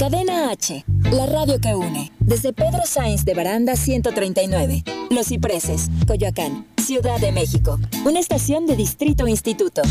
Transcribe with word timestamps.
Cadena 0.00 0.50
H, 0.50 0.82
la 1.12 1.26
radio 1.26 1.60
que 1.60 1.74
une. 1.74 2.10
Desde 2.20 2.54
Pedro 2.54 2.86
Sainz 2.86 3.26
de 3.26 3.34
Baranda 3.34 3.76
139. 3.76 4.82
Los 5.10 5.26
Cipreses, 5.26 5.90
Coyoacán, 6.06 6.66
Ciudad 6.78 7.20
de 7.20 7.32
México. 7.32 7.78
Una 8.06 8.18
estación 8.18 8.64
de 8.64 8.76
Distrito 8.76 9.28
Instituto. 9.28 9.82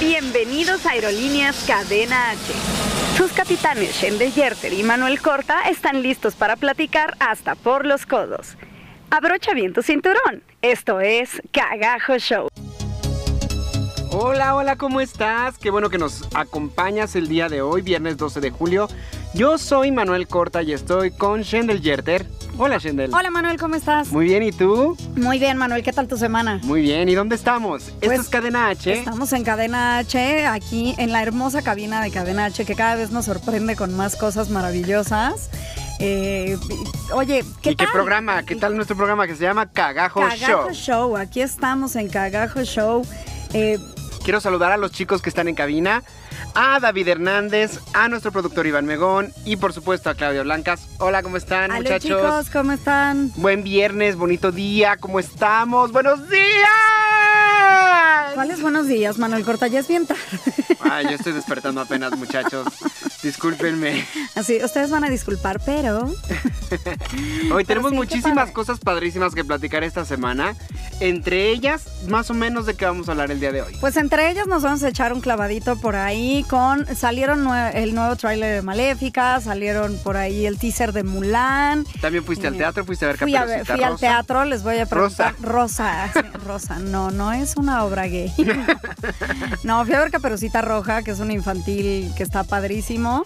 Bienvenidos 0.00 0.84
a 0.84 0.90
Aerolíneas 0.90 1.64
Cadena 1.66 2.32
H. 2.32 2.40
Sus 3.16 3.32
capitanes 3.32 3.96
Shendel 3.96 4.34
Yerter 4.34 4.74
y 4.74 4.82
Manuel 4.82 5.18
Corta 5.18 5.62
están 5.70 6.02
listos 6.02 6.34
para 6.34 6.56
platicar 6.56 7.16
hasta 7.20 7.54
por 7.54 7.86
los 7.86 8.04
codos. 8.04 8.58
Abrocha 9.08 9.54
bien 9.54 9.72
tu 9.72 9.80
cinturón. 9.80 10.42
Esto 10.60 11.00
es 11.00 11.40
Cagajo 11.52 12.18
Show. 12.18 12.48
Hola, 14.16 14.54
hola, 14.54 14.76
¿cómo 14.76 15.00
estás? 15.00 15.58
Qué 15.58 15.70
bueno 15.70 15.90
que 15.90 15.98
nos 15.98 16.22
acompañas 16.34 17.16
el 17.16 17.26
día 17.26 17.48
de 17.48 17.62
hoy, 17.62 17.82
viernes 17.82 18.16
12 18.16 18.40
de 18.40 18.50
julio. 18.52 18.88
Yo 19.34 19.58
soy 19.58 19.90
Manuel 19.90 20.28
Corta 20.28 20.62
y 20.62 20.72
estoy 20.72 21.10
con 21.10 21.42
Shendel 21.42 21.80
Yerter. 21.82 22.24
Hola, 22.56 22.78
Shendel. 22.78 23.12
Hola 23.12 23.30
Manuel, 23.32 23.58
¿cómo 23.58 23.74
estás? 23.74 24.12
Muy 24.12 24.26
bien, 24.26 24.44
¿y 24.44 24.52
tú? 24.52 24.96
Muy 25.16 25.40
bien, 25.40 25.56
Manuel, 25.56 25.82
¿qué 25.82 25.92
tal 25.92 26.06
tu 26.06 26.16
semana? 26.16 26.60
Muy 26.62 26.82
bien, 26.82 27.08
¿y 27.08 27.14
dónde 27.16 27.34
estamos? 27.34 27.88
Esto 27.88 27.98
Pues, 28.06 28.20
es 28.20 28.28
Cadena 28.28 28.68
H. 28.68 28.92
Estamos 28.92 29.32
en 29.32 29.42
Cadena 29.42 29.98
H, 29.98 30.46
aquí 30.46 30.94
en 30.98 31.10
la 31.10 31.20
hermosa 31.20 31.62
cabina 31.62 32.00
de 32.00 32.12
Cadena 32.12 32.44
H, 32.44 32.64
que 32.64 32.76
cada 32.76 32.94
vez 32.94 33.10
nos 33.10 33.24
sorprende 33.24 33.74
con 33.74 33.96
más 33.96 34.14
cosas 34.14 34.48
maravillosas. 34.48 35.50
Eh, 35.98 36.56
oye, 37.12 37.44
¿qué 37.62 37.72
¿Y 37.72 37.76
qué 37.76 37.84
tal? 37.84 37.92
programa? 37.92 38.44
¿Qué 38.44 38.54
tal 38.54 38.76
nuestro 38.76 38.96
programa 38.96 39.26
que 39.26 39.34
se 39.34 39.42
llama 39.42 39.66
Cagajo, 39.66 40.20
Cagajo 40.20 40.70
Show? 40.70 40.72
Show. 40.72 41.16
Aquí 41.16 41.40
estamos 41.40 41.96
en 41.96 42.08
Cagajo 42.08 42.62
Show. 42.62 43.04
Eh, 43.52 43.78
Quiero 44.24 44.40
saludar 44.40 44.72
a 44.72 44.78
los 44.78 44.90
chicos 44.90 45.20
que 45.20 45.28
están 45.28 45.48
en 45.48 45.54
cabina, 45.54 46.02
a 46.54 46.80
David 46.80 47.08
Hernández, 47.08 47.78
a 47.92 48.08
nuestro 48.08 48.32
productor 48.32 48.66
Iván 48.66 48.86
Megón 48.86 49.34
y 49.44 49.56
por 49.56 49.74
supuesto 49.74 50.08
a 50.08 50.14
Claudia 50.14 50.42
Blancas. 50.42 50.88
Hola, 50.98 51.22
¿cómo 51.22 51.36
están 51.36 51.70
Aló, 51.70 51.82
muchachos? 51.82 52.22
chicos, 52.22 52.48
¿cómo 52.50 52.72
están? 52.72 53.30
Buen 53.36 53.62
viernes, 53.62 54.16
bonito 54.16 54.50
día, 54.50 54.96
¿cómo 54.96 55.20
estamos? 55.20 55.92
¡Buenos 55.92 56.26
días! 56.30 57.93
¿Cuáles 58.34 58.60
buenos 58.62 58.86
días, 58.86 59.18
Manuel 59.18 59.44
Corta? 59.44 59.66
Ya 59.66 59.80
es 59.80 59.88
bien 59.88 60.06
tarde. 60.06 60.20
Ay, 60.80 61.04
yo 61.04 61.10
estoy 61.12 61.32
despertando 61.32 61.80
apenas, 61.80 62.16
muchachos. 62.16 62.66
Discúlpenme. 63.22 64.04
Así, 64.34 64.62
ustedes 64.62 64.90
van 64.90 65.04
a 65.04 65.08
disculpar, 65.10 65.60
pero... 65.64 66.12
Hoy 67.52 67.64
tenemos 67.64 67.90
sí, 67.90 67.96
muchísimas 67.96 68.50
cosas 68.50 68.78
padrísimas 68.80 69.34
que 69.34 69.44
platicar 69.44 69.82
esta 69.84 70.04
semana. 70.04 70.54
Entre 71.00 71.50
ellas, 71.50 71.84
más 72.08 72.30
o 72.30 72.34
menos 72.34 72.66
de 72.66 72.74
qué 72.74 72.84
vamos 72.84 73.08
a 73.08 73.12
hablar 73.12 73.30
el 73.30 73.40
día 73.40 73.50
de 73.50 73.62
hoy. 73.62 73.76
Pues 73.80 73.96
entre 73.96 74.30
ellas 74.30 74.46
nos 74.46 74.62
vamos 74.62 74.82
a 74.82 74.88
echar 74.88 75.12
un 75.12 75.20
clavadito 75.20 75.76
por 75.76 75.96
ahí 75.96 76.44
con... 76.48 76.86
Salieron 76.94 77.44
nue- 77.44 77.72
el 77.74 77.94
nuevo 77.94 78.14
tráiler 78.16 78.56
de 78.56 78.62
Maléfica, 78.62 79.40
salieron 79.40 79.96
por 80.04 80.16
ahí 80.16 80.46
el 80.46 80.58
teaser 80.58 80.92
de 80.92 81.02
Mulan. 81.02 81.84
También 82.00 82.24
fuiste 82.24 82.46
al 82.46 82.54
Eh, 82.54 82.58
teatro, 82.58 82.84
fuiste 82.84 83.04
a 83.06 83.08
ver 83.08 83.18
Fui, 83.18 83.34
a 83.34 83.44
ver- 83.44 83.64
fui 83.66 83.82
al 83.82 83.92
Rosa. 83.92 84.00
teatro, 84.00 84.44
les 84.44 84.62
voy 84.62 84.78
a 84.78 84.86
preguntar. 84.86 85.34
Rosa. 85.40 86.10
sí, 86.12 86.20
Rosa, 86.46 86.78
no, 86.78 87.10
no 87.10 87.32
es 87.32 87.56
una 87.56 87.84
obra 87.84 88.03
gay. 88.06 88.32
No, 89.62 89.84
fui 89.84 89.94
a 89.94 90.00
ver 90.00 90.10
Caperucita 90.10 90.60
Roja, 90.60 91.02
que 91.02 91.10
es 91.10 91.20
un 91.20 91.30
infantil 91.30 92.12
que 92.16 92.22
está 92.22 92.44
padrísimo. 92.44 93.24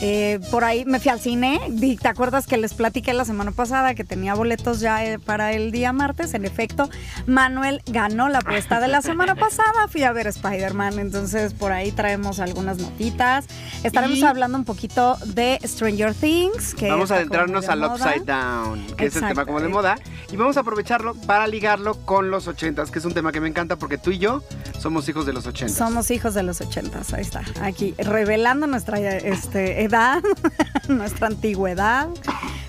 Eh, 0.00 0.38
por 0.50 0.64
ahí 0.64 0.84
me 0.84 1.00
fui 1.00 1.10
al 1.10 1.18
cine. 1.20 1.60
¿Te 2.00 2.08
acuerdas 2.08 2.46
que 2.46 2.56
les 2.56 2.72
platiqué 2.74 3.12
la 3.14 3.24
semana 3.24 3.50
pasada 3.50 3.94
que 3.94 4.04
tenía 4.04 4.34
boletos 4.34 4.78
ya 4.80 5.04
eh, 5.04 5.18
para 5.18 5.52
el 5.52 5.72
día 5.72 5.92
martes? 5.92 6.34
En 6.34 6.44
efecto, 6.44 6.88
Manuel 7.26 7.82
ganó 7.86 8.28
la 8.28 8.38
apuesta 8.38 8.78
de 8.80 8.88
la 8.88 9.02
semana 9.02 9.34
pasada. 9.36 9.88
Fui 9.88 10.02
a 10.04 10.12
ver 10.12 10.26
Spider-Man, 10.28 10.98
entonces 11.00 11.52
por 11.54 11.72
ahí 11.72 11.90
traemos 11.92 12.38
algunas 12.38 12.78
notitas. 12.78 13.46
Estaremos 13.82 14.18
Y- 14.18 14.24
hablando 14.24 14.56
un 14.58 14.64
poquito 14.64 15.16
de 15.26 15.58
Stranger 15.64 16.14
Things. 16.14 16.74
Que 16.74 16.88
Vamos 16.90 17.10
a 17.10 17.16
adentrarnos 17.16 17.66
de 17.66 17.72
al. 17.72 17.84
Upside 17.84 18.24
Down, 18.24 18.86
que 18.96 19.06
es 19.06 19.16
el 19.16 19.26
tema 19.26 19.46
como 19.46 19.60
de 19.60 19.68
moda. 19.68 19.96
Y 20.30 20.36
vamos 20.36 20.56
a 20.56 20.60
aprovecharlo 20.60 21.14
para 21.14 21.46
ligarlo 21.46 21.94
con 22.04 22.30
los 22.30 22.46
ochentas, 22.48 22.90
que 22.90 22.98
es 22.98 23.04
un 23.04 23.14
tema 23.14 23.32
que 23.32 23.40
me 23.40 23.48
encanta 23.48 23.76
porque 23.76 23.98
tú 23.98 24.10
y 24.10 24.18
yo 24.18 24.42
somos 24.78 25.08
hijos 25.08 25.26
de 25.26 25.32
los 25.32 25.46
ochentas. 25.46 25.76
Somos 25.76 26.10
hijos 26.10 26.34
de 26.34 26.42
los 26.42 26.60
ochentas, 26.60 27.12
ahí 27.14 27.22
está, 27.22 27.42
aquí, 27.62 27.94
revelando 27.98 28.66
nuestra 28.66 28.98
este, 29.00 29.84
edad, 29.88 30.22
nuestra 30.88 31.26
antigüedad. 31.26 32.08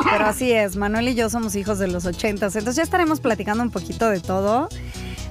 Pero 0.03 0.25
así 0.25 0.51
es, 0.51 0.75
Manuel 0.75 1.09
y 1.09 1.15
yo 1.15 1.29
somos 1.29 1.55
hijos 1.55 1.77
de 1.77 1.87
los 1.87 2.05
ochentas, 2.05 2.55
entonces 2.55 2.77
ya 2.77 2.83
estaremos 2.83 3.19
platicando 3.19 3.63
un 3.63 3.71
poquito 3.71 4.09
de 4.09 4.19
todo. 4.19 4.69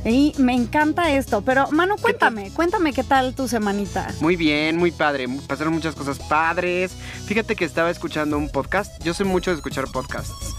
Y 0.04 0.32
me 0.38 0.54
encanta 0.54 1.12
esto, 1.12 1.42
pero 1.42 1.70
Manu, 1.72 1.96
cuéntame, 1.96 2.50
cuéntame 2.50 2.92
qué 2.92 3.02
tal 3.02 3.34
tu 3.34 3.48
semanita. 3.48 4.14
Muy 4.20 4.36
bien, 4.36 4.76
muy 4.76 4.90
padre. 4.90 5.26
Pasaron 5.46 5.74
muchas 5.74 5.94
cosas 5.94 6.18
padres. 6.18 6.92
Fíjate 7.26 7.56
que 7.56 7.64
estaba 7.64 7.90
escuchando 7.90 8.38
un 8.38 8.48
podcast. 8.48 9.02
Yo 9.02 9.12
soy 9.12 9.26
mucho 9.26 9.50
de 9.50 9.56
escuchar 9.56 9.86
podcasts. 9.92 10.54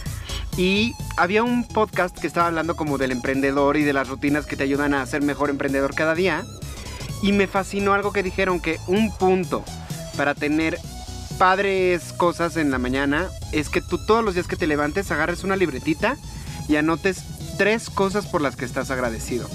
Y 0.58 0.94
había 1.16 1.44
un 1.44 1.66
podcast 1.66 2.18
que 2.18 2.28
estaba 2.28 2.48
hablando 2.48 2.76
como 2.76 2.98
del 2.98 3.12
emprendedor 3.12 3.78
y 3.78 3.84
de 3.84 3.94
las 3.94 4.10
rutinas 4.10 4.46
que 4.46 4.58
te 4.58 4.64
ayudan 4.64 4.94
a 4.94 5.06
ser 5.06 5.22
mejor 5.22 5.50
emprendedor 5.50 5.96
cada 5.96 6.16
día. 6.16 6.44
Y 7.24 7.32
me 7.32 7.48
fascinó 7.48 7.94
algo 7.94 8.12
que 8.12 8.24
dijeron 8.24 8.60
que 8.60 8.78
un 8.88 9.16
punto 9.18 9.64
para 10.18 10.36
tener 10.36 10.78
padres 11.40 12.12
cosas 12.18 12.58
en 12.58 12.70
la 12.70 12.78
mañana 12.78 13.30
es 13.54 13.70
que 13.70 13.82
tú 13.82 13.98
todos 14.06 14.24
los 14.24 14.34
días 14.34 14.46
que 14.46 14.58
te 14.58 14.68
levantes 14.68 15.10
agarres 15.10 15.46
una 15.46 15.56
libretita 15.56 16.18
y 16.68 16.76
anotes 16.76 17.24
tres 17.58 17.90
cosas 17.90 18.28
por 18.28 18.42
las 18.42 18.58
que 18.58 18.66
estás 18.66 18.92
agradecido. 18.92 19.50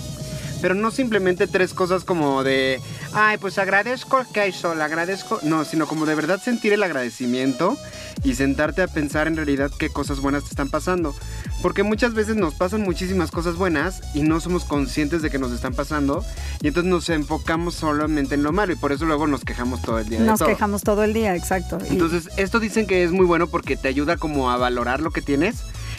Pero 0.63 0.75
no 0.75 0.91
simplemente 0.91 1.47
tres 1.47 1.75
cosas 1.75 2.03
como 2.05 2.43
de, 2.43 2.81
ay, 3.15 3.39
pues 3.39 3.59
agradezco 3.59 4.25
que 4.33 4.41
hay 4.41 4.53
sol, 4.53 4.81
agradezco. 4.81 5.39
No, 5.43 5.65
sino 5.65 5.87
como 5.87 6.07
de 6.07 6.15
verdad 6.15 6.41
sentir 6.43 6.73
el 6.73 6.83
agradecimiento 6.83 7.77
y 8.23 8.35
sentarte 8.35 8.83
a 8.83 8.89
pensar 8.89 9.27
en 9.27 9.37
realidad 9.37 9.71
qué 9.79 9.89
cosas 9.91 10.21
buenas 10.21 10.45
te 10.45 10.51
están 10.51 10.69
pasando. 10.71 11.15
Porque 11.63 11.83
muchas 11.83 12.15
veces 12.15 12.37
nos 12.37 12.55
pasan 12.55 12.83
muchísimas 12.83 13.31
cosas 13.31 13.57
buenas 13.57 14.03
y 14.15 14.23
no 14.23 14.41
somos 14.41 14.65
conscientes 14.65 15.23
de 15.23 15.31
que 15.31 15.39
nos 15.39 15.53
están 15.53 15.75
pasando. 15.75 16.25
Y 16.63 16.69
entonces 16.69 16.91
nos 16.91 17.09
enfocamos 17.09 17.75
solamente 17.75 18.35
en 18.35 18.43
lo 18.43 18.53
malo 18.53 18.73
y 18.73 18.77
por 18.77 18.93
eso 18.93 19.05
luego 19.07 19.27
nos 19.27 19.45
quejamos 19.45 19.81
todo 19.83 19.99
el 19.99 20.09
día. 20.09 20.21
de 20.21 20.27
Nos 20.27 20.39
todo. 20.41 20.49
quejamos 20.49 20.83
todo 20.83 21.05
el 21.05 21.13
día, 21.13 21.35
exacto. 21.37 21.79
Entonces, 21.89 22.29
esto 22.37 22.61
dicen 22.61 22.87
que 22.87 23.05
es 23.05 23.13
muy 23.13 23.27
bueno 23.27 23.47
porque 23.49 23.77
te 23.77 23.89
ayuda 23.89 24.17
como 24.17 24.51
a 24.51 24.57
valorar 24.57 25.01
lo 25.01 25.11
que 25.11 25.23
tienes 25.23 25.57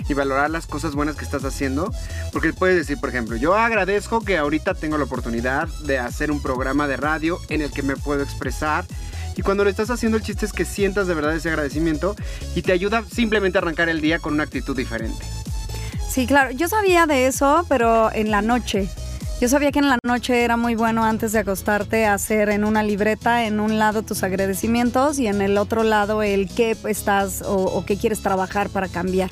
y 0.08 0.14
valorar 0.14 0.50
las 0.50 0.68
cosas 0.68 0.96
buenas 0.96 1.16
que 1.16 1.26
estás 1.26 1.44
haciendo. 1.44 1.92
Porque 2.32 2.54
puedes 2.54 2.78
decir, 2.78 3.00
por 3.00 3.10
ejemplo, 3.10 3.36
yo 3.36 3.56
agradezco 3.56 4.22
que 4.22 4.38
ahorita 4.38 4.74
tengo 4.74 4.98
la 4.98 5.06
oportunidad 5.06 5.68
de 5.84 6.00
hacer 6.00 6.32
un 6.32 6.42
programa 6.42 6.88
de 6.88 6.98
radio 6.98 7.40
en 7.50 7.62
el 7.62 7.72
que 7.72 7.84
me 7.84 7.96
puedo 7.96 8.24
expresar. 8.24 8.86
Y 9.36 9.42
cuando 9.42 9.64
lo 9.64 9.70
estás 9.70 9.90
haciendo, 9.90 10.18
el 10.18 10.24
chiste 10.24 10.46
es 10.46 10.54
que 10.54 10.66
sientas 10.66 11.08
de 11.08 11.14
verdad 11.14 11.36
ese 11.36 11.50
agradecimiento 11.50 12.16
y 12.56 12.62
te 12.62 12.72
ayuda 12.72 13.04
simplemente 13.12 13.58
a 13.58 13.62
arrancar 13.62 13.90
el 13.90 14.02
día 14.02 14.20
con 14.20 14.34
una 14.34 14.44
actitud 14.44 14.76
diferente. 14.76 15.26
Sí, 16.10 16.28
claro. 16.28 16.52
Yo 16.52 16.70
sabía 16.70 17.06
de 17.06 17.28
eso, 17.28 17.66
pero 17.68 18.12
en 18.14 18.32
la 18.32 18.42
noche. 18.42 18.90
Yo 19.42 19.50
sabía 19.50 19.74
que 19.74 19.80
en 19.80 19.90
la 19.90 20.00
noche 20.06 20.46
era 20.46 20.56
muy 20.56 20.76
bueno 20.76 21.04
antes 21.04 21.34
de 21.34 21.40
acostarte 21.40 22.06
hacer 22.06 22.48
en 22.48 22.64
una 22.64 22.84
libreta, 22.84 23.46
en 23.46 23.60
un 23.60 23.78
lado 23.78 24.02
tus 24.02 24.24
agradecimientos 24.24 25.20
y 25.20 25.28
en 25.28 25.42
el 25.42 25.58
otro 25.58 25.84
lado 25.84 26.24
el 26.24 26.48
qué 26.48 26.78
estás 26.88 27.42
o, 27.42 27.56
o 27.56 27.86
qué 27.86 27.98
quieres 27.98 28.22
trabajar 28.22 28.70
para 28.70 28.88
cambiar. 28.88 29.30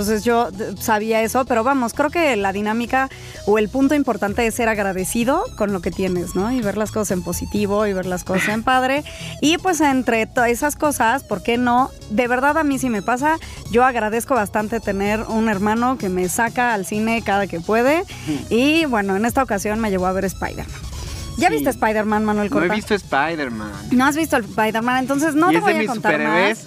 Entonces 0.00 0.24
yo 0.24 0.48
sabía 0.80 1.20
eso, 1.20 1.44
pero 1.44 1.62
vamos, 1.62 1.92
creo 1.92 2.08
que 2.08 2.34
la 2.34 2.54
dinámica 2.54 3.10
o 3.46 3.58
el 3.58 3.68
punto 3.68 3.94
importante 3.94 4.46
es 4.46 4.54
ser 4.54 4.70
agradecido 4.70 5.44
con 5.58 5.74
lo 5.74 5.82
que 5.82 5.90
tienes, 5.90 6.34
¿no? 6.34 6.50
Y 6.50 6.62
ver 6.62 6.78
las 6.78 6.90
cosas 6.90 7.10
en 7.10 7.22
positivo 7.22 7.86
y 7.86 7.92
ver 7.92 8.06
las 8.06 8.24
cosas 8.24 8.48
en 8.48 8.62
padre. 8.62 9.04
Y 9.42 9.58
pues 9.58 9.82
entre 9.82 10.24
todas 10.24 10.48
esas 10.48 10.74
cosas, 10.76 11.22
¿por 11.22 11.42
qué 11.42 11.58
no? 11.58 11.90
De 12.08 12.28
verdad 12.28 12.56
a 12.56 12.64
mí 12.64 12.78
sí 12.78 12.88
me 12.88 13.02
pasa. 13.02 13.36
Yo 13.70 13.84
agradezco 13.84 14.34
bastante 14.34 14.80
tener 14.80 15.20
un 15.28 15.50
hermano 15.50 15.98
que 15.98 16.08
me 16.08 16.30
saca 16.30 16.72
al 16.72 16.86
cine 16.86 17.20
cada 17.22 17.46
que 17.46 17.60
puede. 17.60 18.04
Y 18.48 18.86
bueno, 18.86 19.16
en 19.16 19.26
esta 19.26 19.42
ocasión 19.42 19.80
me 19.80 19.90
llevó 19.90 20.06
a 20.06 20.12
ver 20.12 20.24
Spider-Man. 20.24 20.80
¿Ya 21.36 21.48
Sí. 21.48 21.56
viste 21.56 21.68
Spider-Man, 21.70 22.24
Manuel 22.24 22.48
No 22.50 22.56
he 22.56 22.60
Corta? 22.60 22.74
visto 22.74 22.94
Spider-Man. 22.94 23.70
No 23.90 24.06
has 24.06 24.16
visto 24.16 24.38
Spider-Man, 24.38 24.96
entonces 25.00 25.34
no 25.34 25.50
y 25.50 25.56
te 25.56 25.60
voy 25.60 25.74
a 25.74 25.86
contar 25.86 26.18
más. 26.22 26.66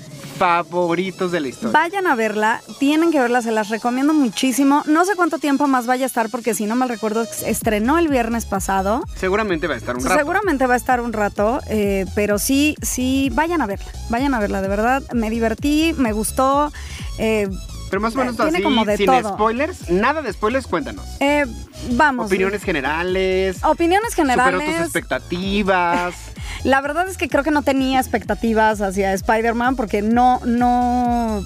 Favoritos 0.64 1.32
de 1.32 1.40
la 1.40 1.48
historia. 1.48 1.72
Vayan 1.72 2.08
a 2.08 2.16
verla, 2.16 2.62
tienen 2.80 3.12
que 3.12 3.20
verla, 3.20 3.42
se 3.42 3.52
las 3.52 3.70
recomiendo 3.70 4.14
muchísimo. 4.14 4.84
No 4.86 5.06
sé 5.06 5.16
cuánto 5.16 5.38
tiempo 5.40 5.68
más 5.68 5.86
vaya 5.86 6.06
a 6.06 6.08
estar 6.08 6.30
porque 6.30 6.54
si 6.54 6.66
no 6.66 6.76
mal 6.76 6.90
recuerdo 6.90 7.26
estrenó 7.46 7.98
el 7.98 8.08
viernes 8.10 8.46
pasado. 8.46 9.04
Seguramente 9.16 9.68
va 9.68 9.76
a 9.76 9.78
estar 9.78 9.96
un 9.96 10.04
rato. 10.04 10.18
Seguramente 10.18 10.68
va 10.68 10.74
a 10.74 10.78
estar 10.78 11.02
un 11.02 11.14
rato, 11.14 11.60
eh, 11.70 12.06
pero 12.16 12.38
sí, 12.40 12.76
sí, 12.82 13.30
vayan 13.34 13.62
a 13.62 13.66
verla, 13.68 13.86
vayan 14.10 14.34
a 14.34 14.40
verla, 14.40 14.62
de 14.62 14.68
verdad. 14.68 15.04
Me 15.14 15.30
divertí, 15.30 15.94
me 15.98 16.12
gustó. 16.14 16.72
eh, 17.18 17.48
Pero 17.94 18.02
más 18.02 18.16
o 18.16 18.18
menos 18.18 18.36
Tiene 18.38 18.50
así, 18.58 18.64
como 18.64 18.86
de 18.86 18.98
sin 18.98 19.06
todo. 19.06 19.34
spoilers, 19.36 19.88
nada 19.92 20.24
de 20.24 20.34
spoilers, 20.34 20.66
cuéntanos. 20.66 21.06
eh, 21.20 21.46
vamos. 21.92 22.26
Opiniones 22.26 22.64
generales. 22.64 23.64
Opiniones 23.64 24.14
Superó 24.16 24.34
generales. 24.36 24.76
tus 24.78 24.86
expectativas. 24.86 26.16
La 26.64 26.82
verdad 26.82 27.08
es 27.08 27.18
que 27.18 27.28
creo 27.30 27.44
que 27.44 27.52
no 27.52 27.62
tenía 27.62 28.00
expectativas 28.00 28.82
hacia 28.82 29.14
Spider-Man 29.14 29.76
porque 29.76 30.02
no, 30.02 30.40
no. 30.46 31.46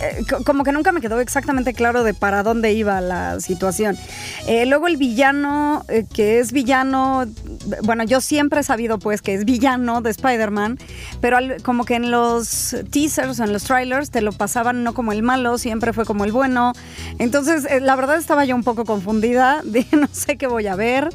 Eh, 0.00 0.24
como 0.44 0.64
que 0.64 0.72
nunca 0.72 0.92
me 0.92 1.00
quedó 1.00 1.20
exactamente 1.20 1.74
claro 1.74 2.04
de 2.04 2.14
para 2.14 2.42
dónde 2.42 2.72
iba 2.72 3.00
la 3.00 3.40
situación. 3.40 3.96
Eh, 4.46 4.66
luego 4.66 4.86
el 4.86 4.96
villano, 4.96 5.84
eh, 5.88 6.04
que 6.12 6.38
es 6.38 6.52
villano, 6.52 7.26
bueno, 7.82 8.04
yo 8.04 8.20
siempre 8.20 8.60
he 8.60 8.62
sabido 8.62 8.98
pues 8.98 9.22
que 9.22 9.34
es 9.34 9.44
villano 9.44 10.00
de 10.00 10.10
Spider-Man, 10.10 10.78
pero 11.20 11.38
como 11.62 11.84
que 11.84 11.96
en 11.96 12.10
los 12.10 12.76
teasers, 12.90 13.40
en 13.40 13.52
los 13.52 13.64
trailers, 13.64 14.10
te 14.10 14.20
lo 14.20 14.32
pasaban 14.32 14.84
no 14.84 14.94
como 14.94 15.12
el 15.12 15.22
malo, 15.22 15.58
siempre 15.58 15.92
fue 15.92 16.04
como 16.04 16.24
el 16.24 16.32
bueno. 16.32 16.72
Entonces, 17.18 17.66
la 17.82 17.96
verdad 17.96 18.18
estaba 18.18 18.44
yo 18.44 18.54
un 18.54 18.64
poco 18.64 18.84
confundida, 18.84 19.62
dije, 19.64 19.96
no 19.96 20.08
sé 20.12 20.36
qué 20.36 20.46
voy 20.46 20.66
a 20.66 20.76
ver 20.76 21.10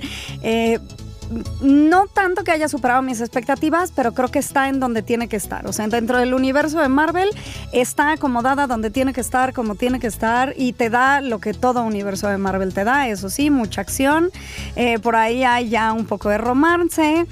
no 1.61 2.07
tanto 2.07 2.43
que 2.43 2.51
haya 2.51 2.67
superado 2.67 3.01
mis 3.01 3.21
expectativas, 3.21 3.91
pero 3.91 4.13
creo 4.13 4.29
que 4.29 4.39
está 4.39 4.69
en 4.69 4.79
donde 4.79 5.01
tiene 5.01 5.27
que 5.27 5.35
estar. 5.35 5.65
O 5.67 5.73
sea, 5.73 5.87
dentro 5.87 6.17
del 6.17 6.33
universo 6.33 6.79
de 6.79 6.89
Marvel 6.89 7.29
está 7.71 8.11
acomodada 8.11 8.67
donde 8.67 8.89
tiene 8.89 9.13
que 9.13 9.21
estar, 9.21 9.53
como 9.53 9.75
tiene 9.75 9.99
que 9.99 10.07
estar, 10.07 10.53
y 10.57 10.73
te 10.73 10.89
da 10.89 11.21
lo 11.21 11.39
que 11.39 11.53
todo 11.53 11.83
universo 11.83 12.27
de 12.27 12.37
Marvel 12.37 12.73
te 12.73 12.83
da. 12.83 13.07
Eso 13.07 13.29
sí, 13.29 13.49
mucha 13.49 13.81
acción. 13.81 14.31
Eh, 14.75 14.99
por 14.99 15.15
ahí 15.15 15.43
hay 15.43 15.69
ya 15.69 15.93
un 15.93 16.05
poco 16.05 16.29
de 16.29 16.37
romance. 16.37 17.25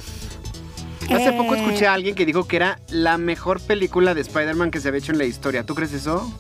Hace 1.10 1.34
poco 1.34 1.56
escuché 1.56 1.88
a 1.88 1.94
alguien 1.94 2.16
que 2.16 2.26
dijo 2.26 2.48
que 2.48 2.56
era 2.56 2.80
la 2.90 3.18
mejor 3.18 3.60
película 3.60 4.14
de 4.14 4.22
Spider-Man 4.22 4.72
que 4.72 4.80
se 4.80 4.88
había 4.88 5.00
hecho 5.00 5.12
en 5.12 5.18
la 5.18 5.26
historia. 5.26 5.66
¿Tú 5.66 5.76
crees 5.76 5.94
eso? 5.94 6.32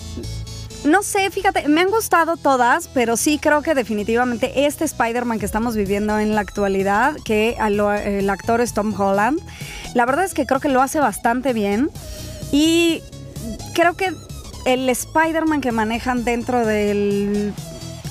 No 0.83 1.03
sé, 1.03 1.29
fíjate, 1.29 1.67
me 1.67 1.81
han 1.81 1.89
gustado 1.89 2.37
todas, 2.37 2.87
pero 2.87 3.15
sí 3.15 3.37
creo 3.37 3.61
que 3.61 3.75
definitivamente 3.75 4.65
este 4.65 4.83
Spider-Man 4.83 5.37
que 5.37 5.45
estamos 5.45 5.75
viviendo 5.75 6.17
en 6.17 6.33
la 6.33 6.41
actualidad, 6.41 7.15
que 7.23 7.55
el 7.59 8.29
actor 8.29 8.61
es 8.61 8.73
Tom 8.73 8.99
Holland, 8.99 9.39
la 9.93 10.05
verdad 10.05 10.25
es 10.25 10.33
que 10.33 10.47
creo 10.47 10.59
que 10.59 10.69
lo 10.69 10.81
hace 10.81 10.99
bastante 10.99 11.53
bien 11.53 11.91
y 12.51 13.03
creo 13.75 13.95
que 13.95 14.13
el 14.65 14.89
Spider-Man 14.89 15.61
que 15.61 15.71
manejan 15.71 16.23
dentro 16.23 16.65
del... 16.65 17.53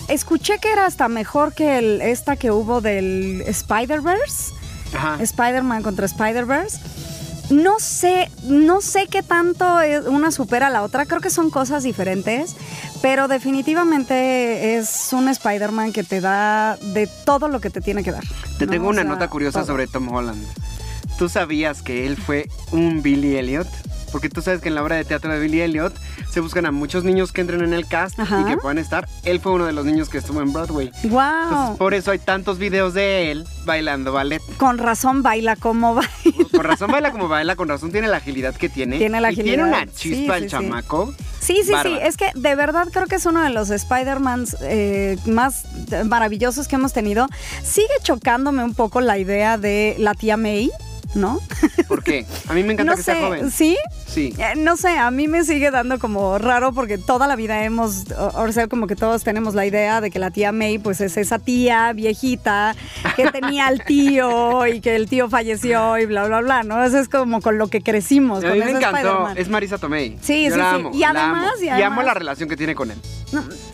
Escuché 0.09 0.59
que 0.59 0.73
era 0.73 0.87
hasta 0.87 1.09
mejor 1.09 1.55
que 1.55 1.79
el, 1.79 2.01
esta 2.01 2.37
que 2.37 2.51
hubo 2.51 2.81
del 2.81 3.43
Spider-Verse. 3.47 4.53
Spider-Man 5.21 5.83
contra 5.83 6.07
Spider-Verse. 6.07 6.81
No 7.51 7.79
sé, 7.81 8.31
no 8.45 8.81
sé 8.81 9.07
qué 9.11 9.23
tanto 9.23 9.67
una 10.07 10.31
supera 10.31 10.69
a 10.69 10.71
la 10.71 10.83
otra, 10.83 11.07
creo 11.07 11.21
que 11.21 11.31
son 11.31 11.51
cosas 11.51 11.83
diferentes, 11.83 12.55
pero 13.03 13.27
definitivamente 13.27 14.77
es 14.77 15.13
un 15.13 15.29
Spider-Man 15.29 15.93
que 15.93 16.05
te 16.05 16.21
da 16.21 16.77
de 16.77 17.09
todo 17.25 17.49
lo 17.49 17.61
que 17.61 17.71
te 17.71 17.81
tiene 17.81 18.05
que 18.05 18.13
dar. 18.13 18.25
Te 18.59 18.67
tengo 18.67 18.89
una 18.89 19.05
nota 19.05 19.29
curiosa 19.29 19.65
sobre 19.65 19.87
Tom 19.87 20.09
Holland. 20.13 20.45
¿Tú 21.21 21.29
sabías 21.29 21.83
que 21.83 22.07
él 22.07 22.17
fue 22.17 22.49
un 22.73 23.03
Billy 23.03 23.37
Elliot? 23.37 23.69
Porque 24.11 24.31
tú 24.31 24.41
sabes 24.41 24.63
que 24.63 24.71
en 24.71 24.75
la 24.75 24.83
obra 24.83 24.97
de 24.97 25.05
teatro 25.05 25.31
de 25.31 25.39
Billy 25.39 25.61
Elliot 25.61 25.93
se 26.33 26.41
buscan 26.41 26.65
a 26.65 26.73
muchos 26.73 27.05
niños 27.05 27.31
que 27.31 27.43
entren 27.43 27.63
en 27.63 27.75
el 27.75 27.87
cast 27.87 28.19
y 28.19 28.45
que 28.47 28.57
puedan 28.57 28.79
estar. 28.79 29.07
Él 29.25 29.39
fue 29.39 29.53
uno 29.53 29.67
de 29.67 29.75
los 29.75 29.85
niños 29.85 30.09
que 30.09 30.17
estuvo 30.17 30.41
en 30.41 30.51
Broadway. 30.51 30.91
¡Wow! 31.05 31.21
Entonces, 31.43 31.77
por 31.77 31.93
eso 31.93 32.11
hay 32.11 32.21
tantos 32.21 32.57
videos 32.57 32.95
de 32.95 33.31
él 33.31 33.45
bailando 33.67 34.15
ballet. 34.15 34.41
Con 34.57 34.79
razón 34.79 35.23
baila 35.23 35.57
como 35.57 35.95
baila. 35.97 36.11
Con 36.53 36.65
razón 36.65 36.91
baila 36.91 37.13
como 37.13 37.29
baila, 37.29 37.55
con 37.55 37.69
razón 37.69 37.93
tiene 37.93 38.09
la 38.09 38.17
agilidad 38.17 38.55
que 38.55 38.71
tiene. 38.71 38.97
Tiene 38.97 39.21
la 39.21 39.29
agilidad. 39.29 39.57
tiene 39.57 39.65
una 39.65 39.87
chispa 39.93 40.39
el 40.39 40.49
chamaco. 40.49 41.13
Sí, 41.39 41.61
sí, 41.67 41.75
sí. 41.83 41.99
Es 42.01 42.17
que 42.17 42.31
de 42.35 42.55
verdad 42.55 42.89
creo 42.91 43.07
que 43.07 43.17
es 43.17 43.27
uno 43.27 43.43
de 43.43 43.51
los 43.51 43.69
Spider-Mans 43.69 44.57
eh, 44.63 45.19
más 45.27 45.67
maravillosos 46.07 46.67
que 46.67 46.77
hemos 46.77 46.95
tenido. 46.95 47.29
Sigue 47.63 47.93
chocándome 48.03 48.65
un 48.65 48.73
poco 48.73 49.03
la 49.03 49.19
idea 49.19 49.59
de 49.59 49.97
la 49.99 50.15
tía 50.15 50.39
May. 50.39 50.71
¿No? 51.15 51.41
¿Por 51.89 52.03
qué? 52.03 52.27
A 52.49 52.55
mí 52.55 52.63
me 52.63 52.75
encanta 52.75 52.97
que 52.97 53.03
sea 53.03 53.27
joven. 53.27 53.51
¿Sí? 53.51 53.77
Sí. 54.07 54.35
Eh, 54.39 54.55
no 54.57 54.77
sé, 54.77 54.97
a 54.97 55.11
mí 55.11 55.29
me 55.29 55.45
sigue 55.45 55.71
dando 55.71 55.99
como 55.99 56.39
raro 56.39 56.73
porque 56.73 56.99
toda 56.99 57.27
la 57.27 57.37
vida 57.37 57.65
hemos, 57.65 58.05
o 58.17 58.53
sea, 58.53 58.69
como 58.69 58.87
que 58.87 58.97
todos 58.97 59.25
tenemos 59.25 59.55
la 59.55 59.67
idea 59.67 60.01
de 60.01 60.11
que 60.11 60.19
la 60.19 60.31
tía 60.31 60.53
May 60.53 60.79
pues 60.79 61.01
es 61.01 61.17
esa 61.17 61.39
tía 61.39 61.93
viejita 61.93 62.75
que 63.17 63.31
tenía 63.31 63.67
al 63.67 63.85
tío 63.85 64.67
y 64.67 64.81
que 64.81 64.97
el 64.97 65.09
tío 65.09 65.29
falleció 65.29 65.99
y 65.99 66.07
bla, 66.07 66.27
bla, 66.27 66.41
bla, 66.41 66.63
¿no? 66.63 66.83
Eso 66.85 66.99
es 66.99 67.09
como 67.09 67.41
con 67.41 67.59
lo 67.59 67.69
que 67.69 67.81
crecimos. 67.81 68.45
A 68.45 68.53
mí 68.53 68.59
me 68.59 68.71
encantó, 68.71 69.29
es 69.37 69.49
Marisa 69.49 69.79
Tomei. 69.79 70.19
Sí, 70.21 70.49
sí, 70.51 70.53
sí. 70.53 70.99
y 70.99 71.03
además, 71.05 71.53
y 71.63 71.69
amo. 71.69 72.03
la 72.03 72.15
relación 72.15 72.49
que 72.49 72.57
tiene 72.57 72.75
con 72.75 72.91
él. 72.91 72.99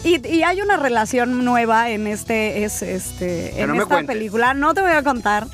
y, 0.05 0.43
hay 0.43 0.61
una 0.61 0.77
relación 0.77 1.45
nueva 1.45 1.91
en 1.91 2.07
este, 2.07 2.65
es, 2.65 2.83
este, 2.83 3.61
en 3.61 3.75
esta 3.75 4.03
película. 4.03 4.55
No 4.55 4.75
te 4.75 4.81
voy 4.81 4.93
a 4.93 5.03
contar 5.03 5.47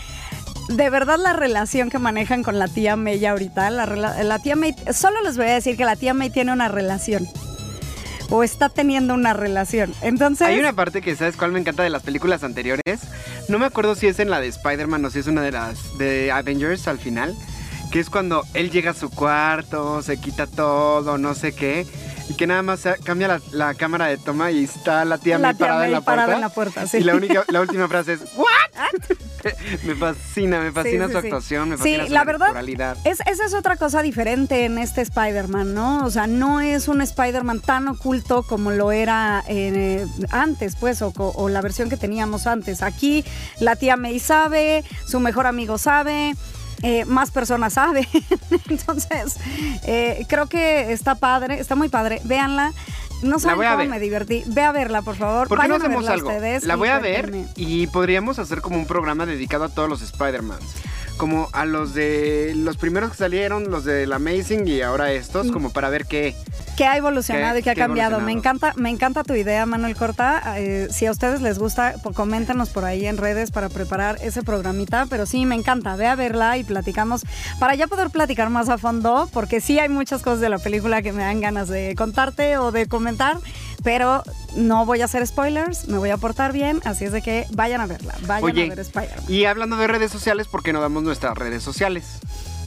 de 0.68 0.90
verdad 0.90 1.18
la 1.18 1.32
relación 1.32 1.90
que 1.90 1.98
manejan 1.98 2.42
con 2.42 2.58
la 2.58 2.68
tía 2.68 2.96
May 2.96 3.24
ahorita, 3.24 3.70
la, 3.70 4.38
tía 4.38 4.56
May, 4.56 4.74
solo 4.92 5.20
les 5.22 5.36
voy 5.36 5.46
a 5.46 5.54
decir 5.54 5.76
que 5.76 5.84
la 5.84 5.96
tía 5.96 6.14
May 6.14 6.30
tiene 6.30 6.52
una 6.52 6.68
relación. 6.68 7.26
O 8.30 8.42
está 8.42 8.70
teniendo 8.70 9.12
una 9.12 9.34
relación. 9.34 9.92
Entonces. 10.00 10.46
Hay 10.46 10.58
una 10.58 10.72
parte 10.72 11.02
que, 11.02 11.14
¿sabes 11.14 11.36
cuál 11.36 11.52
me 11.52 11.60
encanta 11.60 11.82
de 11.82 11.90
las 11.90 12.02
películas 12.02 12.42
anteriores? 12.44 13.00
No 13.48 13.58
me 13.58 13.66
acuerdo 13.66 13.94
si 13.94 14.06
es 14.06 14.20
en 14.20 14.30
la 14.30 14.40
de 14.40 14.48
Spider-Man 14.48 15.04
o 15.04 15.10
si 15.10 15.18
es 15.18 15.26
una 15.26 15.42
de 15.42 15.52
las 15.52 15.98
de 15.98 16.32
Avengers 16.32 16.88
al 16.88 16.98
final. 16.98 17.36
Que 17.90 18.00
es 18.00 18.08
cuando 18.08 18.44
él 18.54 18.70
llega 18.70 18.92
a 18.92 18.94
su 18.94 19.10
cuarto, 19.10 20.00
se 20.00 20.18
quita 20.18 20.46
todo, 20.46 21.18
no 21.18 21.34
sé 21.34 21.52
qué 21.52 21.86
y 22.28 22.34
que 22.34 22.46
nada 22.46 22.62
más 22.62 22.88
cambia 23.04 23.40
la, 23.50 23.74
cámara 23.74 24.06
de 24.06 24.16
toma 24.16 24.50
y 24.50 24.64
está 24.64 25.04
la 25.04 25.18
tía 25.18 25.38
May 25.38 25.54
parada, 25.54 25.86
en 25.86 25.92
la, 25.92 26.00
parada 26.00 26.34
en 26.34 26.40
la 26.40 26.48
puerta. 26.48 26.84
Y 26.92 27.00
la, 27.00 27.14
única, 27.14 27.44
la 27.48 27.60
última 27.60 27.88
frase 27.88 28.14
es 28.14 28.20
¿What? 28.36 28.46
me 29.84 29.94
fascina, 29.94 30.60
me 30.60 30.72
fascina 30.72 31.08
su 31.08 31.18
actuación, 31.18 31.70
me 31.70 31.76
fascina 31.76 32.06
su 32.06 32.12
la 32.12 32.24
verdad, 32.24 32.64
es, 33.04 33.20
esa 33.20 33.44
es 33.44 33.54
otra 33.54 33.76
cosa 33.76 34.02
diferente 34.02 34.64
en 34.64 34.78
este 34.78 35.00
Spider-Man, 35.02 35.74
¿no? 35.74 36.04
O 36.04 36.10
sea, 36.10 36.26
no 36.26 36.60
es 36.60 36.88
un 36.88 37.00
Spider-Man 37.00 37.60
tan 37.60 37.88
oculto 37.88 38.42
como 38.42 38.70
lo 38.70 38.92
era 38.92 39.44
eh, 39.48 40.06
antes, 40.30 40.76
pues, 40.76 41.02
o, 41.02 41.12
o 41.16 41.48
la 41.48 41.60
versión 41.60 41.88
que 41.88 41.96
teníamos 41.96 42.46
antes. 42.46 42.82
Aquí 42.82 43.24
la 43.60 43.76
tía 43.76 43.96
May 43.96 44.18
sabe, 44.18 44.84
su 45.06 45.20
mejor 45.20 45.46
amigo 45.46 45.78
sabe. 45.78 46.34
Eh, 46.82 47.04
más 47.04 47.30
personas 47.30 47.74
saben. 47.74 48.06
Entonces, 48.68 49.36
eh, 49.84 50.26
creo 50.28 50.48
que 50.48 50.92
está 50.92 51.14
padre, 51.14 51.60
está 51.60 51.76
muy 51.76 51.88
padre. 51.88 52.20
Véanla. 52.24 52.72
No 53.22 53.38
saben 53.38 53.69
cómo 53.70 53.84
me 53.86 54.00
divertí. 54.00 54.42
Ve 54.46 54.62
a 54.62 54.72
verla, 54.72 55.02
por 55.02 55.16
favor. 55.16 55.48
¿Por 55.48 55.60
qué 55.60 55.69
no 55.69 55.76
hacemos 55.76 56.06
algo? 56.08 56.30
La 56.62 56.76
voy 56.76 56.88
a 56.88 56.98
ver 56.98 57.32
y 57.56 57.86
podríamos 57.88 58.38
hacer 58.38 58.60
como 58.60 58.76
un 58.76 58.86
programa 58.86 59.26
dedicado 59.26 59.64
a 59.64 59.69
todos 59.69 59.88
los 59.88 60.02
Spider-Mans 60.02 60.64
como 61.16 61.48
a 61.52 61.64
los 61.64 61.94
de 61.94 62.52
los 62.56 62.76
primeros 62.76 63.10
que 63.10 63.16
salieron, 63.16 63.70
los 63.70 63.84
del 63.84 64.12
Amazing 64.12 64.66
y 64.66 64.82
ahora 64.82 65.12
estos, 65.12 65.48
mm. 65.48 65.52
como 65.52 65.70
para 65.70 65.88
ver 65.88 66.06
qué. 66.06 66.34
¿Qué 66.76 66.86
ha 66.86 66.96
evolucionado 66.96 67.58
y 67.58 67.62
qué 67.62 67.70
ha 67.70 67.74
cambiado? 67.74 68.20
Me 68.20 68.32
encanta, 68.32 68.72
me 68.76 68.88
encanta 68.88 69.24
tu 69.24 69.34
idea, 69.34 69.66
Manuel 69.66 69.94
Corta. 69.94 70.54
Eh, 70.58 70.88
si 70.90 71.04
a 71.04 71.10
ustedes 71.10 71.42
les 71.42 71.58
gusta, 71.58 71.96
pues, 72.02 72.16
coméntanos 72.16 72.70
por 72.70 72.84
ahí 72.84 73.06
en 73.06 73.18
redes 73.18 73.50
para 73.50 73.68
preparar 73.68 74.16
ese 74.22 74.42
programita. 74.42 75.06
Pero 75.10 75.26
sí, 75.26 75.44
me 75.44 75.54
encanta. 75.54 75.96
Ve 75.96 76.06
a 76.06 76.14
verla 76.14 76.56
y 76.56 76.64
platicamos 76.64 77.26
para 77.58 77.74
ya 77.74 77.88
poder 77.88 78.08
platicar 78.08 78.48
más 78.48 78.70
a 78.70 78.78
fondo, 78.78 79.28
porque 79.32 79.60
sí 79.60 79.78
hay 79.78 79.90
muchas 79.90 80.22
cosas 80.22 80.40
de 80.40 80.48
la 80.48 80.58
película 80.58 81.02
que 81.02 81.12
me 81.12 81.22
dan 81.22 81.40
ganas 81.40 81.69
de 81.69 81.94
contarte 81.94 82.56
o 82.56 82.72
de 82.72 82.86
comentar 82.86 83.36
pero 83.82 84.22
no 84.56 84.86
voy 84.86 85.01
a 85.01 85.06
hacer 85.06 85.27
spoilers, 85.27 85.89
me 85.89 85.98
voy 85.98 86.10
a 86.10 86.17
portar 86.17 86.53
bien, 86.53 86.81
así 86.84 87.05
es 87.05 87.12
de 87.12 87.22
que 87.22 87.46
vayan 87.53 87.81
a 87.81 87.86
verla, 87.86 88.15
vayan 88.27 88.70
a 88.70 88.74
ver 88.74 88.81
Spider-Man. 88.81 89.24
Y 89.29 89.44
hablando 89.44 89.77
de 89.77 89.86
redes 89.86 90.10
sociales, 90.10 90.48
¿por 90.48 90.62
qué 90.62 90.72
no 90.72 90.81
damos 90.81 91.03
nuestras 91.03 91.36
redes 91.36 91.62
sociales? 91.62 92.20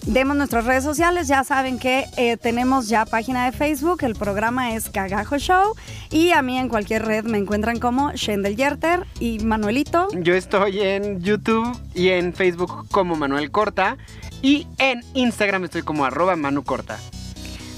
Demos 0.05 0.37
nuestras 0.37 0.65
redes 0.65 0.83
sociales, 0.83 1.27
ya 1.27 1.43
saben 1.43 1.79
que 1.79 2.05
eh, 2.15 2.37
tenemos 2.37 2.87
ya 2.89 3.05
página 3.05 3.45
de 3.45 3.57
Facebook, 3.57 4.03
el 4.03 4.13
programa 4.13 4.75
es 4.75 4.89
Cagajo 4.89 5.39
Show 5.39 5.73
y 6.11 6.29
a 6.29 6.43
mí 6.43 6.59
en 6.59 6.69
cualquier 6.69 7.05
red 7.05 7.25
me 7.25 7.39
encuentran 7.39 7.79
como 7.79 8.11
Shendel 8.11 8.55
Yerter 8.55 9.07
y 9.19 9.39
Manuelito. 9.39 10.07
Yo 10.13 10.35
estoy 10.35 10.81
en 10.81 11.21
YouTube 11.21 11.75
y 11.95 12.09
en 12.09 12.33
Facebook 12.33 12.87
como 12.91 13.15
Manuel 13.15 13.49
Corta 13.49 13.97
y 14.43 14.67
en 14.77 15.03
Instagram 15.15 15.63
estoy 15.63 15.81
como 15.81 16.05
arroba 16.05 16.35
Manu 16.35 16.63
Corta. 16.63 16.99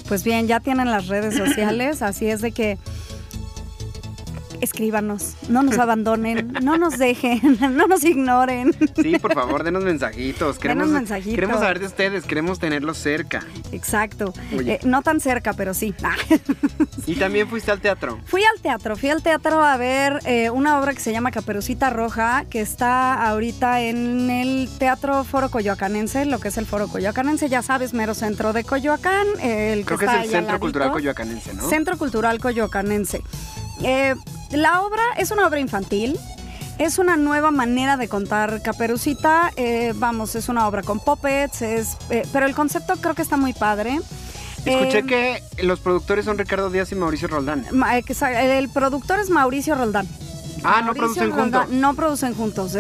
Pues 0.10 0.25
bien, 0.25 0.48
ya 0.48 0.60
tienen 0.60 0.91
las 0.91 1.08
redes 1.08 1.36
sociales, 1.36 2.01
así 2.01 2.27
es 2.27 2.41
de 2.41 2.51
que 2.51 2.77
escríbanos, 4.61 5.35
no 5.49 5.63
nos 5.63 5.77
abandonen, 5.77 6.53
no 6.61 6.77
nos 6.77 6.97
dejen, 6.97 7.57
no 7.75 7.87
nos 7.87 8.03
ignoren. 8.03 8.75
Sí, 8.95 9.19
por 9.19 9.33
favor, 9.33 9.63
denos 9.63 9.83
mensajitos. 9.83 10.59
Queremos, 10.59 10.89
mensajitos. 10.89 11.35
Queremos 11.35 11.59
saber 11.59 11.79
de 11.79 11.85
ustedes, 11.85 12.25
queremos 12.25 12.59
tenerlos 12.59 12.97
cerca. 12.97 13.43
Exacto. 13.71 14.33
Eh, 14.51 14.79
no 14.83 15.01
tan 15.01 15.19
cerca, 15.19 15.53
pero 15.53 15.73
sí. 15.73 15.93
¿Y 17.05 17.15
también 17.15 17.47
fuiste 17.47 17.71
al 17.71 17.79
teatro? 17.79 18.19
Fui 18.25 18.43
al 18.43 18.61
teatro, 18.61 18.95
fui 18.95 19.09
al 19.09 19.21
teatro 19.21 19.63
a 19.63 19.77
ver 19.77 20.19
eh, 20.25 20.49
una 20.49 20.79
obra 20.79 20.93
que 20.93 20.99
se 20.99 21.11
llama 21.11 21.31
Caperucita 21.31 21.89
Roja, 21.89 22.45
que 22.49 22.61
está 22.61 23.29
ahorita 23.29 23.81
en 23.81 24.29
el 24.29 24.69
Teatro 24.77 25.23
Foro 25.23 25.49
Coyoacanense, 25.49 26.25
lo 26.25 26.39
que 26.39 26.49
es 26.49 26.57
el 26.57 26.65
Foro 26.65 26.87
Coyoacanense, 26.87 27.49
ya 27.49 27.61
sabes, 27.61 27.93
mero 27.93 28.13
centro 28.13 28.53
de 28.53 28.63
Coyoacán. 28.63 29.27
El 29.41 29.85
Creo 29.85 29.97
que, 29.97 30.05
es 30.05 30.13
el 30.13 30.29
Centro 30.29 30.59
Cultural 30.59 30.91
Coyoacanense, 30.91 31.53
¿no? 31.53 31.69
Centro 31.69 31.97
Cultural 31.97 32.39
Coyoacanense. 32.39 33.21
Eh, 33.84 34.15
la 34.51 34.81
obra 34.81 35.03
es 35.17 35.31
una 35.31 35.48
obra 35.48 35.60
infantil. 35.60 36.17
Es 36.77 37.00
una 37.00 37.17
nueva 37.17 37.50
manera 37.50 37.98
de 37.98 38.07
contar 38.07 38.62
Caperucita. 38.62 39.51
Eh, 39.55 39.93
vamos, 39.96 40.36
es 40.36 40.48
una 40.48 40.67
obra 40.67 40.84
con 40.84 41.00
puppets, 41.00 41.63
es, 41.63 41.98
eh, 42.12 42.24
pero 42.31 42.46
el 42.46 42.53
concepto 42.53 42.93
creo 42.98 43.15
que 43.15 43.24
está 43.24 43.36
muy 43.36 43.53
padre. 43.53 44.00
Escuché 44.63 45.03
que 45.03 45.41
los 45.63 45.79
productores 45.79 46.25
son 46.25 46.38
Ricardo 46.38 46.69
Díaz 46.69 46.91
y 46.91 46.96
Mauricio 46.96 47.29
Roldán. 47.29 47.65
El 47.65 48.69
productor 48.69 49.19
es 49.19 49.29
Mauricio 49.29 49.75
Roldán. 49.75 50.07
Ah, 50.63 50.81
no 50.86 50.93
producen 50.93 51.31
Roldán, 51.31 51.62
juntos. 51.63 51.79
No 51.79 51.93
producen 51.96 52.36
juntos. 52.36 52.77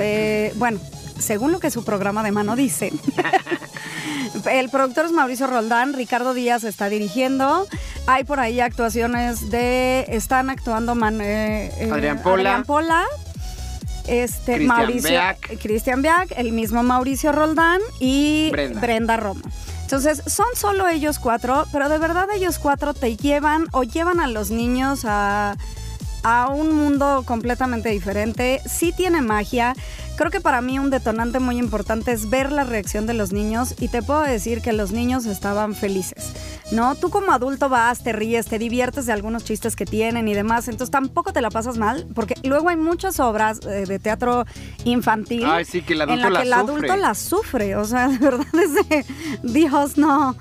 Bueno, 0.55 0.79
según 1.19 1.51
lo 1.51 1.59
que 1.59 1.71
su 1.71 1.83
programa 1.83 2.23
de 2.23 2.31
mano 2.31 2.55
dice. 2.55 2.91
El 4.51 4.69
productor 4.69 5.05
es 5.05 5.11
Mauricio 5.11 5.47
Roldán, 5.47 5.93
Ricardo 5.93 6.33
Díaz 6.33 6.63
está 6.63 6.89
dirigiendo. 6.89 7.67
Hay 8.05 8.23
por 8.23 8.39
ahí 8.39 8.59
actuaciones 8.59 9.49
de. 9.49 10.05
Están 10.09 10.49
actuando 10.49 10.95
Man- 10.95 11.21
eh, 11.21 11.71
eh, 11.77 11.89
Adrián 11.91 12.21
Pola. 12.21 12.49
Adrián 12.51 12.63
Pola, 12.65 13.03
Este, 14.05 14.55
Cristian 14.55 14.67
Mauricio. 14.67 15.09
Beac. 15.09 15.59
Cristian 15.61 16.01
Beac, 16.01 16.33
el 16.37 16.51
mismo 16.51 16.83
Mauricio 16.83 17.31
Roldán 17.31 17.81
y 17.99 18.49
Brenda. 18.51 18.79
Brenda 18.81 19.17
Romo. 19.17 19.41
Entonces, 19.81 20.21
son 20.27 20.45
solo 20.55 20.87
ellos 20.87 21.17
cuatro, 21.19 21.65
pero 21.71 21.87
de 21.89 21.97
verdad 21.97 22.27
ellos 22.35 22.59
cuatro 22.59 22.93
te 22.93 23.15
llevan 23.15 23.67
o 23.71 23.83
llevan 23.83 24.19
a 24.19 24.27
los 24.27 24.51
niños 24.51 25.01
a, 25.05 25.55
a 26.23 26.49
un 26.49 26.73
mundo 26.75 27.23
completamente 27.25 27.89
diferente. 27.89 28.61
Sí 28.65 28.91
tiene 28.95 29.21
magia. 29.21 29.75
Creo 30.17 30.31
que 30.31 30.41
para 30.41 30.61
mí 30.61 30.79
un 30.79 30.89
detonante 30.89 31.39
muy 31.39 31.57
importante 31.59 32.11
es 32.11 32.29
ver 32.31 32.51
la 32.51 32.63
reacción 32.63 33.05
de 33.05 33.13
los 33.13 33.31
niños 33.31 33.75
y 33.79 33.87
te 33.87 34.01
puedo 34.01 34.21
decir 34.21 34.63
que 34.63 34.73
los 34.73 34.91
niños 34.91 35.27
estaban 35.27 35.75
felices. 35.75 36.33
¿No? 36.71 36.95
Tú 36.95 37.09
como 37.11 37.31
adulto 37.31 37.69
vas, 37.69 38.03
te 38.03 38.13
ríes, 38.13 38.47
te 38.47 38.57
diviertes 38.59 39.05
de 39.05 39.13
algunos 39.13 39.45
chistes 39.45 39.75
que 39.75 39.85
tienen 39.85 40.27
y 40.27 40.33
demás, 40.33 40.67
entonces 40.67 40.91
tampoco 40.91 41.31
te 41.31 41.39
la 41.39 41.49
pasas 41.49 41.77
mal, 41.77 42.07
porque 42.13 42.33
luego 42.43 42.67
hay 42.67 42.75
muchas 42.75 43.19
obras 43.21 43.59
eh, 43.65 43.85
de 43.85 43.99
teatro 43.99 44.45
infantil 44.83 45.45
Ay, 45.45 45.63
sí, 45.63 45.81
que 45.81 45.93
el 45.93 46.01
en 46.01 46.19
la 46.19 46.41
que 46.41 46.47
el 46.47 46.51
adulto 46.51 46.97
la 46.97 47.13
sufre, 47.15 47.75
o 47.75 47.85
sea, 47.85 48.07
de 48.09 48.17
verdad 48.17 48.47
es 48.53 48.73
de 48.73 49.05
Dios, 49.43 49.97
no. 49.97 50.35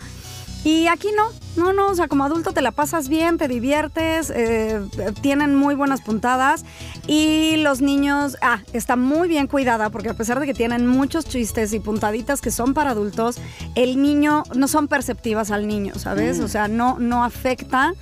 Y 0.66 0.88
aquí 0.88 1.10
no, 1.16 1.28
no, 1.56 1.72
no, 1.72 1.90
o 1.90 1.94
sea, 1.94 2.08
como 2.08 2.24
adulto 2.24 2.52
te 2.52 2.60
la 2.60 2.72
pasas 2.72 3.08
bien, 3.08 3.38
te 3.38 3.46
diviertes, 3.46 4.32
eh, 4.34 4.80
tienen 5.20 5.54
muy 5.54 5.76
buenas 5.76 6.00
puntadas 6.00 6.64
y 7.06 7.56
los 7.58 7.80
niños, 7.82 8.36
ah, 8.42 8.60
está 8.72 8.96
muy 8.96 9.28
bien 9.28 9.46
cuidada 9.46 9.90
porque 9.90 10.08
a 10.10 10.14
pesar 10.14 10.40
de 10.40 10.46
que 10.46 10.54
tienen 10.54 10.86
muchos 10.86 11.24
chistes 11.24 11.72
y 11.72 11.78
puntaditas 11.80 12.40
que 12.40 12.50
son 12.50 12.74
para 12.74 12.90
adultos, 12.90 13.36
el 13.76 14.02
niño 14.02 14.42
no 14.54 14.66
son 14.68 14.88
perceptivas 14.88 15.50
al 15.50 15.66
niño, 15.68 15.94
¿sabes? 15.96 16.38
Mm. 16.40 16.44
O 16.44 16.48
sea, 16.48 16.68
no, 16.68 16.98
no 16.98 17.22
afecta 17.24 17.94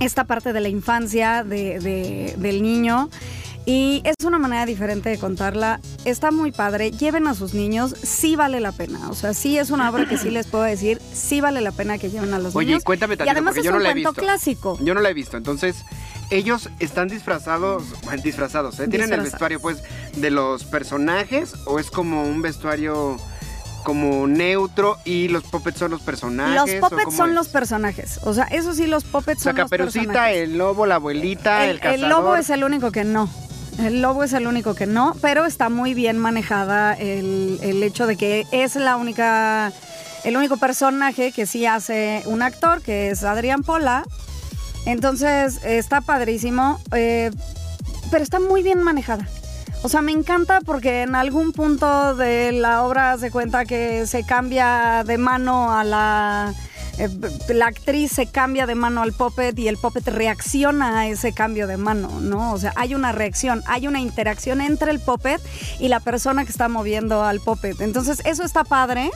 esta 0.00 0.24
parte 0.24 0.52
de 0.54 0.60
la 0.60 0.68
infancia 0.68 1.44
de- 1.44 1.78
de- 1.78 2.34
del 2.38 2.62
niño. 2.62 3.10
Y 3.66 4.00
es 4.04 4.14
una 4.24 4.38
manera 4.38 4.64
diferente 4.64 5.10
de 5.10 5.18
contarla. 5.18 5.80
Está 6.06 6.30
muy 6.30 6.50
padre. 6.50 6.90
Lleven 6.92 7.26
a 7.26 7.34
sus 7.34 7.52
niños. 7.52 7.94
Sí 8.02 8.34
vale 8.34 8.58
la 8.58 8.72
pena. 8.72 9.10
O 9.10 9.14
sea, 9.14 9.34
sí 9.34 9.58
es 9.58 9.68
una 9.70 9.90
obra 9.90 10.08
que 10.08 10.16
sí 10.16 10.30
les 10.30 10.46
puedo 10.46 10.64
decir. 10.64 10.98
Sí 11.12 11.42
vale 11.42 11.60
la 11.60 11.70
pena 11.70 11.98
que 11.98 12.08
lleven 12.10 12.32
a 12.32 12.38
los 12.38 12.56
Oye, 12.56 12.68
niños. 12.68 12.84
cuéntame 12.84 13.14
y 13.14 13.16
tantito, 13.18 13.32
además 13.32 13.50
porque 13.50 13.60
es 13.60 13.64
yo 13.66 13.70
no 13.72 13.76
un 13.76 13.82
la 13.82 13.90
he 13.90 13.92
cuento 13.92 14.10
visto. 14.12 14.22
clásico. 14.22 14.78
Yo 14.82 14.94
no 14.94 15.00
la 15.02 15.10
he 15.10 15.14
visto, 15.14 15.36
entonces 15.36 15.76
ellos 16.30 16.70
están 16.78 17.08
disfrazados, 17.08 17.84
bueno, 18.04 18.22
disfrazados, 18.22 18.78
¿eh? 18.80 18.88
¿Tienen 18.88 19.12
el 19.12 19.20
vestuario 19.22 19.60
pues 19.60 19.82
de 20.16 20.30
los 20.30 20.64
personajes 20.64 21.54
o 21.66 21.78
es 21.78 21.90
como 21.90 22.22
un 22.24 22.40
vestuario 22.42 23.16
como 23.84 24.26
neutro 24.26 24.98
y 25.04 25.28
los 25.28 25.42
puppets 25.44 25.78
son 25.78 25.90
los 25.90 26.02
personajes? 26.02 26.54
Los 26.80 26.90
puppets 26.90 27.14
son 27.16 27.30
es? 27.30 27.34
los 27.34 27.48
personajes. 27.48 28.20
O 28.24 28.34
sea, 28.34 28.44
eso 28.44 28.74
sí, 28.74 28.86
los 28.86 29.04
puppets 29.04 29.40
O 29.40 29.42
sea, 29.42 29.52
son 29.52 29.56
los 29.60 29.70
Caperucita, 29.70 30.04
personajes. 30.04 30.36
el 30.38 30.58
lobo, 30.58 30.86
la 30.86 30.96
abuelita, 30.96 31.64
el, 31.64 31.70
el, 31.72 31.80
cazador. 31.80 32.04
el 32.04 32.08
lobo 32.10 32.36
es 32.36 32.50
el 32.50 32.64
único 32.64 32.92
que 32.92 33.04
no. 33.04 33.28
El 33.78 34.02
lobo 34.02 34.24
es 34.24 34.32
el 34.34 34.46
único 34.46 34.74
que 34.74 34.86
no, 34.86 35.16
pero 35.22 35.46
está 35.46 35.70
muy 35.70 35.94
bien 35.94 36.18
manejada 36.18 36.92
el, 36.92 37.58
el 37.62 37.82
hecho 37.82 38.06
de 38.06 38.16
que 38.16 38.46
es 38.52 38.76
la 38.76 38.96
única, 38.96 39.72
el 40.24 40.36
único 40.36 40.58
personaje 40.58 41.32
que 41.32 41.46
sí 41.46 41.64
hace 41.64 42.22
un 42.26 42.42
actor, 42.42 42.82
que 42.82 43.10
es 43.10 43.24
Adrián 43.24 43.62
Pola. 43.62 44.04
Entonces 44.86 45.60
está 45.64 46.00
padrísimo, 46.00 46.80
eh, 46.92 47.30
pero 48.10 48.24
está 48.24 48.40
muy 48.40 48.62
bien 48.62 48.82
manejada. 48.82 49.28
O 49.82 49.88
sea, 49.88 50.02
me 50.02 50.12
encanta 50.12 50.60
porque 50.60 51.02
en 51.02 51.14
algún 51.14 51.52
punto 51.52 52.14
de 52.14 52.52
la 52.52 52.82
obra 52.82 53.16
se 53.18 53.30
cuenta 53.30 53.64
que 53.64 54.06
se 54.06 54.24
cambia 54.24 55.04
de 55.06 55.16
mano 55.16 55.72
a 55.72 55.84
la... 55.84 56.54
eh, 56.98 57.08
la 57.48 57.66
actriz 57.66 58.12
se 58.12 58.26
cambia 58.26 58.66
de 58.66 58.74
mano 58.74 59.00
al 59.00 59.14
puppet 59.14 59.58
y 59.58 59.68
el 59.68 59.78
puppet 59.78 60.06
reacciona 60.08 61.00
a 61.00 61.06
ese 61.06 61.32
cambio 61.32 61.66
de 61.66 61.78
mano, 61.78 62.20
¿no? 62.20 62.52
O 62.52 62.58
sea, 62.58 62.74
hay 62.76 62.94
una 62.94 63.12
reacción, 63.12 63.62
hay 63.66 63.86
una 63.86 64.00
interacción 64.00 64.60
entre 64.60 64.90
el 64.90 65.00
puppet 65.00 65.40
y 65.78 65.88
la 65.88 66.00
persona 66.00 66.44
que 66.44 66.50
está 66.50 66.68
moviendo 66.68 67.24
al 67.24 67.40
puppet. 67.40 67.80
Entonces, 67.80 68.20
eso 68.26 68.42
está 68.42 68.64
padre. 68.64 69.10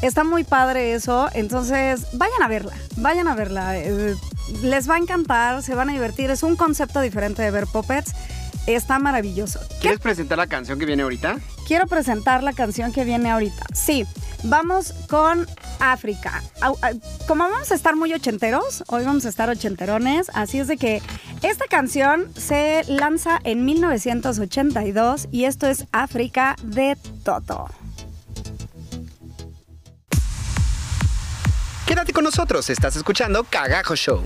Está 0.00 0.24
muy 0.24 0.44
padre 0.44 0.94
eso, 0.94 1.28
entonces 1.34 2.06
vayan 2.14 2.42
a 2.42 2.48
verla, 2.48 2.72
vayan 2.96 3.28
a 3.28 3.34
verla. 3.34 3.76
eh, 3.76 4.14
les 4.62 4.88
va 4.88 4.94
a 4.96 4.98
encantar, 4.98 5.62
se 5.62 5.74
van 5.74 5.88
a 5.90 5.92
divertir. 5.92 6.30
Es 6.30 6.42
un 6.42 6.56
concepto 6.56 7.00
diferente 7.00 7.42
de 7.42 7.50
ver 7.50 7.66
puppets. 7.66 8.12
Está 8.66 8.98
maravilloso. 8.98 9.58
¿Qué 9.68 9.76
¿Quieres 9.80 10.00
presentar 10.00 10.38
la 10.38 10.46
canción 10.46 10.78
que 10.78 10.84
viene 10.86 11.02
ahorita? 11.02 11.36
quiero 11.66 11.86
presentar 11.86 12.42
la 12.42 12.52
canción 12.52 12.92
que 12.92 13.04
viene 13.04 13.30
ahorita. 13.30 13.64
Sí, 13.72 14.04
vamos 14.42 14.92
con 15.08 15.46
África. 15.78 16.42
Au- 16.60 16.76
Como 17.28 17.44
vamos 17.48 17.70
a 17.70 17.74
estar 17.76 17.94
muy 17.94 18.12
ochenteros, 18.12 18.82
hoy 18.88 19.04
vamos 19.04 19.24
a 19.24 19.28
estar 19.28 19.48
ochenterones, 19.48 20.30
así 20.34 20.58
es 20.58 20.66
de 20.66 20.76
que 20.76 21.00
esta 21.42 21.66
canción 21.70 22.26
se 22.36 22.82
lanza 22.88 23.38
en 23.44 23.64
1982 23.64 25.28
y 25.30 25.44
esto 25.44 25.68
es 25.68 25.86
África 25.92 26.56
de 26.64 26.96
Toto. 27.24 27.68
Quédate 31.86 32.12
con 32.12 32.24
nosotros, 32.24 32.68
estás 32.68 32.96
escuchando 32.96 33.44
Cagajo 33.44 33.94
Show. 33.96 34.24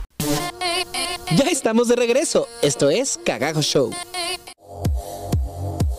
Ya 1.36 1.44
estamos 1.50 1.88
de 1.88 1.96
regreso. 1.96 2.46
Esto 2.62 2.90
es 2.90 3.18
Cagajo 3.24 3.62
Show. 3.62 3.90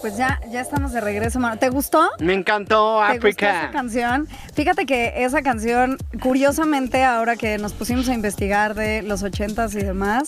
Pues 0.01 0.17
ya, 0.17 0.39
ya 0.51 0.61
estamos 0.61 0.93
de 0.93 1.01
regreso, 1.01 1.39
mano. 1.39 1.57
¿Te 1.57 1.69
gustó? 1.69 2.11
Me 2.19 2.33
encantó 2.33 3.01
¿Te 3.07 3.13
gustó 3.17 3.45
esa 3.45 3.71
canción? 3.71 4.27
Fíjate 4.53 4.85
que 4.85 5.23
esa 5.23 5.41
canción, 5.41 5.97
curiosamente, 6.21 7.03
ahora 7.03 7.35
que 7.35 7.57
nos 7.57 7.73
pusimos 7.73 8.07
a 8.09 8.13
investigar 8.13 8.75
de 8.75 9.01
los 9.01 9.23
ochentas 9.23 9.73
y 9.73 9.79
demás, 9.79 10.25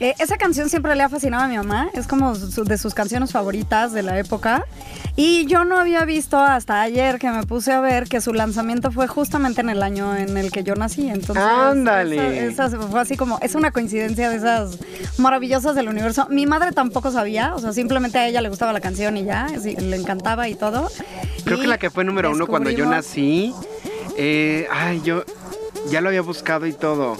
eh, 0.00 0.14
esa 0.18 0.36
canción 0.38 0.68
siempre 0.70 0.94
le 0.96 1.02
ha 1.02 1.08
fascinado 1.08 1.44
a 1.44 1.48
mi 1.48 1.56
mamá. 1.56 1.88
Es 1.94 2.06
como 2.06 2.34
su- 2.34 2.64
de 2.64 2.78
sus 2.78 2.94
canciones 2.94 3.32
favoritas 3.32 3.92
de 3.92 4.02
la 4.02 4.18
época. 4.18 4.64
Y 5.16 5.44
yo 5.46 5.64
no 5.64 5.78
había 5.78 6.04
visto 6.06 6.38
hasta 6.38 6.80
ayer 6.80 7.18
que 7.18 7.28
me 7.30 7.42
puse 7.44 7.72
a 7.72 7.80
ver 7.80 8.08
que 8.08 8.20
su 8.20 8.32
lanzamiento 8.32 8.90
fue 8.90 9.06
justamente 9.08 9.60
en 9.60 9.68
el 9.68 9.82
año 9.82 10.16
en 10.16 10.36
el 10.38 10.50
que 10.50 10.62
yo 10.64 10.74
nací. 10.74 11.08
Entonces, 11.08 11.44
Ándale. 11.44 12.46
esa- 12.46 12.66
esa 12.66 12.78
fue 12.78 13.00
así 13.00 13.16
como, 13.16 13.38
es 13.42 13.54
una 13.54 13.70
coincidencia 13.72 14.30
de 14.30 14.36
esas 14.36 14.78
maravillosas 15.18 15.74
del 15.74 15.88
universo. 15.88 16.26
Mi 16.30 16.46
madre 16.46 16.72
tampoco 16.72 17.10
sabía, 17.10 17.54
o 17.54 17.58
sea, 17.58 17.72
simplemente 17.72 18.18
a 18.18 18.26
ella 18.26 18.40
le 18.40 18.48
gustaba 18.48 18.72
la 18.72 18.80
canción 18.80 19.16
y 19.16 19.24
ya, 19.24 19.46
así, 19.46 19.76
le 19.76 19.96
encantaba 19.96 20.48
y 20.48 20.54
todo. 20.54 20.88
Creo 21.44 21.58
Y 21.58 21.60
que 21.62 21.66
la 21.66 21.78
que 21.78 21.90
fue 21.90 22.04
número 22.04 22.30
uno 22.30 22.46
cuando 22.46 22.70
yo 22.70 22.86
nací. 22.86 23.54
eh, 24.16 24.66
ay, 24.72 25.00
yo 25.04 25.24
ya 25.90 26.00
lo 26.00 26.08
había 26.08 26.22
buscado 26.22 26.66
y 26.66 26.72
todo. 26.72 27.16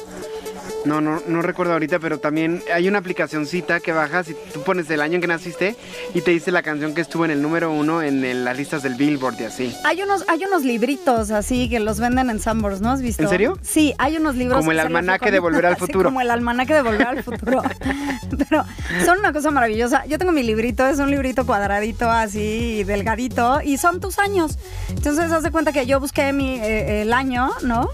No, 0.85 1.01
no, 1.01 1.21
no 1.27 1.43
recuerdo 1.43 1.75
ahorita, 1.75 1.99
pero 1.99 2.19
también 2.19 2.63
hay 2.73 2.89
una 2.89 2.99
aplicacioncita 2.99 3.81
que 3.81 3.93
bajas 3.93 4.29
y 4.31 4.35
tú 4.53 4.63
pones 4.63 4.89
el 4.91 5.01
año 5.03 5.17
en 5.17 5.21
que 5.21 5.27
naciste 5.27 5.77
y 6.15 6.23
te 6.23 6.31
dice 6.31 6.51
la 6.51 6.63
canción 6.63 6.95
que 6.95 7.01
estuvo 7.03 7.25
en 7.27 7.31
el 7.31 7.43
número 7.43 7.71
uno 7.71 8.03
en 8.03 8.25
el- 8.25 8.45
las 8.45 8.57
listas 8.57 8.83
del 8.83 8.95
Billboard 8.95 9.41
y 9.41 9.45
así. 9.45 9.77
Hay 9.85 10.01
unos, 10.03 10.25
hay 10.29 10.45
unos 10.45 10.65
libritos 10.65 11.31
así 11.31 11.69
que 11.69 11.81
los 11.81 12.01
venden 12.01 12.31
en 12.31 12.41
Sambors, 12.41 12.81
¿no 12.81 12.91
has 12.91 13.03
visto? 13.03 13.23
¿En 13.23 13.29
serio? 13.29 13.59
Sí, 13.63 13.95
hay 13.99 14.17
unos 14.17 14.37
libros. 14.37 14.59
Como 14.59 14.73
el 14.73 14.81
almanaque 14.81 15.31
de 15.31 15.39
Volver 15.39 15.67
al 15.67 15.77
Futuro. 15.79 16.05
como 16.09 16.21
el 16.23 16.31
almanaque 16.31 16.75
de 16.75 16.83
volver 16.83 17.07
al 17.07 17.23
futuro. 17.23 17.63
Pero 18.49 18.65
son 19.05 19.19
una 19.19 19.33
cosa 19.33 19.51
maravillosa. 19.51 20.05
Yo 20.07 20.19
tengo 20.19 20.33
mi 20.33 20.43
librito, 20.43 20.87
es 20.87 20.99
un 20.99 21.11
librito 21.11 21.45
cuadradito 21.47 22.09
así, 22.11 22.85
delgadito, 22.85 23.61
y 23.63 23.77
son 23.77 24.01
tus 24.01 24.19
años. 24.19 24.59
Entonces, 24.89 25.31
haz 25.31 25.43
de 25.43 25.51
cuenta 25.51 25.73
que 25.73 25.85
yo 25.87 26.01
busqué 26.01 26.33
mi, 26.33 26.55
eh, 26.59 27.03
el 27.03 27.13
año, 27.13 27.51
¿no? 27.63 27.89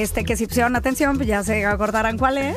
Este, 0.00 0.24
que 0.24 0.36
si 0.36 0.46
pusieron 0.46 0.76
atención, 0.76 1.16
pues 1.16 1.28
ya 1.28 1.42
se 1.42 1.64
acordarán 1.66 2.16
cuál 2.18 2.38
es. 2.38 2.56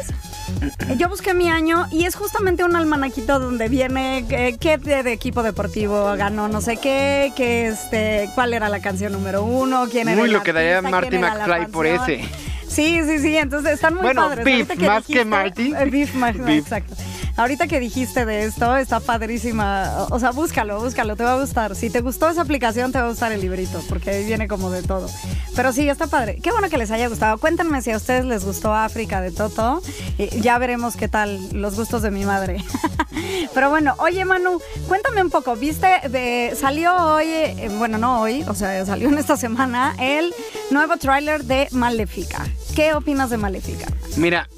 Yo 0.97 1.09
busqué 1.09 1.33
mi 1.33 1.49
año 1.49 1.87
y 1.91 2.05
es 2.05 2.15
justamente 2.15 2.63
un 2.63 2.75
almanaquito 2.75 3.39
donde 3.39 3.67
viene 3.69 4.25
eh, 4.29 4.55
qué 4.59 4.77
de, 4.77 5.03
de 5.03 5.11
equipo 5.11 5.43
deportivo 5.43 6.13
ganó 6.15 6.47
no 6.47 6.61
sé 6.61 6.77
qué, 6.77 7.31
que 7.35 7.67
este, 7.67 8.29
cuál 8.35 8.53
era 8.53 8.69
la 8.69 8.79
canción 8.81 9.11
número 9.13 9.43
uno, 9.43 9.87
quién 9.91 10.07
era 10.09 10.21
Uy, 10.21 10.27
el 10.27 10.33
lo 10.33 10.43
que 10.43 10.53
daría 10.53 10.81
Marty 10.81 11.17
McFly 11.17 11.67
por 11.67 11.85
ese. 11.85 12.21
Sí, 12.67 13.01
sí, 13.05 13.19
sí, 13.19 13.37
entonces 13.37 13.73
están 13.73 13.93
muy 13.93 14.03
Bueno, 14.03 14.23
padres. 14.29 14.45
Beef, 14.45 14.79
más 14.79 15.05
que 15.05 15.25
Marty. 15.25 15.73
eh, 15.77 15.85
Beef, 15.91 16.15
más, 16.15 16.35
exacto. 16.35 16.95
Ahorita 17.35 17.67
que 17.67 17.79
dijiste 17.79 18.25
de 18.25 18.43
esto, 18.43 18.75
está 18.77 18.99
padrísima. 18.99 20.07
O 20.11 20.19
sea, 20.19 20.31
búscalo, 20.31 20.79
búscalo, 20.79 21.15
te 21.15 21.23
va 21.23 21.33
a 21.33 21.39
gustar. 21.39 21.75
Si 21.75 21.89
te 21.89 22.01
gustó 22.01 22.29
esa 22.29 22.41
aplicación, 22.41 22.91
te 22.91 22.99
va 22.99 23.05
a 23.05 23.09
gustar 23.09 23.31
el 23.31 23.41
librito, 23.41 23.81
porque 23.89 24.11
ahí 24.11 24.25
viene 24.25 24.47
como 24.47 24.69
de 24.69 24.83
todo. 24.83 25.09
Pero 25.55 25.73
sí, 25.73 25.89
está 25.89 26.07
padre. 26.07 26.39
Qué 26.41 26.51
bueno 26.51 26.69
que 26.69 26.77
les 26.77 26.91
haya 26.91 27.07
gustado. 27.07 27.37
Cuéntenme 27.37 27.81
si 27.81 27.91
a 27.91 27.97
ustedes 27.97 28.25
les 28.25 28.45
gustó 28.45 28.73
África 28.73 29.21
de 29.21 29.31
Toto. 29.31 29.81
Y 30.17 30.41
ya 30.41 30.57
veremos 30.57 30.95
qué 30.95 31.07
tal 31.07 31.39
los 31.53 31.75
gustos 31.75 32.01
de 32.01 32.11
mi 32.11 32.23
madre. 32.23 32.63
Pero 33.53 33.69
bueno, 33.69 33.95
oye 33.99 34.25
Manu, 34.25 34.59
cuéntame 34.87 35.21
un 35.21 35.29
poco. 35.29 35.55
¿Viste? 35.55 36.01
De, 36.09 36.55
salió 36.59 36.95
hoy, 36.95 37.27
eh, 37.27 37.69
bueno, 37.77 37.97
no 37.97 38.21
hoy, 38.21 38.43
o 38.47 38.53
sea, 38.53 38.85
salió 38.85 39.09
en 39.09 39.17
esta 39.17 39.37
semana 39.37 39.95
el 39.99 40.33
nuevo 40.71 40.97
tráiler 40.97 41.43
de 41.45 41.67
Maléfica. 41.71 42.45
¿qué 42.75 42.93
opinas 42.93 43.29
de 43.29 43.37
Maléfica? 43.37 43.87
Mira, 44.17 44.49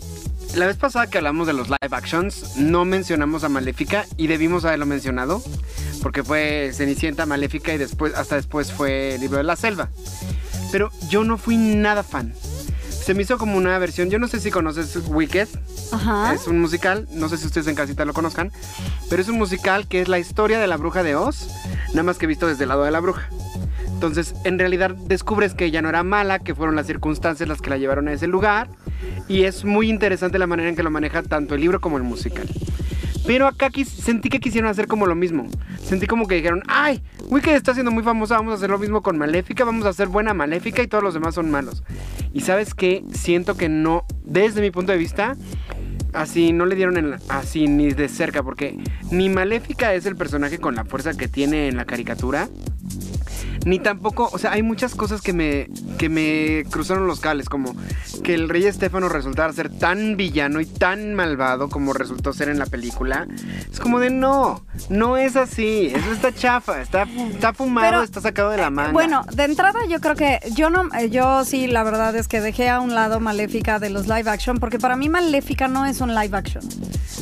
la 0.55 0.67
vez 0.67 0.77
pasada 0.77 1.07
que 1.07 1.17
hablamos 1.17 1.47
de 1.47 1.53
los 1.53 1.67
live 1.67 1.77
actions, 1.91 2.55
no 2.57 2.85
mencionamos 2.85 3.43
a 3.43 3.49
Maléfica 3.49 4.05
y 4.15 4.27
debimos 4.27 4.63
haberlo 4.63 4.85
mencionado, 4.85 5.43
porque 6.01 6.23
fue 6.23 6.71
Cenicienta, 6.73 7.25
Maléfica 7.25 7.73
y 7.73 7.77
después, 7.77 8.13
hasta 8.15 8.35
después 8.35 8.71
fue 8.71 9.17
Libro 9.19 9.37
de 9.37 9.43
la 9.43 9.55
Selva. 9.55 9.89
Pero 10.71 10.91
yo 11.09 11.23
no 11.23 11.37
fui 11.37 11.57
nada 11.57 12.03
fan. 12.03 12.33
Se 12.89 13.13
me 13.13 13.21
hizo 13.23 13.37
como 13.37 13.57
una 13.57 13.77
versión, 13.77 14.09
yo 14.09 14.17
no 14.17 14.27
sé 14.27 14.39
si 14.39 14.49
conoces 14.49 14.97
Wicked, 15.07 15.47
Ajá. 15.91 16.33
es 16.33 16.47
un 16.47 16.59
musical, 16.59 17.07
no 17.11 17.29
sé 17.29 17.37
si 17.37 17.45
ustedes 17.45 17.67
en 17.67 17.75
casita 17.75 18.05
lo 18.05 18.13
conozcan, 18.13 18.51
pero 19.09 19.21
es 19.21 19.27
un 19.27 19.37
musical 19.37 19.87
que 19.87 20.01
es 20.01 20.07
la 20.07 20.19
historia 20.19 20.57
de 20.57 20.67
la 20.67 20.77
bruja 20.77 21.03
de 21.03 21.15
Oz, 21.15 21.49
nada 21.89 22.03
más 22.03 22.17
que 22.17 22.27
visto 22.27 22.47
desde 22.47 22.63
el 22.63 22.69
lado 22.69 22.83
de 22.83 22.91
la 22.91 23.01
bruja. 23.01 23.29
Entonces, 23.87 24.33
en 24.43 24.57
realidad 24.57 24.91
descubres 24.91 25.53
que 25.53 25.65
ella 25.65 25.81
no 25.81 25.89
era 25.89 26.03
mala, 26.03 26.39
que 26.39 26.55
fueron 26.55 26.75
las 26.75 26.87
circunstancias 26.87 27.47
las 27.47 27.61
que 27.61 27.69
la 27.69 27.77
llevaron 27.77 28.07
a 28.07 28.13
ese 28.13 28.27
lugar, 28.27 28.69
y 29.27 29.43
es 29.43 29.65
muy 29.65 29.89
interesante 29.89 30.39
la 30.39 30.47
manera 30.47 30.69
en 30.69 30.75
que 30.75 30.83
lo 30.83 30.91
maneja 30.91 31.23
tanto 31.23 31.55
el 31.55 31.61
libro 31.61 31.81
como 31.81 31.97
el 31.97 32.03
musical. 32.03 32.47
Pero 33.25 33.47
acá 33.47 33.69
sentí 33.85 34.29
que 34.29 34.39
quisieron 34.39 34.69
hacer 34.69 34.87
como 34.87 35.07
lo 35.07 35.15
mismo. 35.15 35.47
Sentí 35.81 36.05
como 36.05 36.27
que 36.27 36.35
dijeron, 36.35 36.61
ay, 36.67 37.01
Wicked 37.27 37.55
está 37.55 37.73
siendo 37.73 37.91
muy 37.91 38.03
famosa, 38.03 38.35
vamos 38.35 38.51
a 38.51 38.55
hacer 38.55 38.69
lo 38.69 38.77
mismo 38.77 39.01
con 39.01 39.17
Maléfica, 39.17 39.63
vamos 39.63 39.85
a 39.85 39.89
hacer 39.89 40.07
buena 40.07 40.33
Maléfica 40.33 40.83
y 40.83 40.87
todos 40.87 41.03
los 41.03 41.15
demás 41.15 41.33
son 41.33 41.49
malos. 41.49 41.83
Y 42.33 42.41
sabes 42.41 42.75
qué, 42.75 43.03
siento 43.13 43.57
que 43.57 43.67
no, 43.67 44.05
desde 44.23 44.61
mi 44.61 44.69
punto 44.69 44.91
de 44.91 44.99
vista, 44.99 45.35
así 46.13 46.53
no 46.53 46.65
le 46.65 46.75
dieron 46.75 47.15
así 47.29 47.67
ni 47.67 47.91
de 47.91 48.09
cerca, 48.09 48.43
porque 48.43 48.77
ni 49.11 49.29
Maléfica 49.29 49.93
es 49.93 50.05
el 50.05 50.15
personaje 50.15 50.59
con 50.59 50.75
la 50.75 50.85
fuerza 50.85 51.13
que 51.15 51.27
tiene 51.27 51.67
en 51.67 51.77
la 51.77 51.85
caricatura, 51.85 52.47
ni 53.65 53.79
tampoco, 53.79 54.29
o 54.31 54.37
sea, 54.37 54.51
hay 54.51 54.61
muchas 54.61 54.93
cosas 54.93 55.21
que 55.21 55.33
me, 55.33 55.67
que 55.97 56.07
me 56.07 56.63
cruzaron 56.69 57.07
los 57.07 57.19
cables, 57.19 57.49
como 57.49 57.75
que 58.23 58.35
el 58.35 58.47
rey 58.47 58.65
Estefano 58.65 59.09
resultara 59.09 59.51
ser 59.53 59.69
tan 59.69 60.15
villano 60.17 60.61
y 60.61 60.67
tan 60.67 61.15
malvado 61.15 61.67
como 61.67 61.91
resultó 61.93 62.31
ser 62.31 62.49
en 62.49 62.59
la 62.59 62.67
película. 62.67 63.27
Es 63.71 63.79
como 63.79 63.99
de 63.99 64.11
no, 64.11 64.63
no 64.89 65.17
es 65.17 65.35
así, 65.35 65.87
eso 65.87 66.11
está 66.11 66.31
chafa, 66.31 66.79
está, 66.79 67.07
está 67.31 67.53
fumado, 67.53 67.87
Pero, 67.89 68.03
está 68.03 68.21
sacado 68.21 68.51
de 68.51 68.57
la 68.57 68.69
manga. 68.69 68.91
Bueno, 68.91 69.25
de 69.33 69.43
entrada 69.45 69.79
yo 69.89 69.99
creo 69.99 70.15
que 70.15 70.39
yo 70.53 70.69
no, 70.69 70.87
eh, 70.93 71.09
yo 71.09 71.43
sí, 71.43 71.65
la 71.65 71.83
verdad 71.83 72.15
es 72.15 72.27
que 72.27 72.41
dejé 72.41 72.69
a 72.69 72.79
un 72.79 72.93
lado 72.93 73.19
Maléfica 73.19 73.79
de 73.79 73.89
los 73.89 74.07
live 74.07 74.29
action, 74.29 74.59
porque 74.59 74.77
para 74.77 74.95
mí 74.95 75.09
Maléfica 75.09 75.67
no 75.67 75.87
es 75.87 76.01
un 76.01 76.13
live 76.13 76.37
action. 76.37 76.63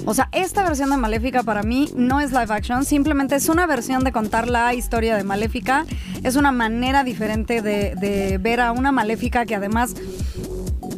O 0.06 0.14
sea, 0.14 0.28
esta 0.34 0.64
versión 0.64 0.90
de 0.90 0.98
Maléfica 0.98 1.44
para 1.44 1.64
mí 1.64 1.90
no 1.96 2.20
es 2.20 2.32
live 2.32 2.54
action, 2.54 2.84
simplemente 2.84 3.36
es 3.36 3.48
una 3.48 3.66
versión 3.66 4.04
de 4.04 4.12
contar 4.12 4.50
la 4.50 4.74
historia 4.74 5.16
de 5.16 5.24
Maléfica. 5.24 5.86
Es 6.24 6.33
una 6.36 6.52
manera 6.52 7.04
diferente 7.04 7.62
de, 7.62 7.96
de 7.96 8.38
ver 8.38 8.62
a 8.62 8.72
una 8.72 8.92
Maléfica 8.92 9.46
que 9.46 9.56
además 9.56 9.96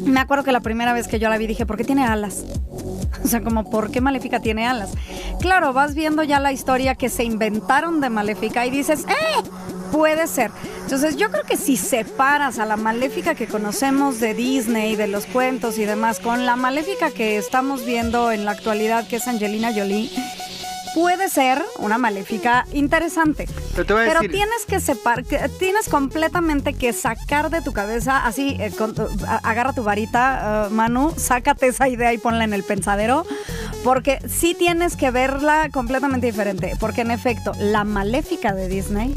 me 0.05 0.19
acuerdo 0.19 0.43
que 0.43 0.51
la 0.51 0.61
primera 0.61 0.93
vez 0.93 1.07
que 1.07 1.19
yo 1.19 1.29
la 1.29 1.37
vi 1.37 1.47
dije, 1.47 1.65
¿por 1.65 1.77
qué 1.77 1.83
tiene 1.83 2.05
alas? 2.05 2.45
O 3.23 3.27
sea, 3.27 3.41
como, 3.41 3.67
¿por 3.71 3.89
qué 3.89 4.01
Maléfica 4.01 4.39
tiene 4.39 4.67
alas? 4.67 4.91
Claro, 5.39 5.73
vas 5.73 5.95
viendo 5.95 6.21
ya 6.21 6.39
la 6.39 6.51
historia 6.51 6.93
que 6.93 7.09
se 7.09 7.23
inventaron 7.23 7.99
de 7.99 8.11
Maléfica 8.11 8.67
y 8.67 8.69
dices, 8.69 9.03
¡eh! 9.09 9.49
Puede 9.91 10.27
ser. 10.27 10.51
Entonces, 10.83 11.15
yo 11.15 11.31
creo 11.31 11.43
que 11.43 11.57
si 11.57 11.75
separas 11.75 12.59
a 12.59 12.65
la 12.65 12.77
Maléfica 12.77 13.33
que 13.33 13.47
conocemos 13.47 14.19
de 14.19 14.35
Disney, 14.35 14.95
de 14.95 15.07
los 15.07 15.25
cuentos 15.25 15.79
y 15.79 15.85
demás, 15.85 16.19
con 16.19 16.45
la 16.45 16.55
Maléfica 16.55 17.09
que 17.09 17.37
estamos 17.37 17.83
viendo 17.83 18.31
en 18.31 18.45
la 18.45 18.51
actualidad, 18.51 19.07
que 19.07 19.15
es 19.15 19.27
Angelina 19.27 19.73
Jolie, 19.73 20.11
puede 20.93 21.27
ser 21.29 21.63
una 21.79 21.97
Maléfica 21.97 22.67
interesante. 22.73 23.47
Pero 23.75 23.85
te 23.85 23.93
voy 23.93 24.03
a 24.03 24.05
Pero 24.05 24.21
decir- 24.21 24.31
tienes 24.31 24.65
que 24.65 24.79
separar, 24.79 25.25
tienes 25.59 25.89
completamente 25.89 26.73
que 26.73 26.93
sacar 26.93 27.49
de 27.49 27.61
tu 27.61 27.73
cabeza, 27.73 28.25
así, 28.25 28.55
eh, 28.59 28.71
con- 28.75 28.95
agarra 29.43 29.73
tu 29.73 29.83
varita, 29.83 30.67
eh, 30.67 30.73
Manu, 30.73 31.13
sácate 31.17 31.67
esa 31.67 31.89
idea 31.89 32.13
y 32.13 32.17
ponla 32.17 32.45
en 32.45 32.53
el 32.53 32.63
pensadero, 32.63 33.25
porque 33.83 34.19
sí 34.29 34.55
tienes 34.57 34.95
que 34.95 35.11
verla 35.11 35.69
completamente 35.73 36.25
diferente, 36.27 36.73
porque 36.79 37.01
en 37.01 37.11
efecto, 37.11 37.51
la 37.59 37.83
maléfica 37.83 38.53
de 38.53 38.69
Disney, 38.69 39.13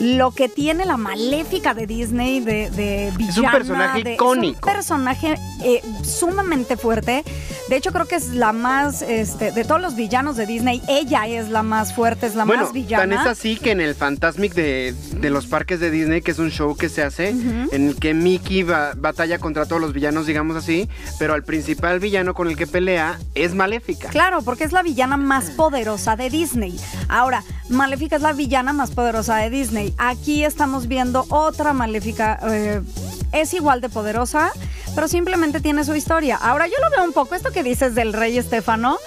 lo 0.00 0.30
que 0.30 0.48
tiene 0.48 0.84
la 0.84 0.96
maléfica 0.96 1.72
de 1.74 1.86
Disney 1.86 2.40
de, 2.40 2.70
de 2.70 3.12
villana, 3.16 3.50
personaje 3.52 4.02
de- 4.04 4.14
icónico. 4.14 4.58
Es 4.58 4.66
un 4.66 4.72
personaje 4.74 5.34
eh, 5.64 5.82
sumamente 6.04 6.76
fuerte. 6.76 7.24
De 7.68 7.76
hecho, 7.76 7.92
creo 7.92 8.06
que 8.06 8.14
es 8.16 8.28
la 8.28 8.52
más, 8.52 9.02
este, 9.02 9.50
de 9.52 9.64
todos 9.64 9.80
los 9.80 9.96
villanos 9.96 10.36
de 10.36 10.46
Disney, 10.46 10.82
ella 10.88 11.26
es 11.26 11.48
la 11.48 11.62
más 11.62 11.94
fuerte, 11.94 12.26
es 12.26 12.34
la 12.36 12.44
bueno, 12.44 12.64
más 12.64 12.72
villana. 12.72 13.02
tan 13.02 13.12
es 13.12 13.26
así 13.26 13.56
que 13.56 13.72
en 13.72 13.80
el 13.80 13.94
Fantasmic 13.94 14.54
de, 14.54 14.94
de 15.20 15.30
los 15.30 15.46
parques 15.46 15.80
de 15.80 15.90
Disney, 15.90 16.20
que 16.22 16.30
es 16.30 16.38
un 16.38 16.50
show 16.50 16.76
que 16.76 16.88
se 16.88 17.02
hace, 17.02 17.30
en 17.30 17.88
el 17.88 17.96
que 17.96 18.14
Mickey 18.14 18.62
va- 18.62 18.92
batalla 18.96 19.38
contra 19.38 19.66
todos 19.66 19.80
los 19.82 19.92
villanos, 19.92 20.26
digamos 20.26 20.56
así, 20.56 20.88
pero 21.18 21.34
al 21.34 21.42
principal 21.42 21.98
villano 21.98 22.34
con 22.34 22.48
el 22.48 22.56
que 22.56 22.66
pelea 22.68 23.18
es 23.34 23.54
Maléfica. 23.54 24.10
Claro, 24.10 24.42
porque 24.42 24.62
es 24.64 24.72
la 24.72 24.82
villana 24.82 25.16
más 25.16 25.50
poderosa 25.50 26.14
de 26.16 26.30
Disney. 26.30 26.78
Ahora, 27.08 27.42
Maléfica 27.68 28.16
es 28.16 28.22
la 28.22 28.32
villana 28.32 28.72
más 28.72 28.90
poderosa 28.92 29.36
de 29.36 29.50
Disney. 29.50 29.94
Aquí 29.98 30.44
estamos 30.44 30.86
viendo 30.86 31.24
otra 31.28 31.72
Maléfica. 31.72 32.38
eh, 32.48 32.82
es 33.32 33.54
igual 33.54 33.80
de 33.80 33.88
poderosa, 33.88 34.52
pero 34.94 35.08
simplemente 35.08 35.60
tiene 35.60 35.84
su 35.84 35.94
historia. 35.94 36.36
Ahora, 36.36 36.66
yo 36.66 36.74
lo 36.82 36.90
veo 36.90 37.04
un 37.04 37.12
poco, 37.12 37.34
esto 37.34 37.52
que 37.52 37.62
dices 37.62 37.94
del 37.94 38.12
rey 38.12 38.38
Estefano, 38.38 38.98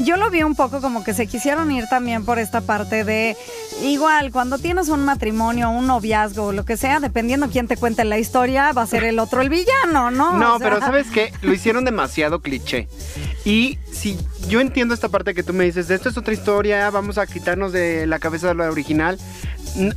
yo 0.00 0.16
lo 0.16 0.30
vi 0.30 0.42
un 0.42 0.54
poco 0.54 0.80
como 0.80 1.04
que 1.04 1.14
se 1.14 1.26
quisieron 1.26 1.70
ir 1.72 1.86
también 1.88 2.24
por 2.24 2.38
esta 2.38 2.60
parte 2.60 3.04
de, 3.04 3.36
igual, 3.82 4.30
cuando 4.32 4.58
tienes 4.58 4.88
un 4.88 5.04
matrimonio, 5.04 5.70
un 5.70 5.86
noviazgo 5.86 6.46
o 6.46 6.52
lo 6.52 6.64
que 6.64 6.76
sea, 6.76 7.00
dependiendo 7.00 7.48
quién 7.48 7.66
te 7.68 7.76
cuente 7.76 8.04
la 8.04 8.18
historia, 8.18 8.72
va 8.72 8.82
a 8.82 8.86
ser 8.86 9.04
el 9.04 9.18
otro 9.18 9.40
el 9.40 9.48
villano, 9.48 10.10
¿no? 10.10 10.36
No, 10.36 10.56
O 10.56 10.58
sea, 10.58 10.68
pero 10.68 10.80
¿sabes 10.80 11.06
qué? 11.12 11.32
Lo 11.42 11.52
hicieron 11.52 11.84
demasiado 11.84 12.40
cliché. 12.40 12.88
Y 13.44 13.78
si 13.90 14.18
yo 14.48 14.60
entiendo 14.60 14.94
esta 14.94 15.08
parte 15.08 15.34
que 15.34 15.42
tú 15.42 15.52
me 15.52 15.64
dices, 15.64 15.90
esto 15.90 16.08
es 16.08 16.16
otra 16.16 16.34
historia, 16.34 16.90
vamos 16.90 17.18
a 17.18 17.26
quitarnos 17.26 17.72
de 17.72 18.06
la 18.06 18.18
cabeza 18.18 18.48
de 18.48 18.54
lo 18.54 18.64
original, 18.64 19.18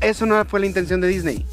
eso 0.01 0.25
no 0.25 0.43
fue 0.45 0.59
la 0.59 0.65
intención 0.65 1.01
de 1.01 1.07
Disney. 1.07 1.45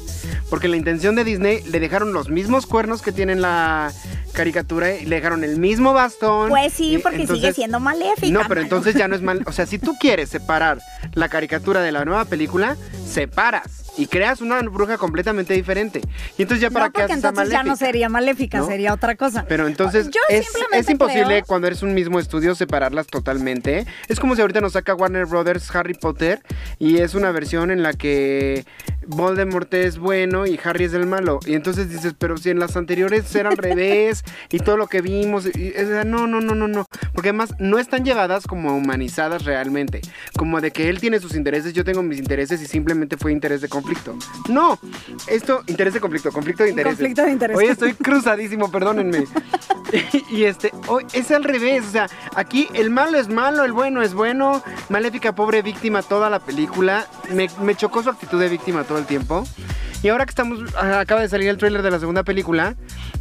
Porque 0.49 0.67
la 0.67 0.77
intención 0.77 1.15
de 1.15 1.23
Disney 1.23 1.61
le 1.63 1.79
dejaron 1.79 2.13
los 2.13 2.18
mismos 2.27 2.65
cuernos 2.65 3.01
que 3.01 3.13
tiene 3.13 3.31
en 3.31 3.41
la 3.41 3.93
caricatura 4.33 4.93
y 4.95 5.05
le 5.05 5.15
dejaron 5.15 5.45
el 5.45 5.57
mismo 5.57 5.93
bastón. 5.93 6.49
Pues 6.49 6.73
sí, 6.73 6.99
porque 7.01 7.25
sigue 7.25 7.53
siendo 7.53 7.79
maléfica. 7.79 8.33
No, 8.33 8.41
pero 8.41 8.55
mano. 8.55 8.61
entonces 8.63 8.95
ya 8.95 9.07
no 9.07 9.15
es 9.15 9.21
mal. 9.21 9.43
O 9.45 9.53
sea, 9.53 9.65
si 9.65 9.79
tú 9.79 9.95
quieres 9.97 10.29
separar 10.29 10.79
la 11.13 11.29
caricatura 11.29 11.81
de 11.81 11.93
la 11.93 12.03
nueva 12.03 12.25
película, 12.25 12.75
separas 13.07 13.88
y 13.99 14.07
creas 14.07 14.41
una 14.41 14.61
bruja 14.61 14.97
completamente 14.97 15.53
diferente. 15.53 16.01
Y 16.37 16.43
entonces 16.43 16.61
ya 16.61 16.69
para 16.71 16.85
no, 16.87 16.91
qué 16.93 17.01
haces 17.03 17.17
entonces 17.17 17.49
ya 17.49 17.57
no 17.63 17.69
Maléfica? 17.69 17.85
sería 17.85 18.09
maléfica, 18.09 18.57
¿No? 18.59 18.67
sería 18.67 18.93
otra 18.93 19.15
cosa. 19.15 19.45
Pero 19.47 19.67
entonces 19.67 20.09
Yo 20.09 20.19
es, 20.29 20.47
es 20.71 20.89
imposible 20.89 21.25
creo- 21.25 21.45
cuando 21.45 21.67
eres 21.67 21.83
un 21.83 21.93
mismo 21.93 22.19
estudio 22.19 22.55
separarlas 22.55 23.07
totalmente. 23.07 23.85
Es 24.07 24.19
como 24.19 24.35
si 24.35 24.41
ahorita 24.41 24.61
nos 24.61 24.73
saca 24.73 24.95
Warner 24.95 25.25
Brothers 25.25 25.73
Harry 25.75 25.93
Potter 25.93 26.41
y 26.79 26.97
es 26.97 27.13
una 27.13 27.31
versión 27.31 27.71
en 27.71 27.83
la 27.83 27.93
que 27.93 28.65
Voldemort 29.07 29.73
es 29.73 29.97
bueno 29.97 30.45
y 30.45 30.59
Harry 30.63 30.85
es 30.85 30.93
el 30.93 31.05
malo. 31.05 31.39
Y 31.45 31.53
entonces 31.53 31.89
dices, 31.89 32.13
pero 32.17 32.37
si 32.37 32.49
en 32.49 32.59
las 32.59 32.77
anteriores 32.77 33.33
era 33.35 33.49
al 33.49 33.57
revés 33.57 34.23
y 34.51 34.59
todo 34.59 34.77
lo 34.77 34.87
que 34.87 35.01
vimos. 35.01 35.45
y- 35.47 35.73
no, 36.05 36.27
no, 36.27 36.39
no, 36.41 36.55
no, 36.55 36.67
no. 36.67 36.85
Porque 37.13 37.29
además 37.29 37.53
no 37.59 37.79
están 37.79 38.05
llevadas 38.05 38.45
como 38.47 38.75
humanizadas 38.75 39.45
realmente. 39.45 40.01
Como 40.37 40.61
de 40.61 40.71
que 40.71 40.89
él 40.89 40.99
tiene 40.99 41.19
sus 41.19 41.35
intereses, 41.35 41.73
yo 41.73 41.83
tengo 41.83 42.03
mis 42.03 42.19
intereses 42.19 42.61
y 42.61 42.65
simplemente 42.67 43.17
fue 43.17 43.31
interés 43.31 43.61
de 43.61 43.67
conflicto. 43.69 43.88
No, 44.49 44.79
esto, 45.27 45.63
interés 45.67 45.93
de 45.93 45.99
conflicto, 45.99 46.31
conflicto 46.31 46.63
de 46.63 46.69
intereses. 46.69 46.97
Conflicto 46.97 47.23
de 47.23 47.31
intereses. 47.31 47.57
Oye, 47.57 47.71
estoy 47.71 47.93
cruzadísimo, 47.93 48.71
perdónenme. 48.71 49.25
y 50.29 50.43
este, 50.43 50.71
hoy 50.87 51.05
es 51.13 51.31
al 51.31 51.43
revés, 51.43 51.85
o 51.87 51.91
sea, 51.91 52.09
aquí 52.35 52.67
el 52.73 52.89
malo 52.89 53.17
es 53.17 53.27
malo, 53.27 53.63
el 53.63 53.71
bueno 53.73 54.01
es 54.01 54.13
bueno, 54.13 54.63
Maléfica 54.89 55.33
pobre 55.35 55.61
víctima 55.61 56.01
toda 56.01 56.29
la 56.29 56.39
película, 56.39 57.07
me, 57.33 57.49
me 57.61 57.75
chocó 57.75 58.03
su 58.03 58.09
actitud 58.09 58.39
de 58.39 58.49
víctima 58.49 58.83
todo 58.83 58.97
el 58.97 59.05
tiempo. 59.05 59.45
Y 60.01 60.07
ahora 60.07 60.25
que 60.25 60.29
estamos, 60.29 60.59
ah, 60.77 61.01
acaba 61.01 61.21
de 61.21 61.29
salir 61.29 61.49
el 61.49 61.57
tráiler 61.57 61.81
de 61.81 61.91
la 61.91 61.99
segunda 61.99 62.23
película, 62.23 62.75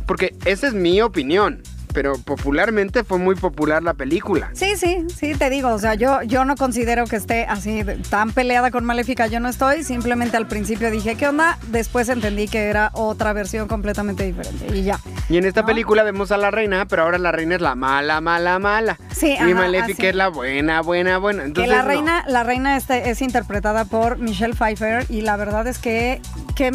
porque 0.06 0.36
esa 0.44 0.68
es 0.68 0.74
mi 0.74 1.00
opinión, 1.00 1.62
pero 1.92 2.14
popularmente 2.18 3.04
fue 3.04 3.18
muy 3.18 3.34
popular 3.34 3.82
la 3.82 3.94
película. 3.94 4.50
Sí, 4.52 4.76
sí, 4.76 5.06
sí, 5.14 5.34
te 5.34 5.50
digo, 5.50 5.70
o 5.70 5.78
sea, 5.78 5.94
yo, 5.94 6.22
yo 6.22 6.44
no 6.44 6.56
considero 6.56 7.04
que 7.06 7.16
esté 7.16 7.46
así 7.46 7.82
tan 8.10 8.32
peleada 8.32 8.70
con 8.70 8.84
Maléfica, 8.84 9.26
yo 9.26 9.40
no 9.40 9.48
estoy, 9.48 9.84
simplemente 9.84 10.36
al 10.36 10.46
principio 10.48 10.90
dije, 10.90 11.16
¿qué 11.16 11.28
onda? 11.28 11.58
Después 11.68 12.08
entendí 12.08 12.48
que 12.48 12.64
era 12.68 12.90
otra 12.94 13.32
versión 13.32 13.68
completamente 13.68 14.24
diferente 14.24 14.66
y 14.76 14.82
ya. 14.84 14.98
Y 15.28 15.36
en 15.38 15.44
esta 15.44 15.62
¿No? 15.62 15.66
película 15.66 16.02
vemos 16.02 16.32
a 16.32 16.36
la 16.36 16.50
reina, 16.50 16.86
pero 16.86 17.02
ahora 17.02 17.18
la 17.18 17.32
reina 17.32 17.54
es 17.56 17.60
la 17.60 17.74
mala, 17.74 18.20
mala, 18.20 18.58
mala. 18.58 18.98
Sí, 19.14 19.28
y 19.30 19.36
ajá, 19.36 19.54
Maléfica 19.54 19.92
así. 20.02 20.06
es 20.06 20.14
la 20.14 20.28
buena, 20.28 20.80
buena, 20.82 21.18
buena. 21.18 21.42
que 21.42 21.46
Entonces, 21.48 21.70
la 21.72 21.82
no. 21.82 21.88
reina, 21.88 22.24
la 22.28 22.42
reina 22.44 22.76
este 22.76 23.10
es 23.10 23.20
interpretada 23.22 23.84
por 23.84 24.18
Michelle 24.18 24.54
Pfeiffer 24.54 25.06
y 25.08 25.22
la 25.22 25.36
verdad 25.36 25.66
es 25.66 25.78
que, 25.78 26.20
que, 26.54 26.72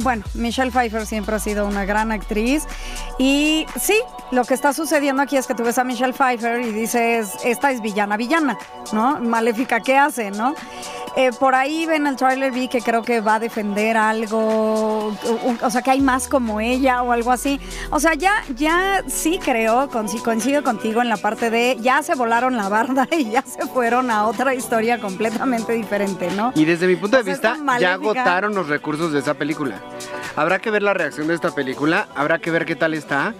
bueno, 0.00 0.24
Michelle 0.34 0.70
Pfeiffer 0.70 1.06
siempre 1.06 1.34
ha 1.36 1.38
sido 1.38 1.66
una 1.66 1.84
gran 1.84 2.12
actriz 2.12 2.64
y 3.18 3.66
sí, 3.80 3.96
lo 4.30 4.44
que 4.44 4.54
está 4.56 4.72
sucediendo 4.72 5.22
aquí 5.22 5.36
es 5.36 5.46
que 5.46 5.54
tú 5.54 5.62
ves 5.62 5.76
a 5.76 5.84
Michelle 5.84 6.14
Pfeiffer 6.14 6.60
y 6.62 6.72
dices, 6.72 7.32
esta 7.44 7.70
es 7.70 7.82
villana, 7.82 8.16
villana, 8.16 8.58
¿no? 8.92 9.20
Maléfica, 9.20 9.80
¿qué 9.80 9.96
hace, 9.96 10.30
no? 10.30 10.54
Eh, 11.14 11.30
por 11.38 11.54
ahí 11.54 11.86
ven 11.86 12.06
el 12.06 12.16
trailer 12.16 12.52
vi 12.52 12.68
que 12.68 12.82
creo 12.82 13.02
que 13.02 13.20
va 13.20 13.36
a 13.36 13.38
defender 13.38 13.96
algo, 13.96 15.08
o, 15.08 15.56
o 15.62 15.70
sea 15.70 15.80
que 15.80 15.90
hay 15.90 16.00
más 16.00 16.28
como 16.28 16.60
ella 16.60 17.02
o 17.02 17.12
algo 17.12 17.32
así. 17.32 17.60
O 17.90 18.00
sea, 18.00 18.14
ya, 18.14 18.42
ya 18.54 19.02
sí 19.06 19.38
creo, 19.42 19.88
con, 19.88 20.08
coincido 20.18 20.62
contigo 20.62 21.00
en 21.00 21.08
la 21.08 21.16
parte 21.16 21.50
de 21.50 21.76
ya 21.80 22.02
se 22.02 22.14
volaron 22.14 22.56
la 22.56 22.68
barda 22.68 23.08
y 23.16 23.30
ya 23.30 23.42
se 23.42 23.66
fueron 23.66 24.10
a 24.10 24.26
otra 24.26 24.54
historia 24.54 24.98
completamente 24.98 25.72
diferente, 25.72 26.30
¿no? 26.32 26.52
Y 26.54 26.64
desde 26.64 26.86
mi 26.86 26.96
punto 26.96 27.22
de 27.22 27.32
O 27.32 27.36
sea, 27.36 27.54
vista, 27.54 27.78
ya 27.78 27.94
agotaron 27.94 28.54
los 28.54 28.68
recursos 28.68 29.12
de 29.12 29.20
esa 29.20 29.34
película. 29.34 29.80
Habrá 30.34 30.58
que 30.58 30.70
ver 30.70 30.82
la 30.82 30.94
reacción 30.94 31.28
de 31.28 31.34
esta 31.34 31.50
película, 31.50 32.08
habrá 32.14 32.38
que 32.38 32.50
ver 32.50 32.66
qué 32.66 32.76
tal 32.76 32.94
está. 32.94 33.34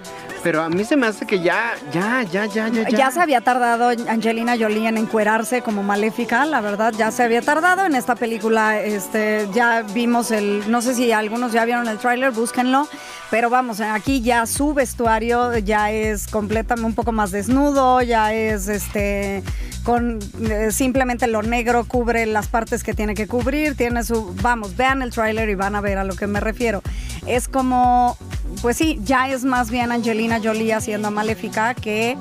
Pero 0.46 0.62
a 0.62 0.68
mí 0.68 0.84
se 0.84 0.94
me 0.94 1.08
hace 1.08 1.26
que 1.26 1.40
ya, 1.40 1.74
ya, 1.92 2.22
ya, 2.22 2.46
ya, 2.46 2.68
ya. 2.68 2.88
Ya 2.88 3.10
se 3.10 3.20
había 3.20 3.40
tardado 3.40 3.88
Angelina 4.08 4.56
Jolie 4.56 4.86
en 4.86 4.96
encuerarse 4.96 5.60
como 5.60 5.82
maléfica, 5.82 6.46
la 6.46 6.60
verdad, 6.60 6.94
ya 6.96 7.10
se 7.10 7.24
había 7.24 7.42
tardado 7.42 7.84
en 7.84 7.96
esta 7.96 8.14
película. 8.14 8.80
Este, 8.80 9.48
ya 9.52 9.82
vimos 9.82 10.30
el, 10.30 10.70
no 10.70 10.82
sé 10.82 10.94
si 10.94 11.10
algunos 11.10 11.50
ya 11.50 11.64
vieron 11.64 11.88
el 11.88 11.98
tráiler, 11.98 12.30
búsquenlo, 12.30 12.86
pero 13.28 13.50
vamos, 13.50 13.80
aquí 13.80 14.20
ya 14.20 14.46
su 14.46 14.72
vestuario 14.72 15.58
ya 15.58 15.90
es 15.90 16.28
completamente 16.28 16.86
un 16.86 16.94
poco 16.94 17.10
más 17.10 17.32
desnudo, 17.32 18.00
ya 18.02 18.32
es 18.32 18.68
este 18.68 19.42
con 19.82 20.18
eh, 20.50 20.72
simplemente 20.72 21.28
lo 21.28 21.42
negro 21.42 21.84
cubre 21.84 22.26
las 22.26 22.48
partes 22.48 22.82
que 22.82 22.92
tiene 22.92 23.14
que 23.14 23.28
cubrir, 23.28 23.76
tiene 23.76 24.02
su, 24.02 24.34
vamos, 24.42 24.76
vean 24.76 25.00
el 25.00 25.12
tráiler 25.12 25.48
y 25.48 25.54
van 25.54 25.76
a 25.76 25.80
ver 25.80 25.98
a 25.98 26.04
lo 26.04 26.16
que 26.16 26.26
me 26.26 26.40
refiero. 26.40 26.82
Es 27.24 27.46
como, 27.46 28.16
pues 28.62 28.76
sí, 28.76 28.98
ya 29.04 29.28
es 29.28 29.44
más 29.44 29.70
bien 29.70 29.92
Angelina 29.92 30.40
Jolie 30.42 30.72
haciendo 30.74 31.08
a 31.08 31.10
Maléfica 31.10 31.74
que, 31.74 32.16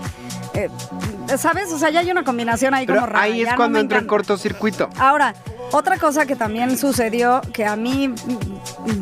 eh, 0.53 0.69
¿sabes? 1.37 1.71
O 1.71 1.79
sea, 1.79 1.89
ya 1.89 2.01
hay 2.01 2.11
una 2.11 2.23
combinación 2.23 2.73
ahí 2.73 2.85
Pero 2.85 2.99
como 3.01 3.07
rara. 3.07 3.21
ahí 3.23 3.41
es 3.41 3.47
ya 3.49 3.55
cuando 3.55 3.79
entra 3.79 3.99
en 3.99 4.07
cortocircuito. 4.07 4.89
Ahora, 4.97 5.33
otra 5.71 5.97
cosa 5.97 6.25
que 6.25 6.35
también 6.35 6.77
sucedió 6.77 7.41
que 7.53 7.65
a 7.65 7.75
mí 7.75 8.13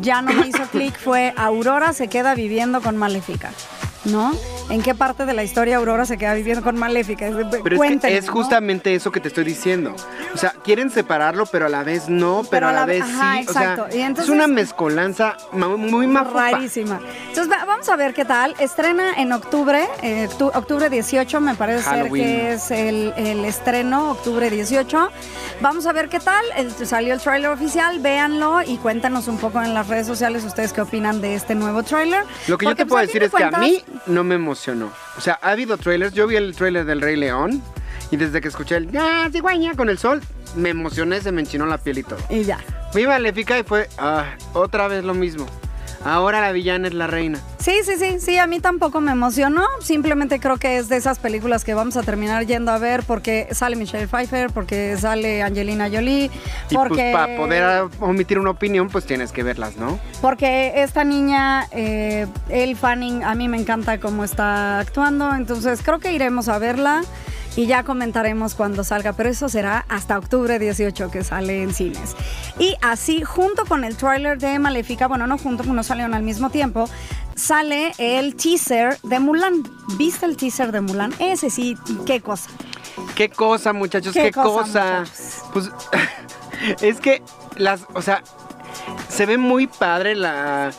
ya 0.00 0.22
no 0.22 0.32
me 0.32 0.46
hizo 0.48 0.62
clic 0.72 0.98
fue 0.98 1.34
Aurora 1.36 1.92
se 1.92 2.08
queda 2.08 2.34
viviendo 2.34 2.80
con 2.80 2.96
Maléfica, 2.96 3.50
¿no? 4.04 4.32
¿En 4.70 4.82
qué 4.82 4.94
parte 4.94 5.26
de 5.26 5.34
la 5.34 5.44
historia 5.44 5.76
Aurora 5.76 6.06
se 6.06 6.16
queda 6.16 6.34
viviendo 6.34 6.62
con 6.62 6.78
Maléfica? 6.78 7.26
Pero 7.62 7.82
es 7.84 8.28
justamente 8.30 8.94
eso 8.94 9.12
que 9.12 9.20
te 9.20 9.28
estoy 9.28 9.44
diciendo. 9.44 9.94
O 10.34 10.38
sea, 10.38 10.52
quieren 10.64 10.90
separarlo, 10.90 11.44
pero 11.46 11.66
a 11.66 11.68
la 11.68 11.84
vez 11.84 12.08
no, 12.08 12.42
pero, 12.50 12.68
a 12.68 12.72
la 12.72 12.86
vez 12.86 13.02
ajá, 13.02 13.34
sí. 13.34 13.40
exacto. 13.42 13.84
O 13.84 13.88
Y 13.88 13.92
sea, 13.92 14.06
entonces- 14.06 14.24
es 14.24 14.30
una 14.34 14.46
mezcolanza 14.46 15.36
muy 15.52 16.06
mafufa. 16.06 16.50
Rarísima. 16.52 17.00
Entonces, 17.28 17.52
va- 17.52 17.64
vamos 17.66 17.88
a 17.88 17.96
ver 17.96 18.14
qué 18.14 18.24
tal. 18.24 18.54
Estrena 18.58 19.14
en 19.18 19.32
octubre, 19.32 19.86
eh, 20.02 20.28
octu- 20.30 20.50
octubre 20.54 20.88
18, 20.88 21.40
me 21.40 21.54
parece 21.54 21.82
ser 21.88 22.10
que 22.10 22.52
es 22.52 22.70
el, 22.70 23.12
el 23.16 23.44
estreno, 23.44 24.12
octubre 24.12 24.48
18. 24.50 25.10
Vamos 25.60 25.86
a 25.86 25.92
ver 25.92 26.08
qué 26.08 26.20
tal. 26.20 26.42
El- 26.56 26.86
salió 26.86 27.12
el 27.14 27.20
tráiler 27.20 27.50
oficial, 27.50 27.98
véanlo 28.00 28.62
y 28.62 28.78
cuéntanos 28.78 29.28
un 29.28 29.36
poco 29.38 29.60
en 29.62 29.74
las 29.74 29.88
redes 29.88 30.06
sociales 30.06 30.44
ustedes 30.44 30.72
qué 30.72 30.80
opinan 30.80 31.20
de 31.20 31.34
este 31.34 31.54
nuevo 31.54 31.82
tráiler. 31.82 32.24
Lo 32.48 32.56
que 32.58 32.66
yo 32.66 32.74
te 32.74 32.86
pues, 32.86 32.88
puedo 32.88 33.00
fin 33.02 33.06
decir 33.06 33.20
de 33.20 33.26
es 33.26 33.34
que 33.34 33.44
a 33.44 33.58
mí 33.58 33.84
no 34.06 34.24
me 34.24 34.34
emocionó. 34.34 34.92
O 35.16 35.20
sea, 35.20 35.38
ha 35.42 35.50
habido 35.50 35.76
trailers. 35.76 36.14
Yo 36.14 36.26
vi 36.26 36.36
el 36.36 36.54
trailer 36.54 36.84
del 36.84 37.00
Rey 37.00 37.16
León 37.16 37.62
y 38.10 38.16
desde 38.16 38.40
que 38.40 38.48
escuché 38.48 38.76
el 38.76 38.90
¡Ah, 38.96 39.28
cigüeña! 39.32 39.74
con 39.74 39.88
el 39.88 39.98
sol, 39.98 40.20
me 40.56 40.70
emocioné, 40.70 41.20
se 41.20 41.32
me 41.32 41.40
enchinó 41.40 41.66
la 41.66 41.78
piel 41.78 41.98
y 41.98 42.02
todo. 42.02 42.18
Y 42.30 42.44
ya. 42.44 42.58
Vi 42.94 43.06
Maléfica 43.06 43.58
y 43.58 43.62
fue 43.64 43.88
ah, 43.98 44.34
otra 44.52 44.88
vez 44.88 45.04
lo 45.04 45.14
mismo. 45.14 45.46
Ahora 46.04 46.40
la 46.40 46.52
villana 46.52 46.88
es 46.88 46.94
la 46.94 47.06
reina. 47.06 47.40
Sí, 47.58 47.80
sí, 47.82 47.92
sí, 47.98 48.20
sí, 48.20 48.38
a 48.38 48.46
mí 48.46 48.60
tampoco 48.60 49.00
me 49.00 49.12
emocionó. 49.12 49.64
Simplemente 49.80 50.38
creo 50.38 50.58
que 50.58 50.76
es 50.76 50.88
de 50.88 50.96
esas 50.96 51.18
películas 51.18 51.64
que 51.64 51.72
vamos 51.72 51.96
a 51.96 52.02
terminar 52.02 52.44
yendo 52.46 52.72
a 52.72 52.78
ver 52.78 53.02
porque 53.04 53.48
sale 53.52 53.74
Michelle 53.76 54.06
Pfeiffer, 54.06 54.50
porque 54.50 54.96
sale 54.98 55.42
Angelina 55.42 55.88
Jolie, 55.90 56.30
Y 56.70 56.74
porque 56.74 56.94
pues 56.94 57.14
para 57.14 57.36
poder 57.36 57.62
ah, 57.62 57.88
omitir 58.00 58.38
una 58.38 58.50
opinión, 58.50 58.88
pues 58.90 59.06
tienes 59.06 59.32
que 59.32 59.42
verlas, 59.42 59.76
¿no? 59.76 59.98
Porque 60.20 60.72
esta 60.76 61.04
niña, 61.04 61.66
eh, 61.70 62.26
Elle 62.50 62.74
Fanning, 62.74 63.24
a 63.24 63.34
mí 63.34 63.48
me 63.48 63.56
encanta 63.56 63.98
cómo 63.98 64.24
está 64.24 64.80
actuando, 64.80 65.34
entonces 65.34 65.80
creo 65.82 66.00
que 66.00 66.12
iremos 66.12 66.48
a 66.48 66.58
verla 66.58 67.02
y 67.56 67.66
ya 67.66 67.84
comentaremos 67.84 68.54
cuando 68.54 68.84
salga, 68.84 69.12
pero 69.12 69.28
eso 69.28 69.48
será 69.48 69.84
hasta 69.88 70.18
octubre 70.18 70.58
18 70.58 71.10
que 71.10 71.22
sale 71.22 71.62
en 71.62 71.72
cines. 71.72 72.16
Y 72.58 72.74
así, 72.82 73.22
junto 73.22 73.64
con 73.64 73.84
el 73.84 73.96
tráiler 73.96 74.38
de 74.38 74.58
Maléfica, 74.58 75.06
bueno, 75.06 75.26
no 75.26 75.38
junto, 75.38 75.64
no 75.64 75.82
salieron 75.82 76.14
al 76.14 76.22
mismo 76.22 76.50
tiempo, 76.50 76.88
sale 77.36 77.92
el 77.98 78.34
teaser 78.34 78.98
de 79.02 79.20
Mulan. 79.20 79.62
¿Viste 79.96 80.26
el 80.26 80.36
teaser 80.36 80.72
de 80.72 80.80
Mulan? 80.80 81.14
Ese 81.18 81.50
sí, 81.50 81.76
qué 82.06 82.20
cosa. 82.20 82.50
Qué 83.14 83.28
cosa, 83.28 83.72
muchachos, 83.72 84.14
Qué 84.14 84.24
qué, 84.24 84.32
cosa, 84.32 84.48
cosa. 84.48 84.98
muchachos. 85.00 85.44
Pues 85.52 85.70
es 86.82 87.00
que 87.00 87.22
las, 87.56 87.86
o 87.94 88.02
sea, 88.02 88.22
se 89.08 89.26
ve 89.26 89.38
muy 89.38 89.66
padre 89.66 90.16
la, 90.16 90.72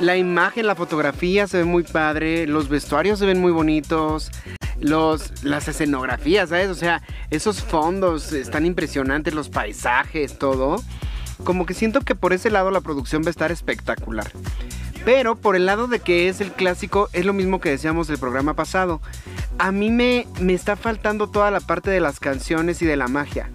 la 0.00 0.16
imagen, 0.16 0.66
la 0.66 0.74
fotografía 0.74 1.46
se 1.46 1.58
ve 1.58 1.64
muy 1.64 1.82
padre, 1.82 2.46
los 2.46 2.68
vestuarios 2.68 3.18
se 3.18 3.26
ven 3.26 3.40
muy 3.40 3.52
bonitos, 3.52 4.30
los, 4.80 5.44
las 5.44 5.68
escenografías, 5.68 6.50
¿sabes? 6.50 6.68
O 6.68 6.74
sea, 6.74 7.02
esos 7.30 7.62
fondos 7.62 8.32
están 8.32 8.66
impresionantes, 8.66 9.34
los 9.34 9.48
paisajes, 9.48 10.38
todo. 10.38 10.82
Como 11.44 11.66
que 11.66 11.74
siento 11.74 12.00
que 12.00 12.14
por 12.14 12.32
ese 12.32 12.50
lado 12.50 12.70
la 12.70 12.80
producción 12.80 13.22
va 13.22 13.28
a 13.28 13.30
estar 13.30 13.52
espectacular. 13.52 14.30
Pero 15.04 15.36
por 15.36 15.54
el 15.54 15.66
lado 15.66 15.86
de 15.86 16.00
que 16.00 16.28
es 16.28 16.40
el 16.40 16.52
clásico, 16.52 17.10
es 17.12 17.26
lo 17.26 17.34
mismo 17.34 17.60
que 17.60 17.70
decíamos 17.70 18.08
del 18.08 18.18
programa 18.18 18.54
pasado. 18.54 19.00
A 19.58 19.70
mí 19.70 19.90
me, 19.90 20.26
me 20.40 20.54
está 20.54 20.76
faltando 20.76 21.28
toda 21.28 21.50
la 21.50 21.60
parte 21.60 21.90
de 21.90 22.00
las 22.00 22.20
canciones 22.20 22.80
y 22.80 22.86
de 22.86 22.96
la 22.96 23.08
magia. 23.08 23.50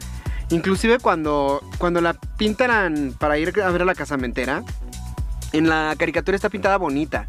Inclusive 0.52 1.00
cuando, 1.00 1.62
cuando 1.78 2.02
la 2.02 2.14
pintan 2.14 3.16
para 3.18 3.38
ir 3.38 3.60
a 3.62 3.70
ver 3.70 3.82
a 3.84 3.86
la 3.86 3.96
casamentera, 3.96 4.64
en 5.54 5.70
la 5.70 5.96
caricatura 5.98 6.36
está 6.36 6.50
pintada 6.50 6.78
bonita. 6.78 7.28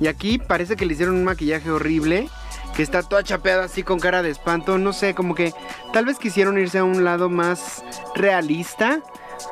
Y 0.00 0.08
aquí 0.08 0.38
parece 0.38 0.76
que 0.76 0.86
le 0.86 0.92
hicieron 0.92 1.16
un 1.16 1.24
maquillaje 1.24 1.70
horrible, 1.70 2.28
que 2.76 2.82
está 2.82 3.02
toda 3.02 3.24
chapeada 3.24 3.64
así 3.64 3.82
con 3.82 3.98
cara 3.98 4.22
de 4.22 4.30
espanto. 4.30 4.76
No 4.76 4.92
sé, 4.92 5.14
como 5.14 5.34
que 5.34 5.54
tal 5.92 6.04
vez 6.04 6.18
quisieron 6.18 6.58
irse 6.58 6.78
a 6.78 6.84
un 6.84 7.04
lado 7.04 7.30
más 7.30 7.82
realista, 8.14 9.00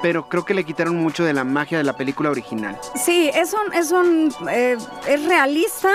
pero 0.03 0.29
creo 0.29 0.45
que 0.45 0.53
le 0.53 0.65
quitaron 0.65 0.97
mucho 0.97 1.25
de 1.25 1.33
la 1.33 1.45
magia 1.45 1.79
de 1.79 1.85
la 1.85 1.97
película 1.97 2.31
original. 2.31 2.79
Sí, 2.95 3.31
es 3.35 3.55
un, 3.55 3.73
es 3.73 3.91
un, 3.93 4.35
eh, 4.51 4.77
es 5.09 5.25
realista, 5.25 5.95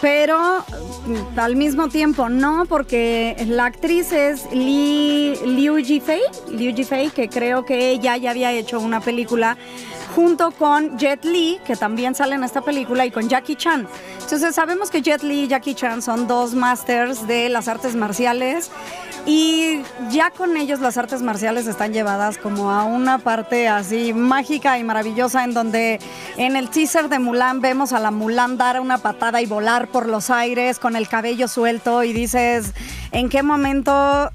pero 0.00 0.64
mm, 1.06 1.38
al 1.38 1.54
mismo 1.54 1.88
tiempo 1.88 2.28
no, 2.28 2.64
porque 2.68 3.36
la 3.46 3.66
actriz 3.66 4.10
es 4.10 4.50
Lee, 4.52 5.36
Liu 5.46 5.76
Jifei, 5.76 6.22
Liu 6.50 6.74
Jifei, 6.74 7.10
que 7.10 7.28
creo 7.28 7.64
que 7.64 7.90
ella 7.90 8.16
ya 8.16 8.30
había 8.30 8.50
hecho 8.50 8.80
una 8.80 9.00
película 9.00 9.56
junto 10.14 10.50
con 10.52 10.98
Jet 10.98 11.24
Li, 11.24 11.58
que 11.66 11.76
también 11.76 12.14
sale 12.14 12.34
en 12.34 12.44
esta 12.44 12.60
película, 12.60 13.06
y 13.06 13.10
con 13.10 13.28
Jackie 13.28 13.56
Chan. 13.56 13.86
Entonces 14.22 14.54
sabemos 14.54 14.90
que 14.90 15.02
Jet 15.02 15.22
Li 15.22 15.44
y 15.44 15.48
Jackie 15.48 15.74
Chan 15.74 16.02
son 16.02 16.26
dos 16.26 16.54
masters 16.54 17.26
de 17.26 17.48
las 17.48 17.68
artes 17.68 17.94
marciales 17.94 18.70
y 19.24 19.80
ya 20.10 20.30
con 20.30 20.56
ellos 20.56 20.80
las 20.80 20.98
artes 20.98 21.22
marciales 21.22 21.66
están 21.66 21.92
llevadas 21.92 22.38
como 22.38 22.72
a 22.72 22.84
una 22.84 23.18
parte 23.18 23.68
así 23.68 24.12
mágica 24.12 24.78
y 24.78 24.84
maravillosa 24.84 25.44
en 25.44 25.54
donde 25.54 26.00
en 26.36 26.56
el 26.56 26.70
teaser 26.70 27.08
de 27.08 27.20
Mulan 27.20 27.60
vemos 27.60 27.92
a 27.92 28.00
la 28.00 28.10
Mulan 28.10 28.56
dar 28.56 28.80
una 28.80 28.98
patada 28.98 29.40
y 29.40 29.46
volar 29.46 29.88
por 29.88 30.08
los 30.08 30.30
aires 30.30 30.78
con 30.78 30.96
el 30.96 31.08
cabello 31.08 31.46
suelto 31.46 32.02
y 32.02 32.12
dices, 32.12 32.72
¿en 33.12 33.28
qué 33.28 33.42
momento 33.42 34.30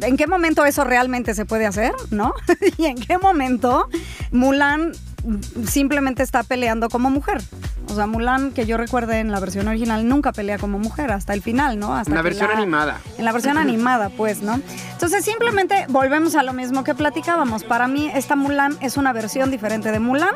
¿En 0.00 0.16
qué 0.16 0.28
momento 0.28 0.64
eso 0.64 0.84
realmente 0.84 1.34
se 1.34 1.44
puede 1.44 1.66
hacer, 1.66 1.92
no? 2.10 2.32
¿Y 2.78 2.84
en 2.86 2.96
qué 2.96 3.18
momento 3.18 3.88
Mulan 4.30 4.92
simplemente 5.66 6.22
está 6.22 6.42
peleando 6.42 6.88
como 6.88 7.10
mujer? 7.10 7.40
O 7.90 7.94
sea, 7.94 8.06
Mulan, 8.06 8.52
que 8.52 8.66
yo 8.66 8.76
recuerde 8.76 9.18
en 9.20 9.30
la 9.32 9.40
versión 9.40 9.66
original, 9.66 10.06
nunca 10.06 10.32
pelea 10.32 10.58
como 10.58 10.78
mujer 10.78 11.10
hasta 11.10 11.32
el 11.32 11.40
final, 11.42 11.78
¿no? 11.78 11.94
Hasta 11.96 12.10
En 12.10 12.16
la 12.16 12.22
versión 12.22 12.50
animada. 12.50 13.00
En 13.16 13.24
la 13.24 13.32
versión 13.32 13.56
animada, 13.58 14.10
pues, 14.10 14.42
¿no? 14.42 14.60
Entonces, 14.92 15.24
simplemente 15.24 15.86
volvemos 15.88 16.34
a 16.34 16.42
lo 16.42 16.52
mismo 16.52 16.84
que 16.84 16.94
platicábamos. 16.94 17.64
Para 17.64 17.88
mí, 17.88 18.10
esta 18.14 18.36
Mulan 18.36 18.76
es 18.80 18.96
una 18.98 19.12
versión 19.14 19.50
diferente 19.50 19.90
de 19.90 20.00
Mulan. 20.00 20.30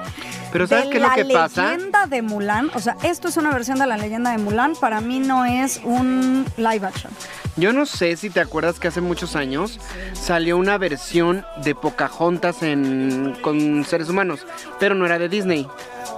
Pero 0.51 0.66
¿sabes 0.66 0.87
qué 0.87 0.97
es 0.97 1.03
lo 1.03 1.09
la 1.09 1.14
que 1.14 1.25
pasa? 1.27 1.73
leyenda 1.73 2.07
de 2.07 2.23
Mulan. 2.23 2.71
O 2.75 2.81
sea, 2.81 2.97
esto 3.03 3.29
es 3.29 3.37
una 3.37 3.51
versión 3.53 3.79
de 3.79 3.87
la 3.87 3.97
leyenda 3.99 4.31
de 4.31 4.38
Mulan. 4.38 4.75
Para 4.77 5.01
mí 5.03 5.21
no 5.21 5.45
es 5.45 5.81
un 5.85 6.47
live 6.57 6.87
action. 6.87 7.12
Yo 7.57 7.75
no 7.75 7.85
sé 7.85 8.16
si 8.16 8.31
te 8.31 8.40
acuerdas 8.40 8.81
que 8.81 8.88
hace 8.88 9.03
muchos 9.03 9.37
años 9.37 9.79
salió 10.14 10.57
una 10.57 10.79
versión 10.79 11.45
de 11.62 11.75
Pocahontas 11.75 12.62
en, 12.62 13.37
con 13.42 13.85
seres 13.85 14.09
humanos, 14.09 14.47
pero 14.83 14.97
no 14.97 15.07
era 15.07 15.16
de 15.16 15.29
Disney. 15.29 15.68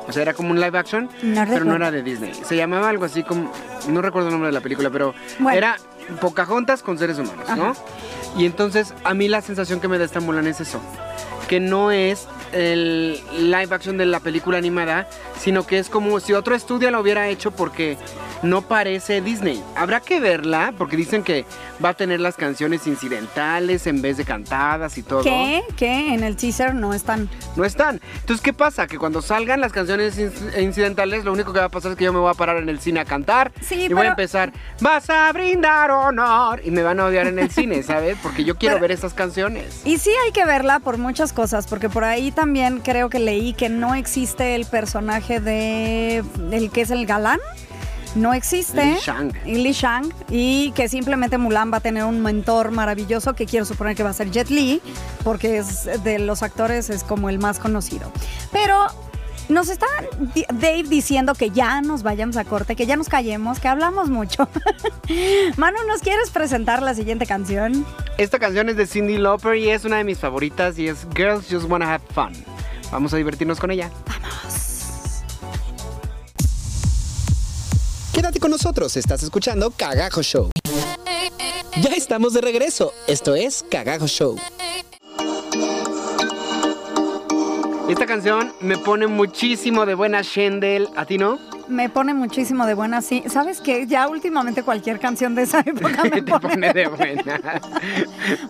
O 0.09 0.13
sea, 0.13 0.23
era 0.23 0.33
como 0.33 0.51
un 0.51 0.59
live 0.59 0.79
action, 0.79 1.11
No 1.23 1.45
pero 1.47 1.67
no 1.67 1.77
era 1.77 1.91
de 1.91 2.03
Disney. 2.03 2.33
Se 2.33 2.57
llamaba 2.57 2.89
algo 2.89 3.05
así 3.05 3.23
como, 3.23 3.53
no 3.89 4.01
recuerdo 4.01 4.29
el 4.29 4.33
nombre 4.33 4.49
de 4.49 4.55
la 4.55 4.63
película, 4.63 4.89
pero 4.89 5.15
Bueno. 5.39 5.55
era 5.59 5.77
Pocahontas 6.19 6.83
con 6.83 6.97
seres 6.97 7.19
humanos, 7.19 7.47
¿no? 7.59 7.75
Y 8.39 8.47
entonces 8.47 8.95
a 9.05 9.13
mí 9.13 9.29
la 9.29 9.43
sensación 9.43 9.81
que 9.81 9.89
me 9.89 9.99
da 9.99 10.07
esta 10.07 10.21
Mulan 10.21 10.47
es 10.47 10.63
eso, 10.63 10.81
que 11.47 11.61
no 11.61 11.91
es 11.91 12.27
el 12.55 13.21
live 13.39 13.75
action 13.75 13.97
de 13.99 14.07
la 14.07 14.21
película 14.21 14.59
animada, 14.59 15.09
sino 15.41 15.67
que 15.67 15.79
es 15.79 15.89
como 15.89 16.21
si 16.21 16.33
otro 16.33 16.55
estudio 16.55 16.91
lo 16.91 17.01
hubiera 17.01 17.29
hecho 17.29 17.51
porque 17.51 17.97
no 18.43 18.63
parece 18.63 19.21
Disney. 19.21 19.63
Habrá 19.77 20.01
que 20.01 20.21
verla 20.21 20.73
porque 20.77 20.97
dicen 20.97 21.23
que 21.23 21.45
va 21.85 21.91
a 21.91 21.95
tener 21.95 22.21
las 22.21 22.37
canciones 22.37 22.87
incidentales 22.87 23.87
en 23.87 24.03
vez 24.03 24.17
de 24.19 24.25
cantadas 24.25 24.99
y 24.99 25.03
todo. 25.03 25.23
¿Qué? 25.23 25.63
¿Qué? 25.77 26.15
En 26.15 26.23
el 26.23 26.37
teaser 26.37 26.75
no 26.75 26.93
están. 26.95 27.29
No 27.57 27.65
están. 27.65 28.01
Entonces, 28.21 28.43
¿qué 28.43 28.53
pasa? 28.53 28.87
Que 28.87 28.99
cuando 28.99 29.23
salgan 29.23 29.61
las 29.61 29.73
canciones 29.73 30.19
inc- 30.19 30.63
incidentales, 30.63 31.25
lo 31.25 31.33
único 31.33 31.53
que 31.53 31.59
va 31.59 31.67
a 31.67 31.71
pasar 31.71 31.93
es 31.93 31.97
que 31.99 32.05
yo 32.05 32.13
me 32.13 32.19
voy 32.19 32.31
a 32.31 32.35
parar 32.35 32.59
en 32.59 32.69
el 32.69 32.81
cine 32.81 33.01
a 33.01 33.05
cantar 33.05 33.51
Sí, 33.61 33.75
y 33.77 33.79
voy 33.89 33.97
pero- 33.97 34.01
a 34.03 34.07
empezar, 34.09 34.53
vas 34.81 35.09
a 35.11 35.33
brindar 35.33 35.91
honor 35.91 36.61
y 36.65 36.71
me 36.71 36.83
van 36.83 37.01
a 37.01 37.07
odiar 37.07 37.27
en 37.27 37.39
el 37.39 37.51
cine, 37.51 37.83
¿sabes? 37.83 38.17
Porque 38.23 38.45
yo 38.45 38.57
quiero 38.57 38.75
Pero- 38.77 38.83
ver 38.83 38.93
esas 38.93 39.15
canciones. 39.15 39.81
Y 39.85 39.99
sí 39.99 40.11
hay 40.27 40.33
que 40.33 40.45
verla 40.45 40.81
por 40.81 40.99
muchas 40.99 41.33
cosas, 41.33 41.67
porque 41.67 41.89
por 41.89 42.05
ahí 42.05 42.31
también 42.31 42.44
creo 42.83 43.09
que 43.09 43.19
leí 43.19 43.53
que 43.55 43.69
no 43.69 43.95
existe 43.95 44.55
el 44.55 44.67
personaje 44.67 45.41
de 45.41 46.25
el 46.53 46.71
que 46.71 46.83
es 46.83 46.91
el 46.91 47.07
galán. 47.07 47.41
No 48.15 48.33
existe. 48.33 48.85
Li 48.85 48.97
Shang. 49.01 49.33
Y 49.45 49.55
Li 49.57 49.73
Shang. 49.73 50.13
Y 50.31 50.73
que 50.73 50.89
simplemente 50.89 51.37
Mulan 51.37 51.73
va 51.73 51.79
a 51.79 51.81
tener 51.81 52.05
un 52.05 52.23
mentor 52.23 52.71
maravilloso 52.71 53.35
que 53.35 53.47
quiero 53.47 53.65
suponer 53.65 53.97
que 53.97 54.05
va 54.05 54.11
a 54.11 54.15
ser 54.15 54.31
Jet 54.31 54.51
Li, 54.51 54.81
porque 55.25 55.59
es 55.59 55.89
de 56.05 56.21
los 56.21 56.43
actores 56.43 56.91
es 56.91 57.03
como 57.03 57.29
el 57.29 57.39
más 57.39 57.59
conocido. 57.59 58.13
Pero 58.53 58.87
nos 59.49 59.69
está 59.69 59.87
Dave 60.55 60.85
diciendo 60.85 61.35
que 61.35 61.51
ya 61.51 61.81
nos 61.81 62.03
vayamos 62.03 62.37
a 62.37 62.45
corte, 62.45 62.77
que 62.77 62.87
ya 62.87 62.97
nos 62.97 63.09
callemos, 63.09 63.61
que 63.61 63.69
hablamos 63.69 64.09
mucho. 64.09 64.49
Manu, 65.57 65.79
¿nos 65.87 66.01
quieres 66.01 66.31
presentar 66.31 66.83
la 66.83 66.95
siguiente 66.95 67.27
canción? 67.27 67.85
Esta 68.19 68.39
canción 68.39 68.69
es 68.69 68.77
de 68.77 68.87
Cindy 68.87 69.19
Lauper 69.19 69.57
y 69.57 69.71
es 69.71 69.85
una 69.85 69.99
de 69.99 70.05
mis 70.05 70.19
favoritas 70.19 70.79
y 70.79 70.89
es 70.89 71.07
Girls 71.15 71.47
Just 71.51 71.69
Wanna 71.69 71.93
Have 71.93 72.05
Fun. 72.15 72.33
Vamos 72.91 73.13
a 73.13 73.17
divertirnos 73.17 73.59
con 73.59 73.71
ella. 73.71 73.91
Quédate 78.13 78.39
con 78.39 78.51
nosotros, 78.51 78.97
estás 78.97 79.23
escuchando 79.23 79.71
Cagajo 79.71 80.23
Show. 80.23 80.51
Ya 81.83 81.91
estamos 81.97 82.33
de 82.33 82.41
regreso. 82.41 82.93
Esto 83.09 83.35
es 83.35 83.65
Cagajo 83.69 84.07
Show. 84.07 84.37
Esta 87.89 88.07
canción 88.07 88.53
me 88.61 88.79
pone 88.79 89.07
muchísimo 89.07 89.85
de 89.87 89.95
buena 89.95 90.23
Shendel. 90.23 90.89
¿A 90.97 91.05
ti 91.05 91.19
no? 91.19 91.39
Me 91.69 91.89
pone 91.89 92.13
muchísimo 92.15 92.67
de 92.67 92.75
buena, 92.75 93.03
sí. 93.03 93.23
¿Sabes 93.27 93.61
qué? 93.61 93.87
Ya 93.87 94.09
últimamente 94.09 94.63
cualquier 94.63 94.99
canción 94.99 95.35
de 95.35 95.43
esa 95.43 95.61
época 95.67 96.03
me 96.05 96.23
pone, 96.23 96.49
pone 96.49 96.73
de 96.73 96.87
buena. 96.89 97.41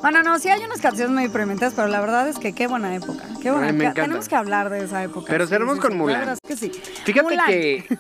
Bueno, 0.01 0.23
no, 0.23 0.39
sí 0.39 0.49
hay 0.49 0.63
unas 0.65 0.81
canciones 0.81 1.13
muy 1.13 1.25
deprimentes, 1.25 1.73
pero 1.75 1.89
la 1.89 2.01
verdad 2.01 2.29
es 2.29 2.39
que 2.39 2.53
qué 2.53 2.67
buena 2.69 2.95
época. 2.95 3.25
Qué 3.43 3.51
buena 3.51 3.67
Ay, 3.69 3.73
me 3.73 3.85
época. 3.85 3.91
encanta. 3.91 4.03
Tenemos 4.03 4.29
que 4.29 4.37
hablar 4.37 4.71
de 4.71 4.85
esa 4.85 5.03
época. 5.03 5.27
Pero 5.29 5.47
sí, 5.47 5.55
con 5.81 5.97
Mulan. 5.97 6.13
La 6.15 6.19
verdad 6.21 6.39
es 6.43 6.49
que 6.49 6.57
sí. 6.57 6.71
Fíjate 7.05 7.23
Mulan. 7.29 7.47
que 7.49 7.99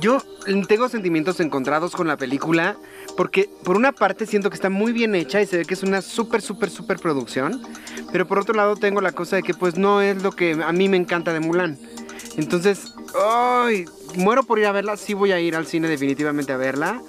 yo 0.00 0.22
tengo 0.68 0.88
sentimientos 0.88 1.40
encontrados 1.40 1.94
con 1.94 2.08
la 2.08 2.16
película 2.16 2.76
porque 3.16 3.48
por 3.64 3.76
una 3.76 3.92
parte 3.92 4.26
siento 4.26 4.50
que 4.50 4.54
está 4.54 4.70
muy 4.70 4.92
bien 4.92 5.14
hecha 5.14 5.40
y 5.40 5.46
se 5.46 5.58
ve 5.58 5.64
que 5.64 5.74
es 5.74 5.82
una 5.82 6.02
súper, 6.02 6.42
súper, 6.42 6.70
súper 6.70 6.98
producción, 6.98 7.62
pero 8.12 8.26
por 8.26 8.38
otro 8.38 8.54
lado 8.54 8.76
tengo 8.76 9.00
la 9.00 9.12
cosa 9.12 9.36
de 9.36 9.42
que 9.42 9.54
pues 9.54 9.76
no 9.76 10.00
es 10.00 10.22
lo 10.22 10.32
que 10.32 10.52
a 10.52 10.72
mí 10.72 10.88
me 10.88 10.96
encanta 10.96 11.32
de 11.32 11.40
Mulan. 11.40 11.78
Entonces, 12.36 12.94
ay, 13.22 13.84
muero 14.16 14.42
por 14.42 14.58
ir 14.58 14.66
a 14.66 14.72
verla, 14.72 14.96
sí 14.96 15.14
voy 15.14 15.32
a 15.32 15.40
ir 15.40 15.56
al 15.56 15.66
cine 15.66 15.88
definitivamente 15.88 16.52
a 16.52 16.56
verla, 16.56 17.02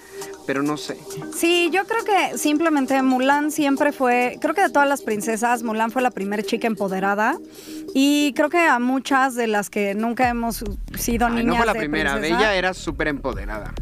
pero 0.45 0.63
no 0.63 0.77
sé. 0.77 0.97
Sí, 1.35 1.69
yo 1.71 1.85
creo 1.85 2.03
que 2.03 2.37
simplemente 2.37 3.01
Mulan 3.01 3.51
siempre 3.51 3.91
fue, 3.91 4.37
creo 4.41 4.53
que 4.53 4.61
de 4.61 4.69
todas 4.69 4.87
las 4.87 5.01
princesas, 5.01 5.63
Mulan 5.63 5.91
fue 5.91 6.01
la 6.01 6.11
primera 6.11 6.43
chica 6.43 6.67
empoderada. 6.67 7.37
Y 7.93 8.33
creo 8.35 8.49
que 8.49 8.59
a 8.59 8.79
muchas 8.79 9.35
de 9.35 9.47
las 9.47 9.69
que 9.69 9.95
nunca 9.95 10.29
hemos 10.29 10.63
sido 10.97 11.27
Ay, 11.27 11.33
niñas. 11.33 11.45
no 11.45 11.55
fue 11.57 11.65
la 11.65 11.73
de 11.73 11.79
primera, 11.79 12.13
princesa, 12.13 12.37
Bella 12.37 12.55
era 12.55 12.73
súper 12.73 13.07
empoderada. 13.09 13.73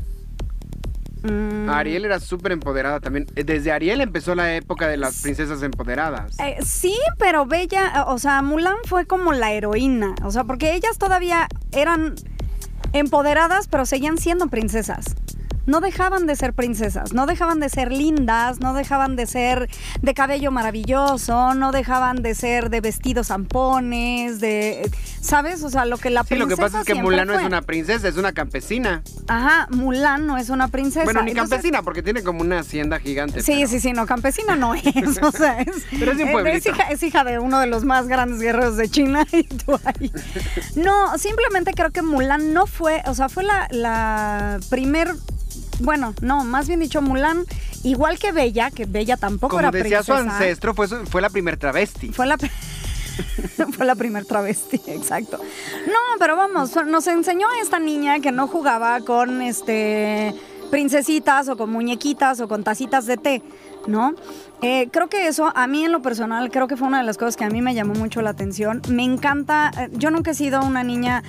mm, 1.23 1.69
Ariel 1.69 2.05
era 2.05 2.19
súper 2.19 2.51
empoderada 2.53 2.99
también. 2.99 3.25
Desde 3.35 3.71
Ariel 3.71 4.01
empezó 4.01 4.35
la 4.35 4.55
época 4.55 4.87
de 4.87 4.97
las 4.97 5.21
princesas 5.21 5.61
empoderadas. 5.63 6.39
Eh, 6.39 6.57
sí, 6.65 6.95
pero 7.17 7.45
Bella, 7.45 8.05
o 8.07 8.17
sea, 8.19 8.41
Mulan 8.41 8.77
fue 8.85 9.05
como 9.05 9.33
la 9.33 9.51
heroína, 9.51 10.15
o 10.23 10.31
sea, 10.31 10.43
porque 10.45 10.73
ellas 10.75 10.97
todavía 10.97 11.47
eran 11.71 12.15
empoderadas, 12.93 13.67
pero 13.67 13.85
seguían 13.85 14.17
siendo 14.17 14.47
princesas. 14.47 15.15
No 15.69 15.81
dejaban 15.81 16.25
de 16.25 16.35
ser 16.35 16.53
princesas, 16.53 17.13
no 17.13 17.25
dejaban 17.27 17.59
de 17.59 17.69
ser 17.69 17.91
lindas, 17.91 18.59
no 18.59 18.73
dejaban 18.73 19.15
de 19.15 19.27
ser 19.27 19.69
de 20.01 20.13
cabello 20.13 20.51
maravilloso, 20.51 21.53
no 21.53 21.71
dejaban 21.71 22.23
de 22.23 22.33
ser 22.33 22.69
de 22.71 22.81
vestidos 22.81 23.27
zampones, 23.27 24.39
de, 24.39 24.89
¿sabes? 25.21 25.63
O 25.63 25.69
sea, 25.69 25.85
lo 25.85 25.97
que 25.97 26.09
la 26.09 26.23
Sí, 26.23 26.29
princesa 26.35 26.49
lo 26.49 26.55
que 26.55 26.61
pasa 26.61 26.79
es 26.81 26.85
que 26.87 26.95
Mulan 26.95 27.27
no 27.27 27.39
es 27.39 27.45
una 27.45 27.61
princesa, 27.61 28.07
es 28.07 28.17
una 28.17 28.33
campesina. 28.33 29.03
Ajá, 29.27 29.67
Mulan 29.69 30.25
no 30.25 30.37
es 30.37 30.49
una 30.49 30.69
princesa. 30.69 31.03
Bueno, 31.05 31.21
ni 31.21 31.31
Entonces- 31.31 31.51
campesina, 31.57 31.83
porque 31.83 32.01
tiene 32.01 32.23
como 32.23 32.41
una 32.41 32.59
hacienda 32.59 32.99
gigante. 32.99 33.41
Sí, 33.41 33.53
pero- 33.57 33.67
sí, 33.69 33.79
sí, 33.79 33.93
no, 33.93 34.05
campesina 34.07 34.55
no 34.55 34.73
es, 34.73 34.83
o 35.21 35.31
sea, 35.31 35.61
es, 35.61 35.83
Pero 35.97 36.13
es 36.13 36.19
un 36.19 36.31
pueblito. 36.31 36.69
hija, 36.69 36.83
es 36.89 37.03
hija 37.03 37.23
de 37.23 37.37
uno 37.39 37.59
de 37.59 37.67
los 37.67 37.85
más 37.85 38.07
grandes 38.07 38.39
guerreros 38.39 38.75
de 38.75 38.89
China 38.89 39.25
y 39.31 39.43
tú 39.43 39.79
ahí. 39.85 40.11
No, 40.75 41.17
simplemente 41.17 41.73
creo 41.73 41.91
que 41.91 42.01
Mulan 42.01 42.53
no 42.53 42.65
fue, 42.65 43.03
o 43.05 43.13
sea, 43.13 43.29
fue 43.29 43.43
la, 43.43 43.67
la 43.71 44.59
primer, 44.69 45.09
bueno, 45.79 46.13
no, 46.21 46.43
más 46.43 46.67
bien 46.67 46.79
dicho, 46.79 47.01
Mulan, 47.01 47.45
igual 47.83 48.19
que 48.19 48.31
Bella, 48.31 48.71
que 48.71 48.85
Bella 48.85 49.17
tampoco 49.17 49.57
Como 49.57 49.59
era 49.61 49.71
decía 49.71 50.03
su 50.03 50.13
ancestro, 50.13 50.73
fue, 50.73 50.87
su- 50.87 51.05
fue 51.05 51.21
la 51.21 51.29
primer 51.29 51.57
travesti. 51.57 52.09
Fue 52.11 52.25
la 52.25 52.37
fue 53.75 53.85
la 53.85 53.95
primer 53.95 54.25
travesti, 54.25 54.81
exacto. 54.87 55.37
No, 55.87 55.99
pero 56.19 56.35
vamos, 56.35 56.71
nos 56.85 57.07
enseñó 57.07 57.47
a 57.47 57.61
esta 57.61 57.79
niña 57.79 58.19
que 58.19 58.31
no 58.31 58.47
jugaba 58.47 58.99
con 59.01 59.41
este 59.41 60.33
princesitas 60.71 61.49
o 61.49 61.57
con 61.57 61.71
muñequitas 61.71 62.39
o 62.41 62.47
con 62.47 62.63
tacitas 62.63 63.07
de 63.07 63.17
té, 63.17 63.41
¿no? 63.89 64.13
Eh, 64.61 64.89
creo 64.91 65.07
que 65.07 65.27
eso, 65.27 65.51
a 65.55 65.67
mí 65.67 65.85
en 65.85 65.91
lo 65.91 66.01
personal, 66.01 66.51
creo 66.51 66.67
que 66.67 66.75
fue 66.75 66.87
una 66.87 66.97
de 66.97 67.05
las 67.05 67.17
cosas 67.17 67.37
que 67.37 67.45
a 67.45 67.49
mí 67.49 67.61
me 67.61 67.73
llamó 67.73 67.93
mucho 67.93 68.21
la 68.21 68.31
atención. 68.31 68.81
Me 68.89 69.03
encanta, 69.03 69.71
eh, 69.77 69.89
yo 69.93 70.11
nunca 70.11 70.31
he 70.31 70.33
sido 70.33 70.61
una 70.61 70.83
niña, 70.83 71.23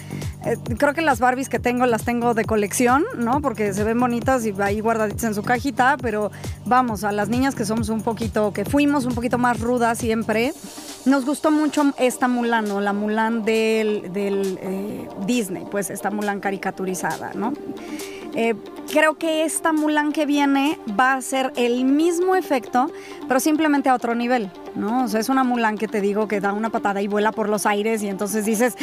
eh, 0.44 0.57
creo 0.77 0.94
que 0.94 1.01
las 1.01 1.20
Barbies 1.20 1.49
que 1.49 1.61
tengo 1.61 1.87
las 1.87 2.05
tengo 2.05 2.35
de 2.35 2.44
colección, 2.44 3.05
¿no? 3.16 3.40
Porque 3.40 3.73
se 3.73 3.85
ven 3.85 4.01
bonitas 4.01 4.44
y 4.46 4.55
ahí 4.61 4.81
guardaditas 4.81 5.25
en 5.25 5.35
su 5.35 5.42
cajita, 5.42 5.96
pero 6.03 6.33
vamos, 6.66 7.05
a 7.05 7.12
las 7.12 7.29
niñas 7.29 7.55
que 7.55 7.64
somos 7.64 7.88
un 7.88 8.03
poquito, 8.03 8.53
que 8.53 8.64
fuimos 8.64 9.05
un 9.05 9.14
poquito 9.14 9.38
más 9.38 9.61
rudas 9.61 9.99
siempre, 9.99 10.53
nos 11.05 11.25
gustó 11.25 11.53
mucho 11.53 11.92
esta 11.99 12.27
Mulan, 12.27 12.66
¿no? 12.66 12.81
La 12.81 12.92
Mulan 12.92 13.44
del, 13.44 14.12
del, 14.12 14.59
Disney, 15.25 15.64
pues 15.70 15.90
esta 15.90 16.11
Mulan 16.11 16.40
caricaturizada, 16.40 17.31
¿no? 17.35 17.53
Eh, 18.35 18.55
creo 18.90 19.19
que 19.19 19.45
esta 19.45 19.73
Mulan 19.73 20.12
que 20.12 20.27
viene 20.27 20.79
va 20.99 21.14
a 21.14 21.23
ser 21.23 21.53
el 21.57 21.85
mismo 21.85 22.37
efecto, 22.37 22.90
pero 23.31 23.38
simplemente 23.38 23.88
a 23.88 23.95
otro 23.95 24.16
nivel, 24.16 24.51
¿no? 24.75 25.05
O 25.05 25.09
sea, 25.09 25.21
es 25.21 25.29
una 25.29 25.45
Mulan 25.45 25.79
que 25.79 25.87
te 25.87 26.01
digo 26.01 26.27
que 26.27 26.40
da 26.40 26.53
una 26.53 26.71
patada 26.71 27.01
y 27.01 27.07
vuela 27.07 27.31
por 27.31 27.49
los 27.49 27.64
aires 27.64 28.03
y 28.03 28.09
entonces 28.09 28.45
dices, 28.45 28.75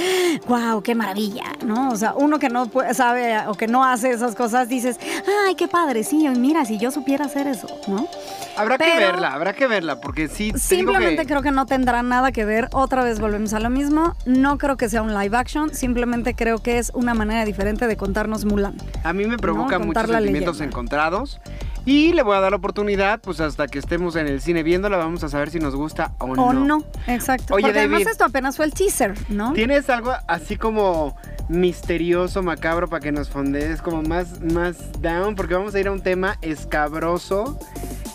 wow, 0.48 0.82
qué 0.82 0.96
maravilla, 0.96 1.44
¿no? 1.66 1.90
O 1.90 1.98
sea, 1.98 2.14
uno 2.16 2.40
que 2.40 2.48
no 2.48 2.72
sabe 2.94 3.46
o 3.48 3.56
que 3.56 3.68
no 3.68 3.84
hace 3.84 4.12
esas 4.12 4.36
cosas 4.36 4.70
dices, 4.70 5.02
ay, 5.46 5.56
qué 5.56 5.68
padre, 5.68 6.06
sí, 6.06 6.26
mira, 6.30 6.64
si 6.64 6.78
yo 6.78 6.92
supiera 6.92 7.26
hacer 7.26 7.46
eso, 7.46 7.68
¿no? 7.90 8.08
Habrá 8.56 8.78
que 8.78 8.86
verla, 8.96 9.34
habrá 9.34 9.52
que 9.52 9.68
verla, 9.68 10.00
porque 10.00 10.30
sí, 10.30 10.54
Simplemente 10.56 11.24
que- 11.24 11.28
creo 11.28 11.42
que 11.42 11.52
no 11.52 11.66
tendrá 11.66 12.02
nada 12.02 12.32
que 12.32 12.46
ver. 12.46 12.70
Otra 12.72 13.04
vez 13.04 13.20
volvemos 13.20 13.52
a 13.54 13.60
lo 13.60 13.70
mismo. 13.70 14.16
No 14.26 14.58
creo 14.58 14.78
que 14.78 14.88
sea 14.88 15.02
un 15.02 15.14
live 15.14 15.36
action. 15.36 15.76
Simplemente 15.76 16.36
creo 16.36 16.60
que 16.60 16.78
es 16.78 16.92
una 16.96 17.14
manera 17.14 17.44
diferente 17.44 17.86
de 17.86 17.98
contarnos 17.98 18.46
Mulan. 18.46 18.78
a 19.04 19.12
mí 19.12 19.26
me 19.26 19.38
provoca 19.38 19.78
No, 19.78 19.88
muchos 19.88 20.08
sentimientos 20.08 20.56
leyenda. 20.56 20.66
encontrados. 20.74 21.42
Y 21.86 22.12
le 22.12 22.22
voy 22.22 22.36
a 22.36 22.42
dar 22.42 22.52
la 22.52 22.58
oportunidad, 22.58 23.22
pues 23.22 23.40
hasta 23.40 23.68
que 23.68 23.80
estemos 23.80 24.18
en 24.18 24.28
el 24.28 24.37
cine 24.41 24.63
viéndola, 24.63 24.97
vamos 24.97 25.23
a 25.23 25.30
saber 25.30 25.50
si 25.50 25.60
nos 25.60 25.76
gusta 25.76 26.13
o, 26.19 26.26
O 26.26 26.54
no, 26.54 26.84
exacto. 27.08 27.54
Oye, 27.56 27.63
Porque 27.63 27.80
además 27.80 28.02
esto 28.02 28.26
apenas 28.26 28.58
fue 28.58 28.65
el 28.65 28.73
teaser, 28.73 29.13
¿no? 29.30 29.54
¿Tienes 29.54 29.89
algo 29.89 30.13
así 30.28 30.58
como 30.58 31.15
misterioso, 31.50 32.43
macabro, 32.43 32.88
para 32.89 33.00
que 33.00 33.12
nos 33.12 33.30
fondees 33.30 33.82
como 33.82 34.02
más, 34.02 34.41
más 34.41 34.78
down? 35.02 35.36
Porque 35.36 35.54
vamos 35.54 35.73
a 35.76 35.80
ir 35.80 35.88
a 35.88 35.91
un 35.91 36.02
tema 36.02 36.38
escabroso 36.41 37.58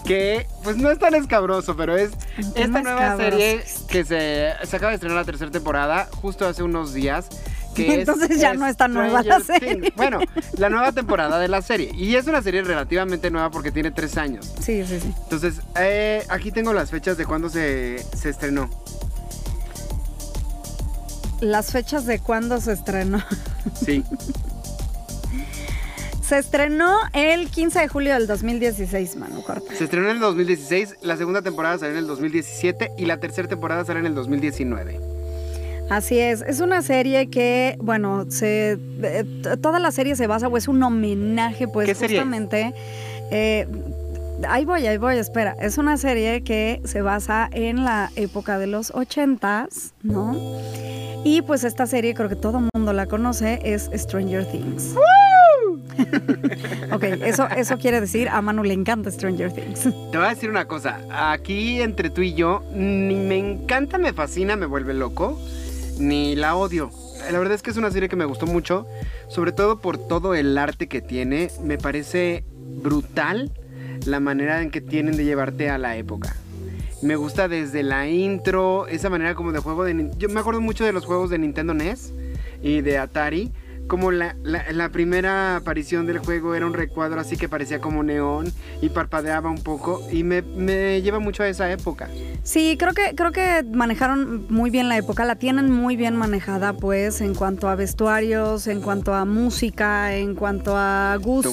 que, 0.05 0.47
pues 0.65 0.77
no 0.77 0.91
es 0.91 0.99
tan 0.99 1.15
escabroso, 1.15 1.77
pero 1.77 1.97
es 1.97 2.11
esta 2.57 2.83
nueva 2.83 3.15
escabroso. 3.15 3.19
serie 3.19 3.65
que 3.89 4.05
se, 4.05 4.53
se 4.67 4.77
acaba 4.77 4.91
de 4.91 4.97
estrenar 4.97 5.19
la 5.19 5.25
tercera 5.25 5.51
temporada 5.51 6.09
justo 6.21 6.47
hace 6.47 6.63
unos 6.63 6.93
días. 6.93 7.29
Que 7.75 7.89
es 7.93 7.99
Entonces 8.01 8.41
ya 8.41 8.55
no 8.55 8.67
es 8.67 8.77
tan 8.77 8.93
nueva 8.93 9.23
la 9.23 9.41
serie. 9.41 9.93
Bueno, 9.97 10.21
la 10.57 10.69
nueva 10.69 10.93
temporada 10.93 11.39
de 11.39 11.49
la 11.49 11.63
serie. 11.63 11.91
Y 11.95 12.15
es 12.17 12.27
una 12.27 12.43
serie 12.43 12.63
relativamente 12.63 13.31
nueva 13.31 13.51
porque 13.51 13.71
tiene 13.71 13.91
tres 13.91 14.17
años. 14.17 14.53
Sí, 14.61 14.85
sí, 14.85 15.01
sí. 15.01 15.15
Entonces, 15.25 15.61
eh, 15.79 16.25
aquí 16.29 16.53
tengo 16.53 16.73
las 16.73 16.91
fechas 16.91 17.17
de 17.17 17.27
cuándo 17.27 17.49
se, 17.49 17.99
se 18.17 18.31
estrenó. 18.31 18.69
Las 21.41 21.73
fechas 21.73 22.07
de 22.07 22.19
cuándo 22.21 22.61
se 22.61 22.73
estrenó. 22.73 23.23
Sí. 23.85 24.03
Se 26.21 26.39
estrenó 26.39 26.99
el 27.13 27.49
15 27.49 27.79
de 27.81 27.89
julio 27.89 28.15
del 28.15 28.27
2016, 28.27 29.17
Manu 29.17 29.43
Corta. 29.43 29.73
Se 29.75 29.85
estrenó 29.85 30.09
en 30.09 30.17
el 30.17 30.21
2016, 30.21 30.97
la 31.03 31.17
segunda 31.17 31.43
temporada 31.43 31.79
salió 31.79 31.93
en 31.93 31.99
el 31.99 32.07
2017 32.07 32.93
y 32.97 33.05
la 33.05 33.19
tercera 33.19 33.49
temporada 33.49 33.85
salió 33.85 34.01
en 34.01 34.07
el 34.07 34.15
2019. 34.15 35.12
Así 35.91 36.19
es, 36.19 36.43
es 36.43 36.61
una 36.61 36.81
serie 36.83 37.29
que, 37.29 37.77
bueno, 37.81 38.25
se, 38.31 38.79
eh, 39.03 39.25
toda 39.61 39.79
la 39.79 39.91
serie 39.91 40.17
se 40.17 40.27
basa 40.27 40.49
o 40.49 40.57
es 40.57 40.69
un 40.69 40.83
homenaje, 40.83 41.69
pues 41.69 41.87
¿Qué 41.87 41.95
serie 41.95 42.17
es? 42.17 42.23
justamente. 42.23 42.73
eh, 43.31 43.67
ahí 44.49 44.65
voy, 44.65 44.87
ahí 44.87 44.97
voy, 44.97 45.17
espera. 45.17 45.55
Es 45.61 45.77
una 45.79 45.97
serie 45.99 46.43
que 46.43 46.81
se 46.85 47.03
basa 47.03 47.49
en 47.53 47.85
la 47.85 48.11
época 48.17 48.59
de 48.59 48.69
los 48.69 48.91
ochentas, 48.95 49.93
¿no? 50.03 50.35
Y 51.25 51.43
pues 51.43 51.63
esta 51.63 51.87
serie, 51.87 52.15
creo 52.15 52.29
que 52.29 52.37
todo 52.37 52.59
el 52.59 52.69
mundo 52.75 52.93
la 52.93 53.07
conoce, 53.07 53.61
es 53.63 53.91
Stranger 53.95 54.45
Things. 54.51 54.95
ok, 56.93 57.05
eso, 57.25 57.47
eso 57.57 57.79
quiere 57.79 58.01
decir 58.01 58.29
a 58.29 58.41
Manu 58.41 58.65
le 58.65 58.75
encanta 58.75 59.11
Stranger 59.11 59.53
Things. 59.53 59.83
Te 60.11 60.17
voy 60.19 60.27
a 60.27 60.31
decir 60.31 60.49
una 60.51 60.67
cosa. 60.67 60.99
Aquí 61.11 61.81
entre 61.83 62.09
tú 62.11 62.23
y 62.23 62.35
yo, 62.35 62.63
ni 62.75 63.15
me 63.15 63.37
encanta, 63.39 63.99
me 63.99 64.13
fascina, 64.13 64.57
me 64.57 64.67
vuelve 64.67 64.95
loco, 64.95 65.39
ni 65.99 66.37
la 66.37 66.57
odio. 66.57 66.91
La 67.31 67.39
verdad 67.39 67.55
es 67.55 67.63
que 67.63 67.71
es 67.71 67.77
una 67.77 67.91
serie 67.91 68.09
que 68.09 68.17
me 68.17 68.25
gustó 68.25 68.47
mucho, 68.47 68.87
sobre 69.29 69.53
todo 69.53 69.81
por 69.81 69.99
todo 69.99 70.35
el 70.35 70.57
arte 70.59 70.89
que 70.89 71.01
tiene. 71.01 71.51
Me 71.63 71.79
parece 71.79 72.45
brutal 72.83 73.53
la 74.07 74.21
manera 74.21 74.63
en 74.63 74.71
que 74.71 74.81
tienen 74.81 75.17
de 75.17 75.25
llevarte 75.25 75.71
a 75.71 75.79
la 75.79 75.97
época. 75.97 76.37
Me 77.03 77.17
gusta 77.17 77.49
desde 77.49 77.83
la 77.83 78.09
intro, 78.09 78.87
esa 78.87 79.11
manera 79.11 79.35
como 79.35 79.53
de 79.53 79.59
juego 79.59 79.85
de... 79.85 80.11
Yo 80.19 80.29
me 80.29 80.41
acuerdo 80.41 80.61
mucho 80.61 80.85
de 80.85 80.93
los 80.93 81.05
juegos 81.05 81.31
de 81.31 81.39
Nintendo 81.39 81.75
NES 81.75 82.13
y 82.63 82.81
de 82.81 82.99
Atari. 82.99 83.53
Como 83.89 84.11
la, 84.11 84.37
la- 84.43 84.65
la 84.73 84.89
primera 84.89 85.57
aparición 85.57 86.07
del 86.07 86.19
juego 86.19 86.55
era 86.55 86.67
un 86.67 86.73
recuadro 86.75 87.21
así 87.21 87.37
que 87.37 87.49
parecía 87.49 87.81
como 87.81 88.03
neón 88.03 88.51
y 88.81 88.89
parpadeaba 88.89 89.51
un 89.51 89.63
poco 89.63 90.01
y 90.11 90.25
me, 90.25 90.41
me 90.43 91.03
lleva 91.03 91.19
mucho 91.19 91.43
a 91.43 91.49
esa 91.49 91.71
época. 91.71 92.09
Sí, 92.43 92.77
creo 92.79 92.93
que, 92.95 93.15
creo 93.15 93.31
que 93.33 93.63
manejaron 93.71 94.47
muy 94.49 94.71
bien 94.71 94.89
la 94.89 94.97
época, 94.97 95.25
la 95.25 95.37
tienen 95.37 95.71
muy 95.71 95.97
bien 95.97 96.17
manejada, 96.17 96.73
pues, 96.73 97.21
en 97.21 97.35
cuanto 97.35 97.69
a 97.69 97.75
vestuarios, 97.77 98.67
en 98.67 98.81
cuanto 98.81 99.15
a 99.15 99.25
música, 99.25 100.17
en 100.17 100.35
cuanto 100.35 100.77
a 100.77 101.17
gustos. 101.23 101.53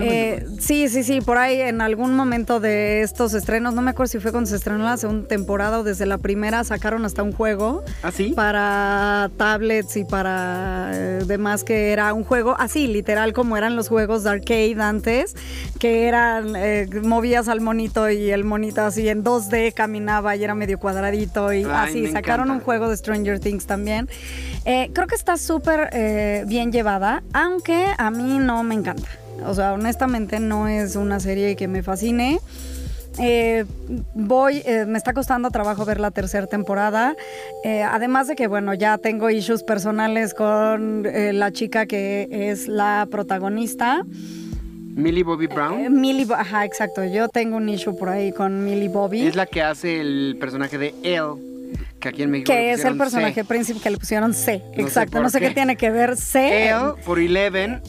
Eh, 0.00 0.46
sí, 0.58 0.88
sí, 0.88 1.04
sí, 1.04 1.20
por 1.20 1.38
ahí 1.38 1.60
en 1.60 1.80
algún 1.80 2.16
momento 2.16 2.58
de 2.58 3.02
estos 3.02 3.34
estrenos, 3.34 3.74
no 3.74 3.82
me 3.82 3.90
acuerdo 3.90 4.10
si 4.10 4.18
fue 4.18 4.32
cuando 4.32 4.48
se 4.50 4.56
estrenó 4.56 4.84
la 4.84 4.96
segunda 4.96 5.28
temporada 5.28 5.80
o 5.80 5.84
desde 5.84 6.06
la 6.06 6.18
primera, 6.18 6.64
sacaron 6.64 7.04
hasta 7.04 7.22
un 7.22 7.32
juego 7.32 7.84
¿Ah, 8.02 8.10
sí? 8.10 8.32
para 8.34 9.30
tablets 9.36 9.96
y 9.96 10.04
para 10.04 10.91
eh, 10.92 11.22
demás 11.26 11.64
que 11.64 11.92
era 11.92 12.12
un 12.14 12.24
juego 12.24 12.54
así, 12.58 12.86
literal 12.86 13.32
como 13.32 13.56
eran 13.56 13.76
los 13.76 13.88
juegos 13.88 14.24
de 14.24 14.30
arcade 14.30 14.76
antes, 14.80 15.34
que 15.78 16.06
eran, 16.06 16.54
eh, 16.56 16.88
movías 17.02 17.48
al 17.48 17.60
monito 17.60 18.10
y 18.10 18.30
el 18.30 18.44
monito 18.44 18.82
así 18.82 19.08
en 19.08 19.24
2D 19.24 19.72
caminaba 19.74 20.36
y 20.36 20.44
era 20.44 20.54
medio 20.54 20.78
cuadradito 20.78 21.52
y 21.52 21.64
Ay, 21.64 21.70
así, 21.70 22.06
sacaron 22.12 22.46
encanta. 22.46 22.52
un 22.52 22.60
juego 22.60 22.88
de 22.88 22.96
Stranger 22.96 23.40
Things 23.40 23.66
también. 23.66 24.08
Eh, 24.64 24.90
creo 24.92 25.06
que 25.06 25.14
está 25.14 25.36
súper 25.36 25.90
eh, 25.92 26.44
bien 26.46 26.70
llevada, 26.72 27.22
aunque 27.32 27.86
a 27.98 28.10
mí 28.10 28.38
no 28.38 28.62
me 28.62 28.74
encanta. 28.74 29.08
O 29.46 29.54
sea, 29.54 29.72
honestamente 29.72 30.38
no 30.38 30.68
es 30.68 30.94
una 30.94 31.18
serie 31.18 31.56
que 31.56 31.66
me 31.66 31.82
fascine. 31.82 32.38
Eh, 33.18 33.64
voy, 34.14 34.62
eh, 34.64 34.84
me 34.86 34.98
está 34.98 35.12
costando 35.12 35.50
trabajo 35.50 35.84
ver 35.84 36.00
la 36.00 36.10
tercera 36.10 36.46
temporada. 36.46 37.14
Eh, 37.64 37.82
además 37.82 38.28
de 38.28 38.36
que, 38.36 38.46
bueno, 38.46 38.74
ya 38.74 38.98
tengo 38.98 39.30
issues 39.30 39.62
personales 39.62 40.34
con 40.34 41.06
eh, 41.06 41.32
la 41.32 41.52
chica 41.52 41.86
que 41.86 42.28
es 42.30 42.68
la 42.68 43.06
protagonista. 43.10 44.02
Millie 44.94 45.22
Bobby 45.22 45.46
Brown 45.46 46.00
Millie, 46.00 46.26
ajá, 46.34 46.64
exacto. 46.66 47.02
Yo 47.04 47.28
tengo 47.28 47.56
un 47.56 47.68
issue 47.68 47.96
por 47.96 48.10
ahí 48.10 48.30
con 48.32 48.64
Millie 48.64 48.88
Bobby. 48.88 49.26
es 49.26 49.36
la 49.36 49.46
que 49.46 49.62
hace 49.62 50.00
el 50.00 50.36
personaje 50.38 50.76
de 50.76 50.94
Elle, 51.02 51.36
que 52.02 52.08
aquí 52.10 52.22
en 52.22 52.30
México 52.30 52.52
que 52.52 52.72
es 52.72 52.84
el 52.84 52.98
personaje 52.98 53.34
C. 53.34 53.44
principal 53.44 53.82
que 53.82 53.90
le 53.90 53.96
pusieron 53.96 54.34
C. 54.34 54.62
Exacto. 54.74 55.22
No 55.22 55.30
sé 55.30 55.40
qué. 55.40 55.48
qué. 55.48 55.54
tiene 55.54 55.76
que 55.76 55.90
ver 55.90 56.16
C. 56.16 56.68
Elle 56.68 56.94
por 57.06 57.18
Eleven. 57.18 57.80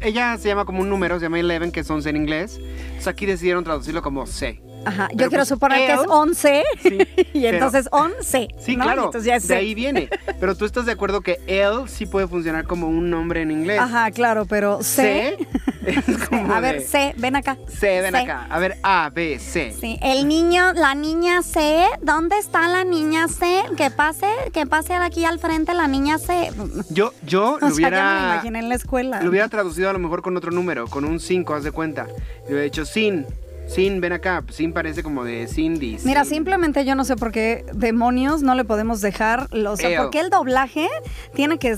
Ella 0.00 0.38
se 0.38 0.48
llama 0.48 0.64
como 0.64 0.80
un 0.80 0.88
número, 0.88 1.18
se 1.18 1.26
llama 1.26 1.40
Eleven, 1.40 1.70
que 1.70 1.80
es 1.80 1.90
11 1.90 2.08
en 2.08 2.16
inglés. 2.16 2.58
Entonces 2.58 3.08
aquí 3.08 3.26
decidieron 3.26 3.64
traducirlo 3.64 4.00
como 4.00 4.26
C. 4.26 4.62
Ajá. 4.84 5.08
Yo 5.10 5.16
Pero 5.16 5.28
quiero 5.30 5.40
pues, 5.42 5.48
suponer 5.48 5.78
que 5.86 5.92
es 5.92 6.00
Elle- 6.00 6.06
11 6.08 6.64
Sí, 6.82 6.98
y 7.34 7.46
entonces 7.46 7.88
11. 7.92 8.48
Sí, 8.58 8.76
¿no? 8.76 8.84
Claro. 8.84 9.04
entonces 9.06 9.24
ya 9.24 9.36
es 9.36 9.46
de 9.48 9.56
ahí 9.56 9.74
viene. 9.74 10.08
Pero 10.40 10.56
tú 10.56 10.64
estás 10.64 10.86
de 10.86 10.92
acuerdo 10.92 11.20
que 11.20 11.40
Elle 11.46 11.88
sí 11.88 12.06
puede 12.06 12.26
funcionar 12.28 12.64
como 12.66 12.88
un 12.88 13.10
nombre 13.10 13.42
en 13.42 13.50
inglés. 13.50 13.78
Ajá, 13.80 14.10
claro, 14.10 14.46
pero 14.46 14.82
C. 14.82 15.36
C 15.84 16.02
es 16.06 16.28
como 16.28 16.52
A 16.54 16.60
ver, 16.60 16.78
de- 16.80 16.84
C, 16.86 17.14
ven 17.18 17.36
acá. 17.36 17.56
C, 17.68 18.00
ven 18.02 18.12
C. 18.12 18.18
acá. 18.18 18.46
A 18.48 18.58
ver, 18.58 18.76
A, 18.82 19.10
B, 19.12 19.38
C. 19.38 19.74
Sí, 19.78 19.98
el 20.02 20.28
niño, 20.28 20.72
la 20.74 20.94
niña 20.94 21.42
C, 21.42 21.86
¿dónde 22.02 22.38
está 22.38 22.68
la 22.68 22.84
niña 22.84 23.26
C? 23.28 23.62
Que 23.76 23.90
pase, 23.90 24.26
que 24.52 24.66
pase 24.66 24.94
aquí 24.94 25.24
al 25.24 25.38
frente 25.38 25.74
la 25.74 25.88
niña 25.88 26.18
C. 26.18 26.50
Yo, 26.90 27.12
yo 27.24 27.54
O 27.54 27.58
lo 27.58 27.70
sea, 27.70 27.90
ya 27.90 27.90
me 27.90 27.90
lo 27.90 27.96
hubiera, 28.06 28.32
imaginé 28.34 28.58
en 28.60 28.68
la 28.68 28.74
escuela. 28.76 29.22
lo 29.22 29.30
hubiera 29.30 29.48
traducido 29.48 29.90
a 29.90 29.92
lo 29.92 29.98
mejor 29.98 30.22
con 30.22 30.36
otro 30.36 30.50
número, 30.52 30.86
con 30.86 31.04
un 31.04 31.18
5, 31.20 31.54
haz 31.54 31.64
de 31.64 31.72
cuenta. 31.72 32.06
Le 32.44 32.48
hubiera 32.48 32.62
dicho 32.62 32.84
Sin. 32.84 33.26
Sin, 33.68 34.00
ven 34.00 34.12
acá. 34.12 34.42
Sin 34.50 34.72
parece 34.72 35.02
como 35.02 35.24
de 35.24 35.46
Cindy. 35.46 35.98
Mira, 36.04 36.24
Sin. 36.24 36.36
simplemente 36.36 36.84
yo 36.84 36.94
no 36.94 37.04
sé 37.04 37.16
por 37.16 37.30
qué 37.32 37.64
demonios 37.72 38.42
no 38.42 38.54
le 38.54 38.64
podemos 38.64 39.00
dejar 39.00 39.46
los... 39.52 39.80
Eo. 39.80 40.02
porque 40.02 40.20
el 40.20 40.30
doblaje 40.30 40.88
tiene 41.34 41.58
que 41.58 41.76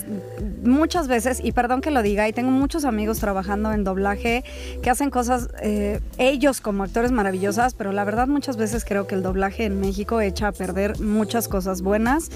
muchas 0.63 1.09
veces, 1.09 1.41
y 1.43 1.53
perdón 1.53 1.81
que 1.81 1.91
lo 1.91 2.03
diga, 2.03 2.29
y 2.29 2.33
tengo 2.33 2.51
muchos 2.51 2.85
amigos 2.85 3.19
trabajando 3.19 3.73
en 3.73 3.85
doblaje 3.85 4.45
que 4.83 4.91
hacen 4.91 5.11
cosas, 5.11 5.49
eh, 5.63 6.01
ellos 6.19 6.61
como 6.61 6.85
actores 6.85 7.13
maravillosas, 7.13 7.75
pero 7.75 7.93
la 7.93 8.05
verdad 8.05 8.29
muchas 8.29 8.57
veces 8.57 8.85
creo 8.85 9.07
que 9.07 9.15
el 9.15 9.23
doblaje 9.23 9.65
en 9.65 9.81
México 9.81 10.21
echa 10.21 10.49
a 10.49 10.53
perder 10.53 11.01
muchas 11.01 11.49
cosas 11.49 11.83
buenas 11.83 12.31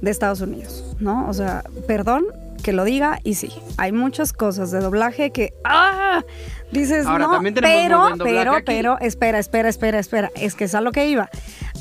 de 0.00 0.10
Estados 0.10 0.40
Unidos, 0.40 0.96
¿no? 1.00 1.28
O 1.28 1.34
sea, 1.34 1.64
perdón 1.86 2.24
que 2.60 2.72
lo 2.72 2.84
diga, 2.84 3.18
y 3.24 3.34
sí, 3.34 3.50
hay 3.76 3.92
muchas 3.92 4.32
cosas 4.32 4.70
de 4.70 4.80
doblaje 4.80 5.30
que... 5.30 5.52
¡Ah! 5.64 6.24
Dices, 6.72 7.04
Ahora, 7.04 7.26
no, 7.26 7.32
también 7.32 7.54
pero, 7.54 8.12
pero, 8.18 8.52
aquí. 8.52 8.62
pero, 8.66 8.98
espera, 9.00 9.40
espera, 9.40 9.68
espera, 9.68 9.98
espera. 9.98 10.30
Es 10.36 10.54
que 10.54 10.64
es 10.64 10.74
a 10.76 10.80
lo 10.80 10.92
que 10.92 11.08
iba. 11.08 11.28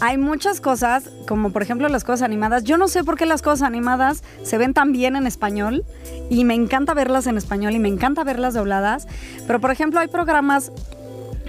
Hay 0.02 0.18
muchas 0.18 0.62
cosas, 0.62 1.10
como 1.28 1.52
por 1.52 1.62
ejemplo 1.62 1.88
las 1.90 2.04
cosas 2.04 2.24
animadas. 2.24 2.64
Yo 2.64 2.78
no 2.78 2.88
sé 2.88 3.04
por 3.04 3.16
qué 3.16 3.28
las 3.28 3.44
cosas 3.44 3.62
animadas 3.62 4.24
se 4.44 4.58
ven 4.58 4.74
tan 4.74 4.92
bien 4.92 5.16
en 5.16 5.28
español 5.28 5.86
y 6.30 6.44
me 6.44 6.56
encanta 6.56 6.96
verlas 6.96 7.28
en 7.28 7.38
español 7.38 7.74
y 7.76 7.80
me 7.80 7.88
encanta 7.88 8.24
verlas 8.24 8.56
dobladas. 8.56 9.08
Pero 9.46 9.60
por 9.60 9.72
ejemplo 9.72 10.00
hay 10.00 10.08
programas 10.08 10.72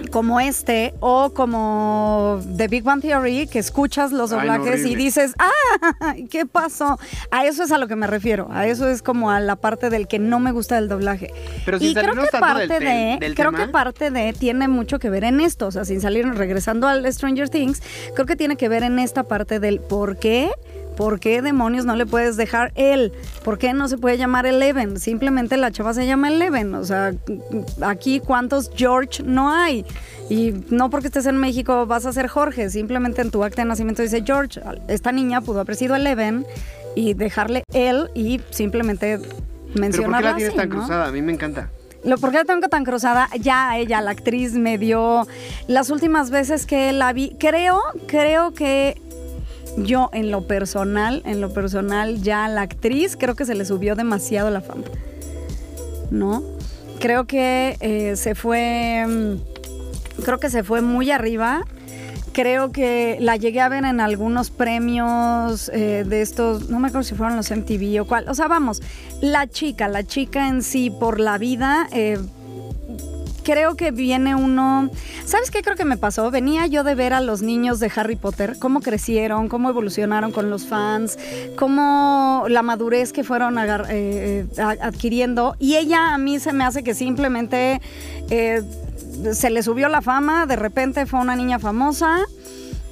como 0.09 0.39
este 0.39 0.93
o 0.99 1.31
como 1.33 2.41
The 2.57 2.67
Big 2.67 2.83
Bang 2.83 3.01
Theory 3.01 3.47
que 3.47 3.59
escuchas 3.59 4.11
los 4.11 4.31
Ay, 4.31 4.47
no, 4.47 4.57
doblajes 4.57 4.85
y 4.85 4.95
dices, 4.95 5.33
ah, 5.39 6.15
¿qué 6.29 6.45
pasó? 6.45 6.99
A 7.31 7.45
eso 7.45 7.63
es 7.63 7.71
a 7.71 7.77
lo 7.77 7.87
que 7.87 7.95
me 7.95 8.07
refiero. 8.07 8.47
A 8.51 8.67
eso 8.67 8.87
es 8.89 9.01
como 9.01 9.31
a 9.31 9.39
la 9.39 9.55
parte 9.55 9.89
del 9.89 10.07
que 10.07 10.19
no 10.19 10.39
me 10.39 10.51
gusta 10.51 10.75
del 10.75 10.87
doblaje. 10.87 11.33
Pero 11.65 11.77
y 11.79 11.93
creo 11.93 12.15
que 12.15 12.37
parte 12.39 12.67
del 12.67 12.79
de, 12.79 13.17
del 13.19 13.35
creo 13.35 13.51
tema. 13.51 13.65
que 13.65 13.71
parte 13.71 14.11
de 14.11 14.33
tiene 14.33 14.67
mucho 14.67 14.99
que 14.99 15.09
ver 15.09 15.23
en 15.23 15.41
esto, 15.41 15.67
o 15.67 15.71
sea, 15.71 15.85
sin 15.85 16.01
salir 16.01 16.27
regresando 16.27 16.87
al 16.87 17.11
Stranger 17.11 17.49
Things, 17.49 17.81
creo 18.13 18.25
que 18.25 18.35
tiene 18.35 18.55
que 18.55 18.69
ver 18.69 18.83
en 18.83 18.99
esta 18.99 19.23
parte 19.23 19.59
del 19.59 19.79
por 19.79 20.17
qué 20.17 20.51
¿Por 21.01 21.19
qué 21.19 21.41
demonios 21.41 21.83
no 21.83 21.95
le 21.95 22.05
puedes 22.05 22.37
dejar 22.37 22.71
él? 22.75 23.11
¿Por 23.43 23.57
qué 23.57 23.73
no 23.73 23.87
se 23.87 23.97
puede 23.97 24.19
llamar 24.19 24.45
Eleven? 24.45 24.99
Simplemente 24.99 25.57
la 25.57 25.71
chava 25.71 25.95
se 25.95 26.05
llama 26.05 26.27
Eleven. 26.27 26.75
O 26.75 26.83
sea, 26.83 27.11
aquí 27.81 28.19
cuántos 28.19 28.69
George 28.75 29.23
no 29.23 29.51
hay. 29.51 29.83
Y 30.29 30.53
no 30.69 30.91
porque 30.91 31.07
estés 31.07 31.25
en 31.25 31.37
México 31.37 31.87
vas 31.87 32.05
a 32.05 32.13
ser 32.13 32.27
Jorge. 32.27 32.69
Simplemente 32.69 33.23
en 33.23 33.31
tu 33.31 33.43
acta 33.43 33.63
de 33.63 33.67
nacimiento 33.67 34.03
dice 34.03 34.21
George. 34.23 34.61
Esta 34.87 35.11
niña 35.11 35.41
pudo 35.41 35.61
haber 35.61 35.75
sido 35.75 35.95
Eleven 35.95 36.45
y 36.95 37.15
dejarle 37.15 37.63
él 37.73 38.11
y 38.13 38.39
simplemente 38.51 39.17
Pero 39.17 39.35
¿por 39.71 39.81
mencionarla 39.81 40.19
qué 40.19 40.25
la 40.25 40.35
tienes 40.35 40.49
así, 40.49 40.57
tan 40.59 40.69
¿no? 40.69 40.75
cruzada? 40.75 41.07
A 41.07 41.11
mí 41.11 41.23
me 41.23 41.33
encanta. 41.33 41.71
Lo, 42.03 42.19
¿Por 42.19 42.29
qué 42.29 42.37
la 42.37 42.45
tengo 42.45 42.67
tan 42.67 42.83
cruzada? 42.83 43.27
Ya 43.39 43.75
ella, 43.75 44.01
la 44.01 44.11
actriz, 44.11 44.53
me 44.53 44.77
dio 44.77 45.25
las 45.67 45.89
últimas 45.89 46.29
veces 46.29 46.67
que 46.67 46.91
la 46.91 47.11
vi. 47.11 47.35
Creo, 47.39 47.79
creo 48.05 48.53
que 48.53 49.01
yo 49.77 50.09
en 50.13 50.31
lo 50.31 50.47
personal, 50.47 51.21
en 51.25 51.41
lo 51.41 51.53
personal, 51.53 52.21
ya 52.21 52.47
la 52.47 52.61
actriz 52.61 53.15
creo 53.17 53.35
que 53.35 53.45
se 53.45 53.55
le 53.55 53.65
subió 53.65 53.95
demasiado 53.95 54.49
la 54.49 54.61
fama. 54.61 54.83
¿No? 56.09 56.43
Creo 56.99 57.25
que 57.25 57.77
eh, 57.79 58.15
se 58.15 58.35
fue. 58.35 59.05
mm, 59.07 59.51
Creo 60.23 60.39
que 60.39 60.49
se 60.49 60.63
fue 60.63 60.81
muy 60.81 61.09
arriba. 61.11 61.65
Creo 62.33 62.71
que 62.71 63.17
la 63.19 63.35
llegué 63.35 63.59
a 63.59 63.67
ver 63.69 63.83
en 63.83 63.99
algunos 63.99 64.51
premios 64.51 65.69
eh, 65.73 66.05
de 66.07 66.21
estos, 66.21 66.69
no 66.69 66.79
me 66.79 66.87
acuerdo 66.87 67.03
si 67.03 67.15
fueron 67.15 67.35
los 67.35 67.51
MTV 67.51 68.01
o 68.01 68.05
cuál. 68.05 68.29
O 68.29 68.33
sea, 68.33 68.47
vamos, 68.47 68.81
la 69.19 69.47
chica, 69.47 69.89
la 69.89 70.03
chica 70.03 70.47
en 70.47 70.63
sí 70.63 70.89
por 70.89 71.19
la 71.19 71.37
vida, 71.37 71.87
eh, 71.91 72.19
creo 73.43 73.75
que 73.75 73.91
viene 73.91 74.35
uno. 74.35 74.89
¿Sabes 75.25 75.51
qué 75.51 75.61
creo 75.61 75.75
que 75.75 75.85
me 75.85 75.97
pasó? 75.97 76.31
Venía 76.31 76.67
yo 76.67 76.83
de 76.83 76.95
ver 76.95 77.13
a 77.13 77.21
los 77.21 77.41
niños 77.41 77.79
de 77.79 77.91
Harry 77.95 78.15
Potter, 78.15 78.57
cómo 78.59 78.81
crecieron, 78.81 79.47
cómo 79.47 79.69
evolucionaron 79.69 80.31
con 80.31 80.49
los 80.49 80.65
fans, 80.65 81.17
cómo 81.57 82.45
la 82.47 82.61
madurez 82.61 83.13
que 83.13 83.23
fueron 83.23 83.57
eh, 83.57 83.65
eh, 83.89 84.45
adquiriendo. 84.57 85.55
Y 85.59 85.75
ella 85.75 86.13
a 86.13 86.17
mí 86.17 86.39
se 86.39 86.53
me 86.53 86.63
hace 86.63 86.83
que 86.83 86.93
simplemente 86.93 87.81
eh, 88.29 88.61
se 89.33 89.49
le 89.49 89.63
subió 89.63 89.89
la 89.89 90.01
fama, 90.01 90.45
de 90.45 90.55
repente 90.55 91.05
fue 91.05 91.19
una 91.19 91.35
niña 91.35 91.59
famosa 91.59 92.19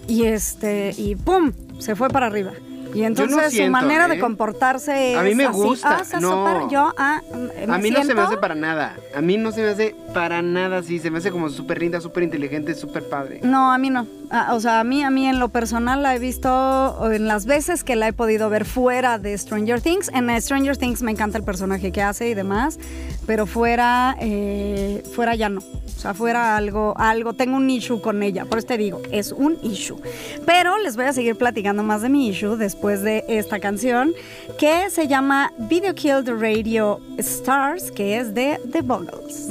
y 0.07 0.25
este 0.25 0.93
y 0.97 1.15
¡pum! 1.15 1.53
se 1.79 1.95
fue 1.95 2.09
para 2.09 2.27
arriba. 2.27 2.51
Y 2.93 3.03
entonces 3.03 3.45
su 3.45 3.49
siento, 3.51 3.71
manera 3.71 4.07
de 4.07 4.15
¿eh? 4.15 4.19
comportarse 4.19 5.13
es 5.13 5.17
A 5.19 5.23
mí 5.23 5.35
me 5.35 5.45
así, 5.45 5.57
gusta, 5.61 5.97
"Ah, 5.97 6.01
está 6.01 6.19
no. 6.19 6.29
súper", 6.47 6.69
yo, 6.71 6.93
ah, 6.97 7.21
me 7.67 7.73
A 7.73 7.77
mí 7.77 7.91
no 7.91 8.03
se 8.03 8.13
me 8.15 8.21
hace 8.21 8.37
para 8.37 8.55
nada. 8.55 8.95
A 9.15 9.21
mí 9.21 9.37
no 9.37 9.51
se 9.51 9.61
me 9.61 9.67
hace 9.69 9.95
para 10.13 10.41
nada 10.41 10.77
así. 10.79 10.99
Se 10.99 11.11
me 11.11 11.19
hace 11.19 11.31
como 11.31 11.49
súper 11.49 11.79
linda, 11.79 12.01
súper 12.01 12.23
inteligente, 12.23 12.73
súper 12.75 13.07
padre. 13.07 13.39
No, 13.43 13.71
a 13.71 13.77
mí 13.77 13.89
no. 13.89 14.07
Ah, 14.31 14.53
o 14.53 14.59
sea, 14.59 14.79
a 14.79 14.83
mí, 14.83 15.01
a 15.03 15.09
mí 15.09 15.25
en 15.25 15.39
lo 15.39 15.49
personal 15.49 16.03
la 16.03 16.15
he 16.15 16.19
visto 16.19 17.11
en 17.11 17.27
las 17.27 17.47
veces 17.47 17.83
que 17.83 17.95
la 17.95 18.07
he 18.07 18.13
podido 18.13 18.49
ver 18.49 18.63
fuera 18.63 19.17
de 19.17 19.35
Stranger 19.35 19.81
Things. 19.81 20.11
En 20.13 20.29
Stranger 20.39 20.77
Things 20.77 21.01
me 21.01 21.11
encanta 21.11 21.39
el 21.39 21.43
personaje 21.43 21.91
que 21.91 22.03
hace 22.03 22.29
y 22.29 22.35
demás, 22.35 22.79
pero 23.25 23.47
fuera, 23.47 24.15
eh, 24.19 25.03
fuera 25.15 25.33
ya 25.33 25.49
no. 25.49 25.61
O 25.61 26.01
sea, 26.01 26.13
fuera 26.13 26.55
algo, 26.55 26.93
algo, 26.97 27.33
tengo 27.33 27.57
un 27.57 27.69
issue 27.69 28.01
con 28.01 28.21
ella, 28.21 28.45
por 28.45 28.59
eso 28.59 28.67
te 28.67 28.77
digo, 28.77 29.01
es 29.11 29.31
un 29.31 29.57
issue. 29.63 29.99
Pero 30.45 30.77
les 30.77 30.95
voy 30.95 31.05
a 31.05 31.13
seguir 31.13 31.35
platicando 31.35 31.81
más 31.81 32.03
de 32.03 32.09
mi 32.09 32.29
issue 32.29 32.55
después 32.55 33.01
de 33.01 33.25
esta 33.27 33.59
canción 33.59 34.13
que 34.59 34.91
se 34.91 35.07
llama 35.07 35.51
Video 35.57 35.95
Kill 35.95 36.23
the 36.23 36.33
Radio 36.33 36.99
Stars, 37.17 37.91
que 37.91 38.19
es 38.19 38.33
de 38.33 38.59
The 38.71 38.81
Buggles. 38.81 39.49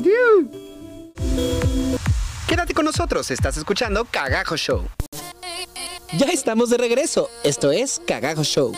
Quédate 2.59 2.75
con 2.75 2.87
nosotros, 2.87 3.31
estás 3.31 3.57
escuchando 3.57 4.05
Cagajo 4.05 4.57
Show. 4.57 4.83
Ya 6.17 6.27
estamos 6.27 6.71
de 6.71 6.77
regreso. 6.77 7.31
Esto 7.45 7.71
es 7.71 8.03
Cagajo 8.05 8.43
Show. 8.43 8.73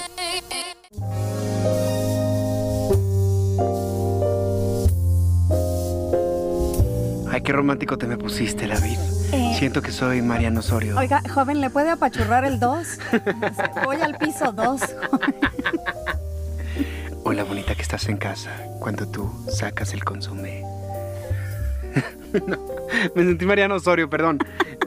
Ay, 7.31 7.41
qué 7.41 7.53
romántico 7.55 7.97
te 7.97 8.07
me 8.07 8.19
pusiste, 8.19 8.67
David. 8.67 8.99
Eh. 9.33 9.57
Siento 9.59 9.81
que 9.81 9.93
soy 9.93 10.21
Mariano 10.21 10.61
Osorio. 10.61 10.99
Oiga, 10.99 11.23
joven, 11.33 11.63
¿le 11.63 11.71
puede 11.71 11.89
apachurrar 11.89 12.45
el 12.45 12.61
2? 12.61 12.87
Voy 13.87 13.97
al 14.03 14.19
piso 14.19 14.53
2. 14.53 14.81
Hola, 17.25 17.45
bonita 17.45 17.75
que 17.75 17.81
estás 17.81 18.11
en 18.11 18.19
casa 18.19 18.51
cuando 18.79 19.09
tú 19.09 19.33
sacas 19.49 19.95
el 19.95 20.05
consume. 20.05 20.65
No, 22.47 22.80
me 23.15 23.25
sentí 23.25 23.45
Mariano 23.45 23.77
Osorio, 23.77 24.09
perdón. 24.09 24.39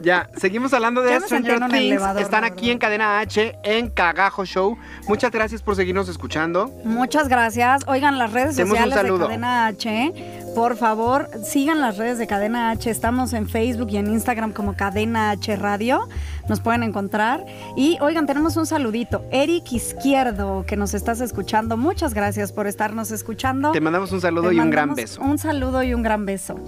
Ya, 0.02 0.28
seguimos 0.36 0.74
hablando 0.74 1.00
de 1.00 1.18
Stranger 1.20 1.60
Things. 1.60 1.72
elevador, 1.74 2.20
Están 2.20 2.44
aquí 2.44 2.70
en 2.70 2.78
Cadena 2.78 3.20
H, 3.20 3.58
en 3.62 3.88
Cagajo 3.88 4.44
Show. 4.44 4.76
Muchas 5.08 5.30
gracias 5.30 5.62
por 5.62 5.76
seguirnos 5.76 6.08
escuchando. 6.08 6.70
Muchas 6.84 7.28
gracias. 7.28 7.82
Oigan, 7.86 8.18
las 8.18 8.32
redes 8.32 8.56
Demos 8.56 8.78
sociales 8.78 9.02
de. 9.02 9.18
Cadena 9.18 9.66
H, 9.66 10.12
por 10.54 10.76
favor, 10.76 11.30
sigan 11.42 11.80
las 11.80 11.96
redes 11.96 12.18
de 12.18 12.26
Cadena 12.26 12.70
H. 12.70 12.90
Estamos 12.90 13.32
en 13.32 13.48
Facebook 13.48 13.88
y 13.90 13.96
en 13.96 14.08
Instagram 14.08 14.52
como 14.52 14.76
Cadena 14.76 15.30
H 15.30 15.56
Radio. 15.56 16.06
Nos 16.48 16.60
pueden 16.60 16.82
encontrar. 16.82 17.44
Y 17.76 17.96
oigan, 18.02 18.26
tenemos 18.26 18.56
un 18.58 18.66
saludito. 18.66 19.24
Eric 19.32 19.72
Izquierdo, 19.72 20.64
que 20.66 20.76
nos 20.76 20.92
estás 20.92 21.20
escuchando. 21.22 21.78
Muchas 21.78 22.12
gracias 22.12 22.52
por 22.52 22.66
estarnos 22.66 23.10
escuchando. 23.10 23.72
Te 23.72 23.80
mandamos 23.80 24.12
un 24.12 24.20
saludo 24.20 24.50
Te 24.50 24.56
y 24.56 24.60
un 24.60 24.70
gran 24.70 24.94
beso. 24.94 25.22
Un 25.22 25.38
saludo 25.38 25.82
y 25.82 25.94
un 25.94 26.02
gran 26.02 26.26
beso. 26.26 26.60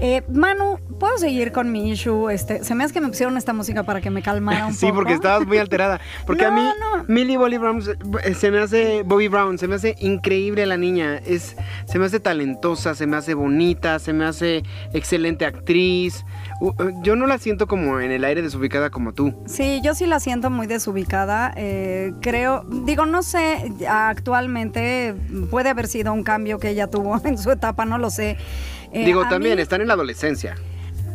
Eh, 0.00 0.22
Manu, 0.30 0.78
¿puedo 0.98 1.16
seguir 1.18 1.52
con 1.52 1.72
mi 1.72 1.90
issue? 1.90 2.28
Este, 2.32 2.62
se 2.64 2.74
me 2.74 2.84
hace 2.84 2.94
que 2.94 3.00
me 3.00 3.08
pusieron 3.08 3.36
esta 3.36 3.52
música 3.52 3.82
para 3.82 4.00
que 4.00 4.10
me 4.10 4.22
calmara 4.22 4.66
un 4.66 4.72
Sí, 4.74 4.86
poco. 4.86 4.96
porque 4.98 5.14
estabas 5.14 5.46
muy 5.46 5.58
alterada. 5.58 6.00
Porque 6.26 6.44
a 6.44 6.50
mí, 6.50 6.60
no. 6.62 7.04
Millie 7.08 7.36
Bobby 7.36 7.58
Brown 7.58 7.82
se- 7.82 8.50
me 8.50 8.58
hace 8.58 9.02
Bobby 9.02 9.28
Brown, 9.28 9.58
se 9.58 9.66
me 9.68 9.74
hace 9.76 9.96
increíble 10.00 10.64
la 10.66 10.76
niña. 10.76 11.16
Es, 11.18 11.56
se 11.86 11.98
me 11.98 12.06
hace 12.06 12.20
talentosa, 12.20 12.94
se 12.94 13.06
me 13.06 13.16
hace 13.16 13.34
bonita, 13.34 13.98
se 13.98 14.12
me 14.12 14.24
hace 14.24 14.62
excelente 14.92 15.44
actriz. 15.46 16.24
Uh, 16.60 16.72
Yo 17.02 17.16
no 17.16 17.26
la 17.26 17.38
siento 17.38 17.66
como 17.66 17.98
en 18.00 18.10
el 18.12 18.24
aire 18.24 18.42
desubicada 18.42 18.90
como 18.90 19.12
tú. 19.12 19.34
Sí, 19.46 19.80
yo 19.82 19.94
sí 19.94 20.06
la 20.06 20.20
siento 20.20 20.50
muy 20.50 20.66
desubicada. 20.66 21.52
eh, 21.56 22.12
creo, 22.20 22.64
digo, 22.84 23.06
no 23.06 23.22
sé, 23.22 23.72
actualmente 23.88 25.14
puede 25.50 25.70
haber 25.70 25.88
sido 25.88 26.12
un 26.12 26.22
cambio 26.22 26.58
que 26.58 26.68
ella 26.70 26.86
tuvo 26.88 27.20
en 27.24 27.38
su 27.38 27.50
etapa, 27.50 27.84
no 27.84 27.98
lo 27.98 28.10
sé. 28.10 28.36
Eh, 28.92 29.04
Digo, 29.06 29.26
también 29.28 29.56
mí- 29.56 29.62
están 29.62 29.80
en 29.80 29.88
la 29.88 29.94
adolescencia. 29.94 30.54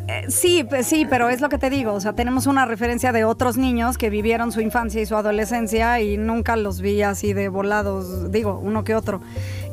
Eh, 0.07 0.25
sí, 0.29 0.65
sí, 0.83 1.05
pero 1.09 1.29
es 1.29 1.41
lo 1.41 1.49
que 1.49 1.57
te 1.57 1.69
digo. 1.69 1.93
O 1.93 1.99
sea, 1.99 2.13
tenemos 2.13 2.47
una 2.47 2.65
referencia 2.65 3.11
de 3.11 3.25
otros 3.25 3.57
niños 3.57 3.97
que 3.97 4.09
vivieron 4.09 4.51
su 4.51 4.61
infancia 4.61 5.01
y 5.01 5.05
su 5.05 5.15
adolescencia 5.15 5.99
y 5.99 6.17
nunca 6.17 6.55
los 6.55 6.79
vi 6.79 7.01
así 7.01 7.33
de 7.33 7.49
volados, 7.49 8.31
digo, 8.31 8.59
uno 8.63 8.83
que 8.83 8.95
otro. 8.95 9.21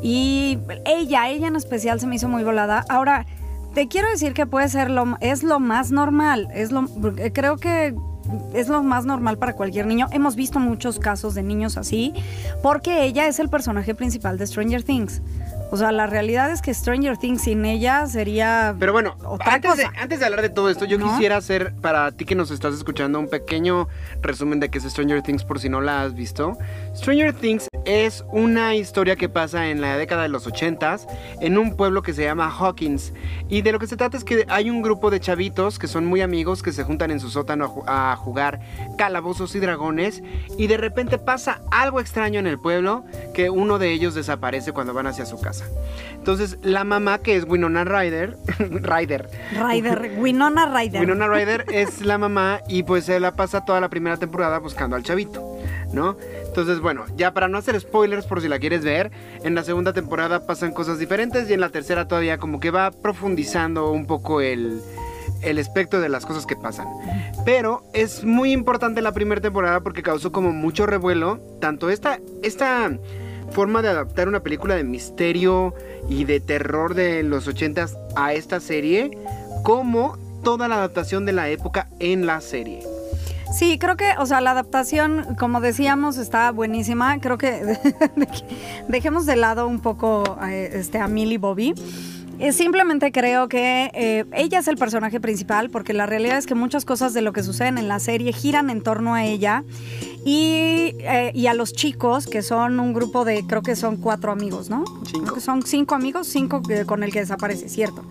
Y 0.03 0.59
ella, 0.85 1.29
ella 1.29 1.47
en 1.47 1.57
especial 1.57 2.01
se 2.01 2.07
me 2.07 2.17
hizo 2.17 2.29
muy 2.29 2.43
volada. 2.43 2.85
Ahora, 2.89 3.27
te 3.75 3.89
quiero 3.89 4.09
decir 4.11 4.35
que 4.35 4.47
puede 4.47 4.69
ser 4.69 4.91
lo, 4.91 5.17
es 5.21 5.43
lo 5.43 5.61
más 5.61 5.93
normal. 5.93 6.49
Es 6.53 6.73
lo, 6.73 6.89
creo 7.33 7.57
que 7.57 7.95
es 8.55 8.69
lo 8.69 8.83
más 8.83 9.05
normal 9.05 9.39
para 9.39 9.55
cualquier 9.55 9.87
niño. 9.87 10.09
Hemos 10.13 10.37
visto 10.37 10.59
muchos 10.59 10.99
casos 10.99 11.35
de 11.35 11.43
niños 11.43 11.77
así, 11.77 12.13
porque 12.63 13.05
ella 13.05 13.27
es 13.27 13.39
el 13.39 13.49
personaje 13.49 13.95
principal 13.95 14.39
de 14.39 14.47
Stranger 14.47 14.83
Things. 14.83 15.23
O 15.75 15.77
sea, 15.77 15.91
la 15.91 16.07
realidad 16.07 16.53
es 16.53 16.63
que 16.63 16.73
Stranger 16.73 17.17
Things 17.17 17.43
sin 17.43 17.65
ella 17.65 18.07
sería 18.07 18.77
Pero 18.79 18.93
bueno, 18.93 19.17
otra 19.25 19.55
antes 19.55 19.77
de, 19.77 19.83
cosa. 19.87 20.01
antes 20.01 20.21
de 20.21 20.25
hablar 20.25 20.43
de 20.43 20.49
todo 20.49 20.71
esto, 20.71 20.85
yo 20.85 20.99
¿No? 20.99 21.11
quisiera 21.11 21.37
hacer 21.37 21.75
para 21.83 22.13
ti 22.13 22.25
que 22.25 22.37
nos 22.37 22.53
estás 22.53 22.75
escuchando 22.75 23.19
un 23.19 23.27
pequeño 23.29 23.89
resumen 24.23 24.61
de 24.61 24.71
qué 24.71 24.79
es 24.79 24.85
Stranger 24.85 25.23
Things 25.23 25.43
por 25.43 25.59
si 25.59 25.69
no 25.69 25.81
la 25.81 26.03
has 26.03 26.15
visto. 26.15 26.57
Stranger 26.95 27.33
Things 27.33 27.67
es 27.87 28.25
una 28.31 28.77
historia 28.77 29.17
que 29.17 29.29
pasa 29.29 29.67
en 29.69 29.81
la 29.81 29.97
década 29.97 30.23
de 30.23 30.29
los 30.29 30.47
80s 30.47 31.09
en 31.41 31.59
un 31.59 31.77
pueblo 31.77 32.03
que 32.03 32.13
se 32.13 32.23
llama 32.23 32.55
Hawkins. 32.57 33.13
Y 33.49 33.63
de 33.63 33.73
lo 33.73 33.81
que 33.81 33.89
se 33.89 33.97
trata 33.97 34.17
es 34.17 34.23
que 34.23 34.47
hay 34.49 34.71
un 34.71 34.81
grupo 34.81 35.11
de 35.11 35.19
chavitos 35.19 35.81
que 35.81 35.89
son 35.89 36.07
muy 36.07 36.21
amigos 36.21 36.63
que 36.63 36.71
se 36.71 36.85
juntan 36.85 37.11
en 37.11 37.19
su 37.19 37.31
sótano 37.31 37.83
a 37.89 38.15
jugar 38.15 38.61
calabozos 38.97 39.57
y 39.57 39.59
dragones. 39.59 40.23
Y 40.57 40.69
de 40.69 40.77
repente 40.77 41.19
pasa 41.19 41.63
algo 41.73 41.99
extraño 41.99 42.39
en 42.39 42.47
el 42.47 42.61
pueblo 42.61 43.05
que 43.35 43.51
uno 43.51 43.81
de 43.81 43.91
ellos 43.91 44.15
desaparece 44.15 44.71
cuando 44.71 44.95
van 44.95 45.09
hacia 45.09 45.27
su 45.27 45.41
casa. 45.41 45.64
Entonces 46.25 46.57
la 46.63 46.85
mamá 46.85 47.19
que 47.19 47.37
es 47.37 47.45
Winona 47.45 47.85
Ryder, 47.85 48.37
Ryder, 48.59 49.29
Ryder, 49.53 50.13
Winona 50.19 50.67
Ryder. 50.75 51.01
Winona 51.03 51.29
Ryder 51.29 51.67
es 51.71 52.01
la 52.01 52.17
mamá 52.17 52.61
y 52.67 52.83
pues 52.83 53.05
se 53.05 53.21
la 53.21 53.33
pasa 53.33 53.65
toda 53.65 53.81
la 53.81 53.91
primera 53.91 54.17
temporada 54.17 54.59
buscando 54.59 54.97
al 54.97 55.03
chavito, 55.03 55.59
¿no? 55.93 56.17
Entonces, 56.47 56.81
bueno, 56.81 57.05
ya 57.17 57.35
para 57.35 57.49
no 57.49 57.59
hacer 57.59 57.79
spoilers 57.79 58.27
por 58.27 58.41
si 58.41 58.49
la 58.49 58.59
quieres 58.59 58.85
ver, 58.85 59.11
en 59.43 59.55
la 59.55 59.65
segunda 59.65 59.93
temporada 59.93 60.47
pasan 60.47 60.73
cosas 60.73 60.99
diferentes 60.99 61.51
y 61.51 61.53
en 61.53 61.61
la 61.61 61.69
tercera 61.69 62.09
todavía 62.09 62.39
como 62.39 62.59
que 62.59 62.71
va 62.71 62.91
profundizando 62.91 63.91
un 63.91 64.07
poco 64.07 64.41
el, 64.41 64.81
el 65.43 65.59
espectro 65.59 66.01
de 66.01 66.09
las 66.09 66.25
cosas 66.25 66.47
que 66.47 66.57
pasan. 66.57 66.87
Pero 67.45 67.83
es 67.93 68.25
muy 68.25 68.53
importante 68.53 69.03
la 69.03 69.13
primera 69.13 69.41
temporada 69.41 69.81
porque 69.81 70.03
causó 70.03 70.33
como 70.33 70.53
mucho 70.53 70.87
revuelo, 70.87 71.41
tanto 71.61 71.91
esta, 71.91 72.19
esta 72.43 72.91
forma 73.55 73.81
de 73.81 73.89
adaptar 73.89 74.29
una 74.29 74.41
película 74.41 74.75
de 74.75 74.85
misterio 74.85 75.75
y 76.09 76.25
de 76.25 76.41
terror 76.41 76.95
de 76.95 77.23
los 77.23 77.49
80s 77.49 77.97
a 78.17 78.35
esta 78.35 78.61
serie, 78.61 79.17
como 79.63 80.19
toda 80.43 80.69
la 80.69 80.75
adaptación 80.75 81.25
de 81.25 81.33
la 81.33 81.49
época 81.49 81.89
en 82.01 82.27
la 82.27 82.41
serie. 82.41 82.83
Sí, 83.57 83.79
creo 83.79 83.97
que, 83.97 84.15
o 84.19 84.27
sea, 84.27 84.41
la 84.41 84.51
adaptación, 84.51 85.37
como 85.39 85.61
decíamos, 85.61 86.17
está 86.19 86.51
buenísima. 86.51 87.21
Creo 87.21 87.39
que 87.39 87.79
dejemos 88.89 89.27
de 89.27 89.37
lado 89.37 89.69
un 89.69 89.81
poco 89.81 90.37
eh, 90.43 90.71
este, 90.75 90.99
a 90.99 91.07
Millie 91.07 91.39
Bobby. 91.39 91.75
Eh, 92.41 92.53
simplemente 92.53 93.13
creo 93.13 93.49
que 93.49 93.91
eh, 93.95 94.25
ella 94.33 94.59
es 94.59 94.67
el 94.69 94.77
personaje 94.77 95.21
principal 95.21 95.71
porque 95.71 95.93
la 95.93 96.05
realidad 96.07 96.37
es 96.37 96.47
que 96.47 96.55
muchas 96.55 96.85
cosas 96.85 97.15
de 97.15 97.23
lo 97.23 97.33
que 97.33 97.43
suceden 97.43 97.79
en 97.79 97.87
la 97.89 98.01
serie 98.01 98.33
giran 98.33 98.71
en 98.71 98.83
torno 98.83 99.15
a 99.15 99.25
ella 99.25 99.63
y, 100.25 100.95
eh, 101.01 101.31
y 101.35 101.47
a 101.47 101.55
los 101.55 101.73
chicos 101.73 102.27
que 102.27 102.43
son 102.43 102.81
un 102.81 102.93
grupo 102.93 103.25
de, 103.25 103.47
creo 103.47 103.63
que 103.63 103.77
son 103.77 103.97
cuatro 103.99 104.33
amigos, 104.33 104.69
¿no? 104.69 104.85
Cinco. 105.07 105.23
Creo 105.25 105.35
que 105.35 105.41
son 105.41 105.63
cinco 105.63 105.95
amigos, 105.95 106.27
cinco 106.27 106.63
que- 106.63 106.85
con 106.87 107.03
el 107.05 107.13
que 107.13 107.21
desaparece, 107.21 107.69
cierto. 107.69 108.05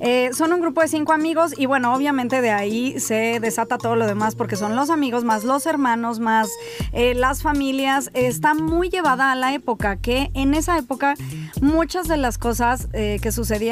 Eh, 0.00 0.30
son 0.32 0.52
un 0.52 0.60
grupo 0.60 0.80
de 0.80 0.88
cinco 0.88 1.12
amigos 1.12 1.52
y 1.56 1.66
bueno, 1.66 1.94
obviamente 1.94 2.40
de 2.40 2.50
ahí 2.50 2.98
se 3.00 3.38
desata 3.40 3.78
todo 3.78 3.96
lo 3.96 4.06
demás 4.06 4.34
porque 4.34 4.56
son 4.56 4.76
los 4.76 4.90
amigos 4.90 5.24
más 5.24 5.44
los 5.44 5.66
hermanos 5.66 6.18
más 6.20 6.48
las 6.92 7.42
familias. 7.42 8.10
Está 8.14 8.54
muy 8.54 8.88
llevada 8.90 9.30
a 9.32 9.34
la 9.36 9.54
época 9.54 9.96
que 9.96 10.30
en 10.34 10.54
esa 10.54 10.78
época 10.78 11.14
muchas 11.60 12.08
de 12.08 12.16
las 12.16 12.38
cosas 12.38 12.88
que 12.92 13.30
sucedían 13.32 13.67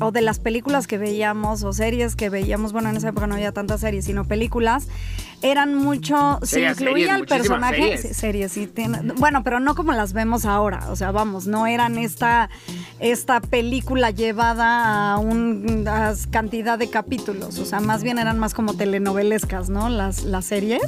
o 0.00 0.12
de 0.12 0.22
las 0.22 0.38
películas 0.38 0.86
que 0.86 0.98
veíamos 0.98 1.62
o 1.62 1.72
series 1.72 2.16
que 2.16 2.30
veíamos, 2.30 2.72
bueno, 2.72 2.90
en 2.90 2.96
esa 2.96 3.08
época 3.08 3.26
no 3.26 3.34
había 3.34 3.52
tantas 3.52 3.80
series, 3.80 4.04
sino 4.04 4.24
películas, 4.24 4.88
eran 5.42 5.74
mucho, 5.74 6.38
se 6.42 6.60
incluía 6.68 6.94
series, 6.94 7.10
al 7.10 7.26
personaje, 7.26 7.76
series. 7.76 8.00
sí, 8.02 8.14
series, 8.14 8.52
sí, 8.52 8.72
bueno, 9.16 9.42
pero 9.42 9.60
no 9.60 9.74
como 9.74 9.92
las 9.92 10.12
vemos 10.12 10.44
ahora, 10.44 10.90
o 10.90 10.96
sea, 10.96 11.10
vamos, 11.10 11.46
no 11.46 11.66
eran 11.66 11.98
esta, 11.98 12.48
esta 13.00 13.40
película 13.40 14.10
llevada 14.10 15.12
a 15.12 15.18
un 15.18 15.42
una 15.82 16.14
cantidad 16.30 16.78
de 16.78 16.88
capítulos, 16.90 17.58
o 17.58 17.64
sea, 17.64 17.80
más 17.80 18.02
bien 18.02 18.18
eran 18.18 18.38
más 18.38 18.54
como 18.54 18.74
telenovelescas, 18.74 19.68
¿no? 19.68 19.88
Las, 19.88 20.24
las 20.24 20.44
series. 20.44 20.82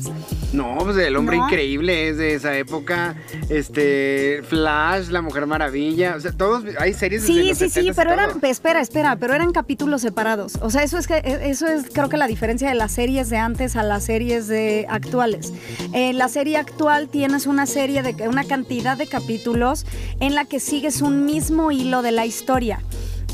No, 0.52 0.76
pues 0.84 0.96
el 0.98 1.16
hombre 1.16 1.36
No. 1.36 1.46
increíble 1.46 2.08
es 2.08 2.16
de 2.16 2.34
esa 2.34 2.56
época. 2.56 3.16
Este, 3.48 4.42
Flash, 4.48 5.08
La 5.08 5.22
Mujer 5.22 5.46
Maravilla. 5.46 6.14
O 6.16 6.20
sea, 6.20 6.32
todos, 6.32 6.64
hay 6.78 6.92
series 6.94 7.22
desde 7.22 7.34
Sí, 7.42 7.48
los 7.48 7.58
sí, 7.58 7.68
sí, 7.70 7.80
70s 7.80 7.90
y 7.90 7.92
pero 7.94 8.12
eran, 8.12 8.38
todo. 8.40 8.50
espera, 8.50 8.80
espera, 8.80 9.16
pero 9.16 9.34
eran 9.34 9.52
capítulos 9.52 10.02
separados. 10.02 10.58
O 10.60 10.70
sea, 10.70 10.82
eso 10.82 10.98
es 10.98 11.06
que 11.06 11.16
e, 11.16 11.50
eso 11.50 11.66
es 11.66 11.86
creo 11.92 12.08
que 12.08 12.16
la 12.16 12.26
diferencia 12.26 12.68
de 12.68 12.74
las 12.74 12.92
series 12.92 13.30
de 13.30 13.38
antes 13.38 13.76
a 13.76 13.82
las 13.82 14.04
series 14.04 14.43
de 14.48 14.86
actuales. 14.88 15.52
En 15.92 16.18
la 16.18 16.28
serie 16.28 16.56
actual 16.56 17.08
tienes 17.08 17.46
una 17.46 17.66
serie 17.66 18.02
de 18.02 18.28
una 18.28 18.44
cantidad 18.44 18.96
de 18.96 19.06
capítulos 19.06 19.84
en 20.20 20.34
la 20.34 20.44
que 20.44 20.60
sigues 20.60 21.02
un 21.02 21.24
mismo 21.24 21.70
hilo 21.70 22.02
de 22.02 22.12
la 22.12 22.26
historia. 22.26 22.80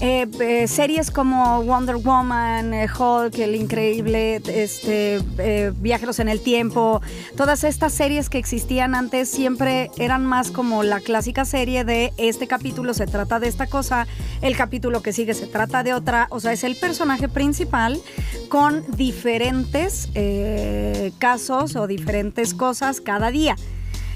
Eh, 0.02 0.26
eh, 0.40 0.66
series 0.66 1.10
como 1.10 1.62
Wonder 1.62 1.96
Woman, 1.96 2.72
eh, 2.72 2.88
Hulk, 2.88 3.38
El 3.38 3.54
Increíble, 3.54 4.36
este, 4.46 5.20
eh, 5.36 5.72
Viajeros 5.76 6.20
en 6.20 6.30
el 6.30 6.40
Tiempo, 6.40 7.02
todas 7.36 7.64
estas 7.64 7.92
series 7.92 8.30
que 8.30 8.38
existían 8.38 8.94
antes 8.94 9.28
siempre 9.28 9.90
eran 9.98 10.24
más 10.24 10.50
como 10.52 10.82
la 10.84 11.00
clásica 11.00 11.44
serie 11.44 11.84
de 11.84 12.14
este 12.16 12.46
capítulo 12.46 12.94
se 12.94 13.06
trata 13.06 13.40
de 13.40 13.48
esta 13.48 13.66
cosa, 13.66 14.06
el 14.40 14.56
capítulo 14.56 15.02
que 15.02 15.12
sigue 15.12 15.34
se 15.34 15.46
trata 15.46 15.82
de 15.82 15.92
otra, 15.92 16.28
o 16.30 16.40
sea, 16.40 16.54
es 16.54 16.64
el 16.64 16.76
personaje 16.76 17.28
principal 17.28 18.00
con 18.48 18.82
diferentes 18.96 20.08
eh, 20.14 21.12
casos 21.18 21.76
o 21.76 21.86
diferentes 21.86 22.54
cosas 22.54 23.02
cada 23.02 23.30
día. 23.30 23.54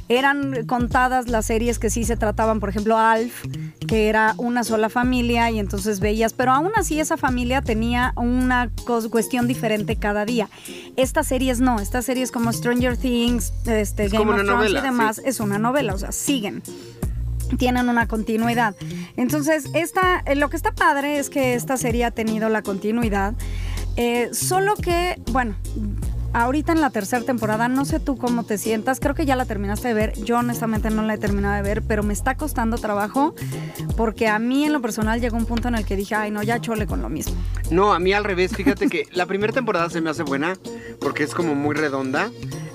Eran 0.09 0.67
contadas 0.67 1.29
las 1.29 1.47
series 1.47 1.79
que 1.79 1.91
sí 1.91 2.05
se 2.05 2.17
trataban, 2.17 2.61
por 2.61 2.69
ejemplo, 2.69 2.99
Alf, 2.99 3.45
que 3.87 4.09
era 4.09 4.35
una 4.37 4.65
sola 4.65 4.89
familia 4.89 5.51
y 5.51 5.59
entonces 5.59 6.01
veías, 6.01 6.33
pero 6.33 6.53
aún 6.53 6.73
así 6.77 7.01
esa 7.01 7.17
familia 7.17 7.63
tenía 7.63 8.13
una 8.17 8.71
cuestión 9.11 9.47
diferente 9.47 9.97
cada 9.97 10.25
día. 10.25 10.49
Estas 10.97 11.29
series 11.29 11.61
no, 11.61 11.81
estas 11.81 12.05
series 12.05 12.31
como 12.31 12.53
Stranger 12.53 12.97
Things, 12.97 13.53
este, 13.67 14.05
Es 14.05 14.13
Game 14.13 14.31
of 14.31 14.37
Thrones 14.37 14.47
novela, 14.47 14.79
y 14.81 14.83
demás, 14.83 15.17
sí. 15.17 15.23
es 15.27 15.41
una 15.41 15.59
novela, 15.59 15.95
o 15.95 15.99
sea, 15.99 16.13
siguen 16.13 16.63
tienen 17.59 17.89
una 17.89 18.09
continuidad. 18.09 18.75
Entonces, 19.17 19.67
esta, 19.75 20.23
eh, 20.27 20.35
lo 20.35 20.51
que 20.51 20.57
está 20.57 20.73
padre 20.73 21.19
es 21.19 21.31
que 21.31 21.55
esta 21.55 21.77
serie 21.77 22.05
ha 22.05 22.11
tenido 22.11 22.49
la 22.49 22.63
continuidad, 22.63 23.35
eh, 23.97 24.31
solo 24.33 24.75
que, 24.75 25.21
bueno, 25.31 25.55
ahorita 26.35 26.73
en 26.73 26.81
la 26.81 26.91
tercera 26.91 27.25
temporada, 27.25 27.69
no 27.69 27.85
sé 27.85 28.01
tú 28.01 28.17
cómo 28.19 28.45
te 28.45 28.59
sientas, 28.59 29.01
creo 29.01 29.15
que 29.15 29.25
ya 29.25 29.37
la 29.37 29.47
terminaste 29.47 29.89
de 29.89 29.95
ver, 29.95 30.13
yo 30.23 30.39
honestamente 30.39 30.91
no 30.91 31.03
la 31.03 31.15
he 31.15 31.19
terminado 31.19 31.55
de 31.55 31.63
ver, 31.63 31.83
pero 31.83 32.03
me 32.03 32.13
está 32.13 32.37
costando 32.37 32.77
trabajo 32.77 33.35
porque 33.97 34.29
a 34.29 34.39
mí 34.39 34.65
en 34.65 34.73
lo 34.73 34.83
personal 34.83 35.21
llegó 35.21 35.37
un 35.37 35.47
punto 35.47 35.69
en 35.69 35.77
el 35.77 35.87
que 35.87 35.97
dije, 35.97 36.15
ay 36.15 36.31
no, 36.31 36.43
ya 36.43 36.61
chole 36.61 36.87
con 36.87 37.01
lo 37.01 37.09
mismo. 37.09 37.35
No, 37.71 37.95
a 37.95 37.99
mí 37.99 38.13
al 38.13 38.25
revés. 38.25 38.53
Fíjate 38.55 38.89
que 38.89 39.07
la 39.13 39.27
primera 39.27 39.53
temporada 39.53 39.89
se 39.89 40.01
me 40.01 40.11
hace 40.11 40.23
buena 40.23 40.55
porque 41.01 41.23
es 41.23 41.35
como 41.35 41.55
muy 41.55 41.75
redonda. 41.75 42.31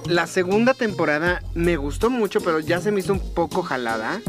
La 0.07 0.25
segunda 0.25 0.73
temporada 0.73 1.43
me 1.53 1.77
gustó 1.77 2.09
mucho, 2.09 2.41
pero 2.41 2.59
ya 2.59 2.81
se 2.81 2.91
me 2.91 3.01
hizo 3.01 3.13
un 3.13 3.33
poco 3.33 3.61
jalada. 3.61 4.21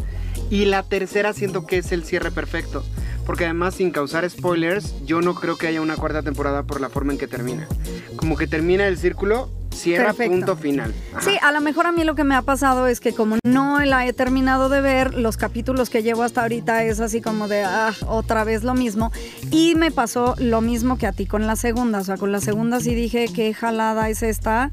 Y 0.51 0.65
la 0.65 0.83
tercera 0.83 1.33
siento 1.33 1.67
que 1.67 1.79
es 1.79 1.93
el 1.93 2.05
cierre 2.05 2.31
perfecto. 2.33 2.85
Porque 3.31 3.45
además, 3.45 3.77
sin 3.77 3.93
causar 3.93 4.29
spoilers, 4.29 4.93
yo 5.07 5.23
no 5.23 5.37
creo 5.37 5.57
que 5.57 5.69
haya 5.69 5.81
una 5.81 5.95
cuarta 5.95 6.21
temporada 6.21 6.65
por 6.65 6.81
la 6.81 6.89
forma 6.89 7.13
en 7.13 7.19
que 7.21 7.29
termina. 7.29 7.69
Como 8.17 8.37
que 8.37 8.49
termina 8.49 8.89
el 8.89 8.99
círculo, 8.99 9.49
cierra 9.73 10.07
Perfecto. 10.07 10.33
punto 10.33 10.57
final. 10.57 10.93
Ajá. 11.13 11.21
Sí, 11.21 11.39
a 11.41 11.53
lo 11.53 11.61
mejor 11.61 11.87
a 11.87 11.93
mí 11.93 12.03
lo 12.03 12.17
que 12.17 12.25
me 12.25 12.35
ha 12.35 12.43
pasado 12.43 12.89
es 12.89 12.99
que 12.99 13.13
como 13.13 13.37
no 13.45 13.79
la 13.85 14.05
he 14.05 14.13
terminado 14.13 14.69
de 14.69 14.81
ver, 14.81 15.15
los 15.15 15.37
capítulos 15.37 15.91
que 15.91 16.03
llevo 16.03 16.25
hasta 16.25 16.43
ahorita 16.43 16.83
es 16.83 16.99
así 16.99 17.21
como 17.21 17.47
de, 17.47 17.63
ah, 17.63 17.93
otra 18.09 18.43
vez 18.43 18.65
lo 18.65 18.75
mismo. 18.75 19.13
Y 19.53 19.77
me 19.77 19.93
pasó 19.93 20.35
lo 20.39 20.61
mismo 20.61 20.99
que 20.99 21.07
a 21.07 21.13
ti 21.13 21.27
con 21.27 21.47
la 21.47 21.55
segunda. 21.55 22.01
O 22.01 22.05
sea, 22.05 22.17
con 22.17 22.33
la 22.33 22.41
segunda 22.41 22.81
sí 22.81 22.97
dije, 22.97 23.27
qué 23.33 23.55
jalada 23.55 24.09
es 24.09 24.25
esta. 24.25 24.73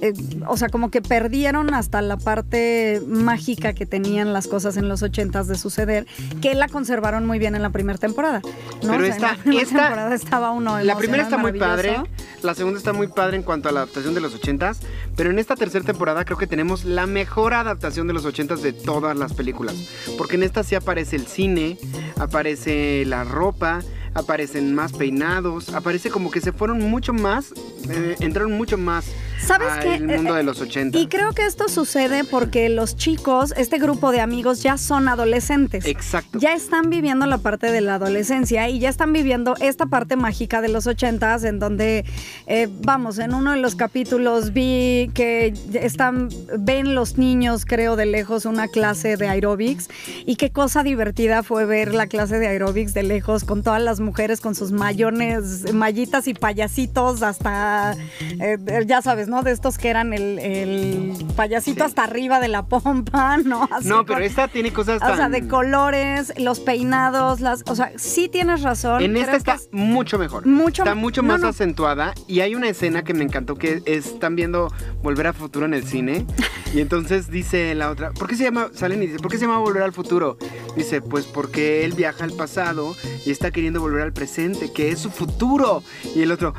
Eh, 0.00 0.12
o 0.46 0.56
sea, 0.56 0.68
como 0.68 0.90
que 0.90 1.02
perdieron 1.02 1.74
hasta 1.74 2.02
la 2.02 2.16
parte 2.16 3.02
mágica 3.06 3.72
que 3.72 3.86
tenían 3.86 4.32
las 4.32 4.46
cosas 4.46 4.76
en 4.76 4.88
los 4.88 5.02
ochentas 5.02 5.48
de 5.48 5.56
suceder, 5.56 6.06
que 6.40 6.54
la 6.54 6.68
conservaron 6.68 7.26
muy 7.26 7.38
bien 7.38 7.54
en 7.54 7.62
la 7.62 7.70
primera 7.70 7.98
temporada. 7.98 8.40
¿no? 8.82 8.92
Pero 8.92 8.94
O 8.94 8.98
sea, 8.98 9.06
en 9.06 9.12
esta- 9.12 9.28
la 9.32 9.36
primera 9.42 9.62
esta- 9.62 9.78
temporada 9.82 10.14
estaba 10.14 10.50
uno 10.50 10.78
La 10.80 10.96
primera 10.96 11.22
está 11.22 11.38
muy 11.38 11.52
padre, 11.58 11.96
la 12.42 12.54
segunda 12.54 12.78
está 12.78 12.92
muy 12.92 13.08
padre 13.08 13.36
en 13.36 13.42
cuanto 13.42 13.68
a 13.68 13.72
la 13.72 13.80
adaptación 13.80 14.14
de 14.14 14.20
los 14.20 14.34
ochentas, 14.34 14.80
pero 15.16 15.30
en 15.30 15.38
esta 15.38 15.56
tercera 15.56 15.84
temporada 15.84 16.24
creo 16.24 16.38
que 16.38 16.46
tenemos 16.46 16.84
la 16.84 17.06
mejor 17.06 17.54
adaptación 17.54 18.06
de 18.06 18.12
los 18.12 18.24
ochentas 18.24 18.62
de 18.62 18.72
todas 18.72 19.16
las 19.16 19.32
películas, 19.34 19.74
porque 20.16 20.36
en 20.36 20.42
esta 20.44 20.62
sí 20.62 20.74
aparece 20.74 21.16
el 21.16 21.26
cine, 21.26 21.78
aparece 22.18 23.04
la 23.06 23.24
ropa, 23.24 23.80
aparecen 24.14 24.74
más 24.74 24.92
peinados, 24.92 25.68
aparece 25.74 26.10
como 26.10 26.30
que 26.30 26.40
se 26.40 26.52
fueron 26.52 26.78
mucho 26.90 27.12
más, 27.12 27.52
eh, 27.88 28.16
entraron 28.20 28.52
mucho 28.52 28.76
más 28.76 29.06
¿Sabes 29.38 29.68
al 29.68 29.80
qué? 29.80 30.00
mundo 30.00 30.34
Eh, 30.34 30.38
de 30.38 30.42
los 30.42 30.60
ochentas. 30.60 31.00
Y 31.00 31.06
creo 31.06 31.32
que 31.32 31.44
esto 31.44 31.68
sucede 31.68 32.24
porque 32.24 32.68
los 32.68 32.96
chicos, 32.96 33.54
este 33.56 33.78
grupo 33.78 34.12
de 34.12 34.20
amigos 34.20 34.62
ya 34.62 34.78
son 34.78 35.08
adolescentes. 35.08 35.86
Exacto. 35.86 36.38
Ya 36.38 36.54
están 36.54 36.90
viviendo 36.90 37.26
la 37.26 37.38
parte 37.38 37.70
de 37.70 37.80
la 37.80 37.94
adolescencia 37.94 38.68
y 38.68 38.78
ya 38.78 38.88
están 38.88 39.12
viviendo 39.12 39.54
esta 39.60 39.86
parte 39.86 40.16
mágica 40.16 40.60
de 40.60 40.68
los 40.68 40.86
ochentas 40.86 41.44
en 41.44 41.58
donde, 41.58 42.04
eh, 42.46 42.68
vamos, 42.82 43.18
en 43.18 43.34
uno 43.34 43.52
de 43.52 43.58
los 43.58 43.74
capítulos 43.74 44.52
vi 44.52 45.10
que 45.14 45.52
están, 45.74 46.28
ven 46.58 46.94
los 46.94 47.18
niños, 47.18 47.64
creo, 47.64 47.96
de 47.96 48.06
lejos 48.06 48.44
una 48.44 48.68
clase 48.68 49.16
de 49.16 49.28
aeróbics 49.28 49.88
y 50.26 50.36
qué 50.36 50.50
cosa 50.50 50.82
divertida 50.82 51.42
fue 51.42 51.64
ver 51.64 51.94
la 51.94 52.06
clase 52.06 52.38
de 52.38 52.48
aeróbics 52.48 52.94
de 52.94 53.02
lejos 53.02 53.44
con 53.44 53.62
todas 53.62 53.82
las 53.82 54.00
mujeres 54.00 54.40
con 54.40 54.54
sus 54.54 54.72
mayones, 54.72 55.72
mallitas 55.72 56.28
y 56.28 56.34
payasitos 56.34 57.22
hasta, 57.22 57.96
eh, 58.40 58.58
ya 58.86 59.02
sabes, 59.02 59.27
¿no? 59.28 59.42
De 59.42 59.52
estos 59.52 59.78
que 59.78 59.88
eran 59.88 60.12
el, 60.12 60.38
el 60.38 61.12
payasito 61.36 61.78
Sí. 61.84 61.86
hasta 61.86 62.04
arriba 62.04 62.40
de 62.40 62.48
la 62.48 62.66
pompa, 62.66 63.36
¿no? 63.44 63.68
Así 63.70 63.88
no, 63.88 64.04
pero 64.04 64.18
con- 64.18 64.22
esta 64.24 64.48
tiene 64.48 64.72
cosas 64.72 65.00
o 65.02 65.16
sea, 65.16 65.28
de 65.28 65.46
colores, 65.46 66.32
los 66.38 66.60
peinados, 66.60 67.40
las, 67.40 67.62
o 67.66 67.74
sea, 67.74 67.92
sí 67.96 68.28
tienes 68.28 68.62
razón. 68.62 69.02
En 69.02 69.16
esta 69.16 69.36
está 69.36 69.54
es- 69.54 69.68
mucho 69.72 70.18
mejor. 70.18 70.46
Mucho- 70.46 70.82
está 70.82 70.94
mucho 70.94 71.22
más 71.22 71.40
no. 71.40 71.48
acentuada. 71.48 72.14
Y 72.26 72.40
hay 72.40 72.54
una 72.54 72.68
escena 72.68 73.04
que 73.04 73.14
me 73.14 73.24
encantó 73.24 73.56
que 73.56 73.82
es- 73.84 74.06
están 74.06 74.34
viendo 74.36 74.72
Volver 75.02 75.26
al 75.28 75.34
Futuro 75.34 75.66
en 75.66 75.74
el 75.74 75.84
cine. 75.84 76.26
Y 76.74 76.80
entonces 76.82 77.30
dice 77.30 77.74
la 77.74 77.88
otra, 77.90 78.10
¿por 78.10 78.28
qué 78.28 78.36
se 78.36 78.44
llama? 78.44 78.68
Salen 78.74 79.02
y 79.02 79.06
dice, 79.06 79.18
¿por 79.20 79.30
qué 79.30 79.38
se 79.38 79.46
llama 79.46 79.56
Volver 79.58 79.82
al 79.82 79.94
Futuro? 79.94 80.36
Dice, 80.76 81.00
pues 81.00 81.24
porque 81.24 81.82
él 81.86 81.92
viaja 81.94 82.24
al 82.24 82.32
pasado 82.32 82.94
y 83.24 83.30
está 83.30 83.50
queriendo 83.50 83.80
volver 83.80 84.02
al 84.02 84.12
presente, 84.12 84.70
que 84.70 84.90
es 84.90 84.98
su 84.98 85.08
futuro. 85.10 85.82
Y 86.14 86.20
el 86.20 86.30
otro, 86.30 86.52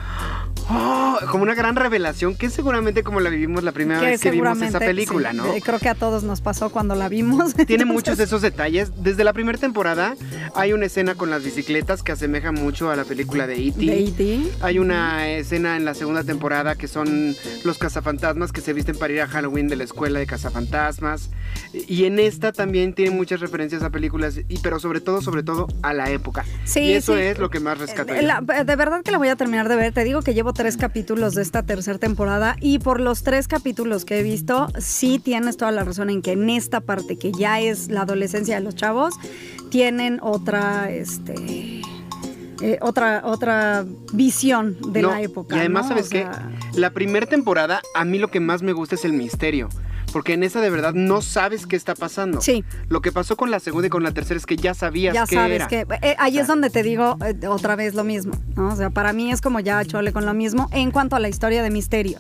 "Oh", 0.70 1.18
como 1.32 1.44
una 1.44 1.56
gran 1.56 1.76
revelación, 1.76 2.36
que 2.36 2.50
seguramente 2.50 3.04
como 3.04 3.20
la 3.20 3.30
vivimos 3.30 3.64
la 3.64 3.72
primera 3.72 4.00
que 4.00 4.06
vez 4.08 4.22
que 4.22 4.32
vimos 4.32 4.62
esa 4.62 4.80
película, 4.80 5.32
sí, 5.32 5.38
¿no? 5.38 5.54
eh, 5.54 5.62
Creo 5.64 5.80
que 5.80 5.90
a 5.90 5.96
todos 5.96 6.24
nos 6.24 6.42
pasó 6.42 6.70
cuando 6.70 6.96
la 6.96 7.10
vimos. 7.10 7.54
Tiene 7.68 7.86
muchos 7.86 8.18
de 8.18 8.24
esos 8.26 8.42
detalles. 8.42 8.92
Desde 9.04 9.24
la 9.24 9.34
primera 9.34 9.58
temporada 9.58 10.16
hay 10.56 10.74
una 10.74 10.86
escena 10.86 11.16
con 11.16 11.30
las 11.30 11.44
bicicletas 11.44 12.04
que 12.04 12.12
asemeja 12.12 12.52
mucho 12.52 12.90
a 12.92 12.96
la 12.96 13.04
película 13.04 13.48
de 13.48 13.56
E.T. 13.68 13.86
De 13.86 14.00
E.T.. 14.06 14.42
Hay 14.62 14.80
una 14.80 15.28
escena 15.30 15.76
en 15.78 15.86
la 15.86 15.94
segunda 15.94 16.24
temporada 16.24 16.76
que 16.76 16.88
son 16.88 17.36
los 17.64 17.78
cazafantasmas 17.78 18.52
que 18.52 18.62
se 18.62 18.74
visten 18.74 18.98
para 18.98 19.14
ir 19.14 19.22
a 19.22 19.28
Halloween 19.28 19.68
de 19.68 19.76
la 19.76 19.84
escuela 19.84 20.20
de 20.20 20.26
cazafantasmas. 20.26 21.30
Y 21.74 22.06
en 22.06 22.20
esta 22.20 22.52
también 22.52 22.94
tiene 22.94 23.12
muchas 23.12 23.40
referencias 23.40 23.84
a 23.84 23.90
películas, 23.90 24.40
y, 24.48 24.58
pero 24.60 24.80
sobre 24.80 25.02
todo, 25.02 25.22
sobre 25.22 25.44
todo 25.44 25.68
a 25.82 25.94
la 25.94 26.10
época. 26.10 26.46
Sí, 26.66 26.82
y 26.82 26.94
eso 26.94 27.16
sí. 27.16 27.22
es 27.22 27.40
lo 27.40 27.50
que 27.50 27.60
más 27.60 27.78
rescato. 27.78 28.14
Eh, 28.14 28.22
la- 28.22 28.42
de 28.42 28.76
verdad 28.76 29.02
que 29.04 29.12
la 29.12 29.18
voy 29.18 29.28
a 29.30 29.36
terminar 29.36 29.68
de 29.70 29.76
ver. 29.76 29.94
Te 29.94 30.04
digo 30.04 30.22
que 30.22 30.34
llevo 30.34 30.54
tres 30.60 30.76
capítulos 30.76 31.36
de 31.36 31.42
esta 31.42 31.64
tercera 31.64 31.98
temporada 32.00 32.58
y 32.60 32.80
por 32.80 33.00
los 33.00 33.24
tres 33.24 33.48
capítulos 33.48 34.04
que 34.04 34.20
he 34.20 34.24
visto, 34.24 34.68
sí 34.78 35.18
tienes 35.18 35.56
toda 35.56 35.72
la 35.72 35.86
razón 35.86 36.10
en 36.10 36.22
que 36.22 36.34
en 36.34 36.50
esta 36.50 36.82
parte 36.82 37.18
que 37.18 37.32
ya 37.32 37.62
es 37.62 37.88
la 37.88 38.02
adolescencia 38.02 38.56
de 38.56 38.62
los 38.62 38.76
chavos, 38.76 39.14
tienen 39.70 40.20
otra, 40.22 40.92
este, 40.92 41.80
eh, 42.62 42.78
otra, 42.82 43.22
otra 43.24 43.86
visión 44.12 44.76
de 44.92 45.02
No, 45.02 45.12
la 45.12 45.22
época. 45.22 45.56
Y 45.56 45.60
además, 45.60 45.84
¿no? 45.84 45.90
¿sabes 45.92 46.08
O 46.08 46.10
qué? 46.10 46.28
La 46.74 46.90
primera 46.90 47.26
temporada, 47.26 47.82
a 47.96 48.04
mí 48.04 48.20
lo 48.20 48.28
que 48.28 48.42
más 48.42 48.62
me 48.62 48.74
gusta 48.74 48.96
es 48.96 49.06
el 49.06 49.14
misterio. 49.14 49.70
Porque 50.12 50.34
en 50.34 50.44
esa 50.44 50.62
de 50.62 50.70
verdad 50.70 50.94
no 50.94 51.22
sabes 51.22 51.68
qué 51.68 51.76
está 51.76 51.94
pasando. 51.96 52.42
Sí. 52.42 52.64
Lo 52.88 53.02
que 53.02 53.12
pasó 53.12 53.38
con 53.38 53.52
la 53.52 53.60
segunda 53.60 53.88
y 53.88 53.90
con 53.90 54.04
la 54.04 54.12
tercera 54.12 54.38
es 54.38 54.46
que 54.46 54.56
ya 54.58 54.74
sabías 54.74 55.14
ya 55.14 55.26
qué 55.26 55.36
sabes 55.36 55.56
era. 55.56 55.68
que 55.68 55.86
eh, 56.02 56.16
ahí 56.20 56.40
es 56.40 56.48
donde 56.48 56.70
te 56.70 56.84
digo 56.84 57.18
eh, 57.26 57.48
otra 57.48 57.76
vez 57.76 57.94
lo 57.96 58.04
mismo, 58.04 58.34
¿no? 58.56 58.70
O 58.70 58.76
sea, 58.76 58.90
para 58.90 59.14
mí 59.14 59.32
es 59.32 59.42
como 59.42 59.60
ya 59.60 59.84
chole 59.86 60.12
con 60.14 60.26
lo 60.26 60.34
mismo 60.34 60.68
en 60.72 60.92
cuanto 60.92 61.16
a 61.16 61.20
la 61.20 61.30
historia 61.30 61.62
de 61.64 61.70
misterio. 61.70 62.20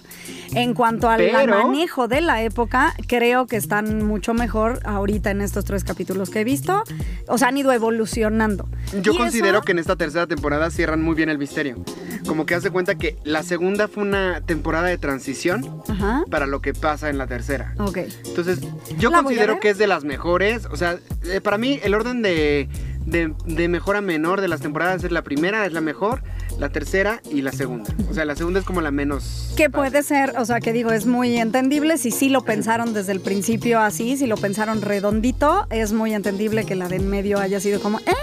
En 0.53 0.73
cuanto 0.73 1.09
al 1.09 1.17
Pero- 1.19 1.63
manejo 1.63 2.07
de 2.07 2.21
la 2.21 2.41
época, 2.43 2.93
creo 3.07 3.45
que 3.47 3.55
están 3.55 4.05
mucho 4.05 4.33
mejor 4.33 4.79
ahorita 4.83 5.29
en 5.31 5.41
estos 5.41 5.63
tres 5.65 5.83
capítulos 5.83 6.29
que 6.29 6.41
he 6.41 6.43
visto. 6.43 6.83
O 7.27 7.37
sea, 7.37 7.49
han 7.49 7.57
ido 7.57 7.71
evolucionando. 7.71 8.67
Yo 9.01 9.13
Y 9.13 9.17
considero 9.17 9.57
eso- 9.59 9.65
que 9.65 9.71
en 9.73 9.79
esta 9.79 9.95
tercera 9.95 10.25
temporada 10.27 10.71
cierran 10.71 11.01
muy 11.01 11.15
bien 11.15 11.29
el 11.29 11.37
misterio. 11.37 11.83
Como 12.27 12.45
que 12.45 12.55
hace 12.55 12.69
cuenta 12.71 12.95
que 12.95 13.17
la 13.23 13.43
segunda 13.43 13.87
fue 13.87 14.03
una 14.03 14.41
temporada 14.41 14.87
de 14.87 14.97
transición 14.97 15.81
Ajá. 15.87 16.23
para 16.29 16.47
lo 16.47 16.61
que 16.61 16.73
pasa 16.73 17.09
en 17.09 17.17
la 17.17 17.27
tercera. 17.27 17.73
Ok. 17.79 17.97
Entonces, 18.25 18.59
yo 18.97 19.09
¿La 19.09 19.21
voy 19.21 19.35
a 19.35 19.37
considero 19.37 19.59
que 19.59 19.69
es 19.69 19.77
de 19.77 19.87
las 19.87 20.03
mejores. 20.03 20.65
O 20.65 20.75
sea, 20.75 20.99
eh, 21.23 21.39
para 21.41 21.57
mí 21.57 21.79
el 21.81 21.93
orden 21.93 22.21
de, 22.21 22.67
de, 23.05 23.33
de 23.45 23.67
mejor 23.69 23.95
a 23.95 24.01
menor 24.01 24.41
de 24.41 24.49
las 24.49 24.61
temporadas 24.61 25.03
es 25.03 25.11
la 25.11 25.23
primera, 25.23 25.65
es 25.65 25.71
la 25.73 25.81
mejor, 25.81 26.21
la 26.59 26.69
tercera 26.69 27.21
y 27.31 27.41
la 27.41 27.51
segunda. 27.51 27.89
O 28.09 28.13
sea, 28.13 28.25
la 28.25 28.35
segunda 28.35 28.59
es 28.59 28.65
como 28.65 28.81
la 28.81 28.91
menos... 28.91 29.53
Que 29.55 29.69
puede 29.69 30.03
ser, 30.03 30.33
o 30.37 30.45
sea, 30.45 30.59
que 30.59 30.73
digo, 30.73 30.91
es 30.91 31.05
muy 31.05 31.37
entendible 31.37 31.97
si 31.97 32.11
sí 32.11 32.29
lo 32.29 32.41
pensaron 32.41 32.93
desde 32.93 33.13
el 33.13 33.21
principio 33.21 33.79
así, 33.79 34.17
si 34.17 34.27
lo 34.27 34.35
pensaron 34.35 34.81
redondito, 34.81 35.65
es 35.69 35.93
muy 35.93 36.13
entendible 36.13 36.65
que 36.65 36.75
la 36.75 36.87
de 36.87 36.97
en 36.99 37.09
medio 37.09 37.39
haya 37.39 37.61
sido 37.61 37.79
como, 37.79 37.99
eh, 37.99 38.13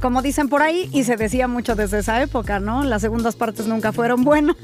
como 0.00 0.22
dicen 0.22 0.48
por 0.48 0.62
ahí, 0.62 0.88
y 0.90 1.04
se 1.04 1.16
decía 1.16 1.48
mucho 1.48 1.74
desde 1.74 1.98
esa 1.98 2.22
época, 2.22 2.60
¿no? 2.60 2.82
Las 2.82 3.02
segundas 3.02 3.36
partes 3.36 3.66
nunca 3.66 3.92
fueron 3.92 4.24
buenas. 4.24 4.56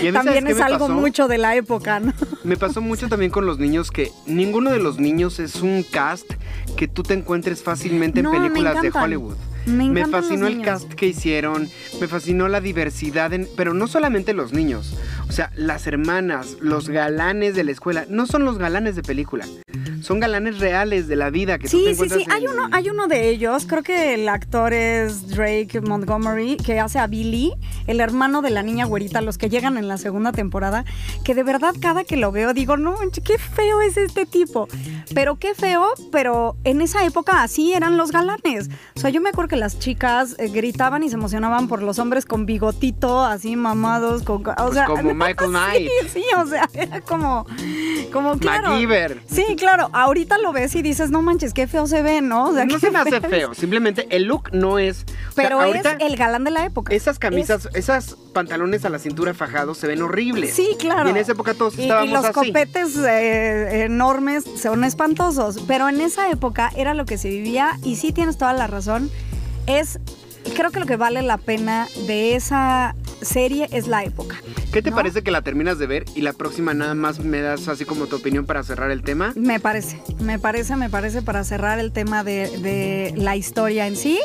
Y 0.00 0.06
a 0.06 0.12
mí, 0.12 0.12
¿sabes 0.12 0.24
También 0.24 0.46
es 0.46 0.60
algo 0.60 0.86
pasó? 0.86 0.92
mucho 0.92 1.26
de 1.26 1.38
la 1.38 1.56
época, 1.56 1.98
¿no? 1.98 2.12
Me 2.44 2.56
pasó 2.56 2.80
mucho 2.80 3.08
también 3.08 3.32
con 3.32 3.44
los 3.44 3.58
niños 3.58 3.90
que 3.90 4.12
ninguno 4.26 4.70
de 4.70 4.78
los 4.78 5.00
niños 5.00 5.40
es 5.40 5.56
un 5.56 5.82
cast 5.82 6.30
que 6.76 6.86
tú 6.86 7.02
te 7.02 7.14
encuentres 7.14 7.62
fácilmente 7.62 8.22
No, 8.22 8.32
en 8.32 8.42
películas 8.42 8.80
de. 8.82 8.90
Hollywood. 8.90 9.36
Me 9.66 10.06
fascinó 10.06 10.46
el 10.46 10.62
cast 10.62 10.92
que 10.94 11.06
hicieron, 11.06 11.68
me 12.00 12.08
fascinó 12.08 12.48
la 12.48 12.60
diversidad, 12.60 13.32
en- 13.32 13.48
pero 13.56 13.74
no 13.74 13.86
solamente 13.86 14.32
los 14.32 14.52
niños, 14.52 14.96
o 15.28 15.32
sea, 15.32 15.50
las 15.56 15.86
hermanas, 15.86 16.56
los 16.60 16.88
galanes 16.88 17.54
de 17.54 17.64
la 17.64 17.72
escuela, 17.72 18.06
no 18.08 18.26
son 18.26 18.44
los 18.44 18.58
galanes 18.58 18.96
de 18.96 19.02
película, 19.02 19.44
son 20.02 20.20
galanes 20.20 20.58
reales 20.58 21.08
de 21.08 21.16
la 21.16 21.30
vida 21.30 21.58
que 21.58 21.68
tú 21.68 21.82
te 21.82 21.94
Sí, 21.94 22.08
sí, 22.08 22.10
sí. 22.10 22.26
Hay 22.30 22.46
uno, 22.46 22.68
hay 22.72 22.90
uno 22.90 23.06
de 23.06 23.28
ellos, 23.28 23.66
creo 23.66 23.82
que 23.82 24.14
el 24.14 24.28
actor 24.28 24.72
es 24.72 25.28
Drake 25.28 25.80
Montgomery, 25.80 26.56
que 26.56 26.80
hace 26.80 26.98
a 26.98 27.06
Billy, 27.06 27.52
el 27.86 28.00
hermano 28.00 28.42
de 28.42 28.50
la 28.50 28.62
niña 28.62 28.84
güerita, 28.84 29.20
los 29.20 29.38
que 29.38 29.48
llegan 29.48 29.76
en 29.78 29.88
la 29.88 29.98
segunda 29.98 30.32
temporada, 30.32 30.84
que 31.24 31.34
de 31.34 31.42
verdad 31.42 31.74
cada 31.80 32.04
que 32.04 32.16
lo 32.16 32.32
veo 32.32 32.52
digo, 32.52 32.76
no, 32.76 32.96
qué 33.24 33.38
feo 33.38 33.80
es 33.80 33.96
este 33.96 34.26
tipo. 34.26 34.68
Pero 35.14 35.38
qué 35.38 35.54
feo, 35.54 35.86
pero 36.12 36.56
en 36.64 36.80
esa 36.80 37.04
época 37.04 37.42
así 37.42 37.72
eran 37.72 37.96
los 37.96 38.12
galanes. 38.12 38.68
O 38.96 39.00
sea, 39.00 39.10
yo 39.10 39.20
me 39.20 39.30
acuerdo 39.30 39.48
que 39.48 39.56
las 39.56 39.78
chicas 39.78 40.36
eh, 40.38 40.48
gritaban 40.48 41.02
y 41.02 41.08
se 41.08 41.14
emocionaban 41.14 41.68
por 41.68 41.82
los 41.82 41.98
hombres 41.98 42.26
con 42.26 42.46
bigotito, 42.46 43.24
así 43.24 43.56
mamados, 43.56 44.22
con... 44.22 44.46
O 44.46 44.70
Pues 44.70 44.80
como 44.86 45.14
Michael 45.14 45.50
Knight. 45.50 45.90
Sí, 46.02 46.08
sí, 46.14 46.24
o 46.36 46.46
sea, 46.46 46.68
era 46.74 47.00
como... 47.00 47.46
Como 48.12 48.38
claro. 48.38 48.70
MacGyver. 48.70 49.22
Sí, 49.30 49.44
claro. 49.56 49.87
Ahorita 49.92 50.38
lo 50.38 50.52
ves 50.52 50.74
y 50.74 50.82
dices, 50.82 51.10
no 51.10 51.22
manches, 51.22 51.52
qué 51.54 51.66
feo 51.66 51.86
se 51.86 52.02
ve, 52.02 52.20
¿no? 52.20 52.46
O 52.50 52.54
sea, 52.54 52.64
No 52.64 52.78
se 52.78 52.90
me 52.90 52.98
hace 52.98 53.16
es. 53.16 53.26
feo, 53.26 53.54
simplemente 53.54 54.06
el 54.10 54.24
look 54.24 54.50
no 54.52 54.78
es... 54.78 55.04
o 55.28 55.32
sea, 55.32 55.44
Pero 55.48 55.62
es 55.64 55.82
el 56.00 56.16
galán 56.16 56.44
de 56.44 56.50
la 56.50 56.64
época. 56.64 56.94
Esas 56.94 57.18
camisas, 57.18 57.68
esas 57.74 58.16
pantalones 58.32 58.84
a 58.84 58.88
la 58.90 58.98
cintura 58.98 59.34
fajados 59.34 59.78
se 59.78 59.86
ven 59.86 60.02
horribles. 60.02 60.54
Sí, 60.54 60.76
claro. 60.78 61.08
Y 61.08 61.12
en 61.12 61.16
esa 61.18 61.32
época 61.32 61.54
todos 61.54 61.76
Y- 61.76 61.80
y, 61.80 61.82
estábamos 61.84 62.12
los 62.12 62.24
así. 62.24 62.32
copetes 62.34 62.96
eh, 62.96 63.84
enormes 63.84 64.44
son 64.60 64.84
espantosos. 64.84 65.60
Pero 65.66 65.88
en 65.88 66.00
esa 66.00 66.30
época 66.30 66.70
era 66.76 66.94
lo 66.94 67.04
que 67.06 67.18
se 67.18 67.28
vivía 67.28 67.78
y 67.82 67.96
sí 67.96 68.12
tienes 68.12 68.38
toda 68.38 68.52
la 68.52 68.66
razón. 68.66 69.10
Es, 69.66 69.98
creo 70.56 70.70
que 70.70 70.80
lo 70.80 70.86
que 70.86 70.96
vale 70.96 71.22
la 71.22 71.36
pena 71.38 71.86
de 72.06 72.34
esa 72.36 72.94
serie 73.22 73.68
es 73.72 73.86
la 73.86 74.04
época. 74.04 74.36
¿Qué 74.72 74.82
te 74.82 74.90
¿no? 74.90 74.96
parece 74.96 75.22
que 75.22 75.30
la 75.30 75.42
terminas 75.42 75.78
de 75.78 75.86
ver 75.86 76.04
y 76.14 76.20
la 76.22 76.32
próxima 76.32 76.74
nada 76.74 76.94
más 76.94 77.20
me 77.20 77.40
das 77.40 77.68
así 77.68 77.84
como 77.84 78.06
tu 78.06 78.16
opinión 78.16 78.46
para 78.46 78.62
cerrar 78.62 78.90
el 78.90 79.02
tema? 79.02 79.32
Me 79.36 79.60
parece, 79.60 80.00
me 80.20 80.38
parece, 80.38 80.76
me 80.76 80.90
parece 80.90 81.22
para 81.22 81.44
cerrar 81.44 81.78
el 81.78 81.92
tema 81.92 82.24
de, 82.24 82.48
de 82.58 83.14
la 83.16 83.36
historia 83.36 83.86
en 83.86 83.96
sí. 83.96 84.20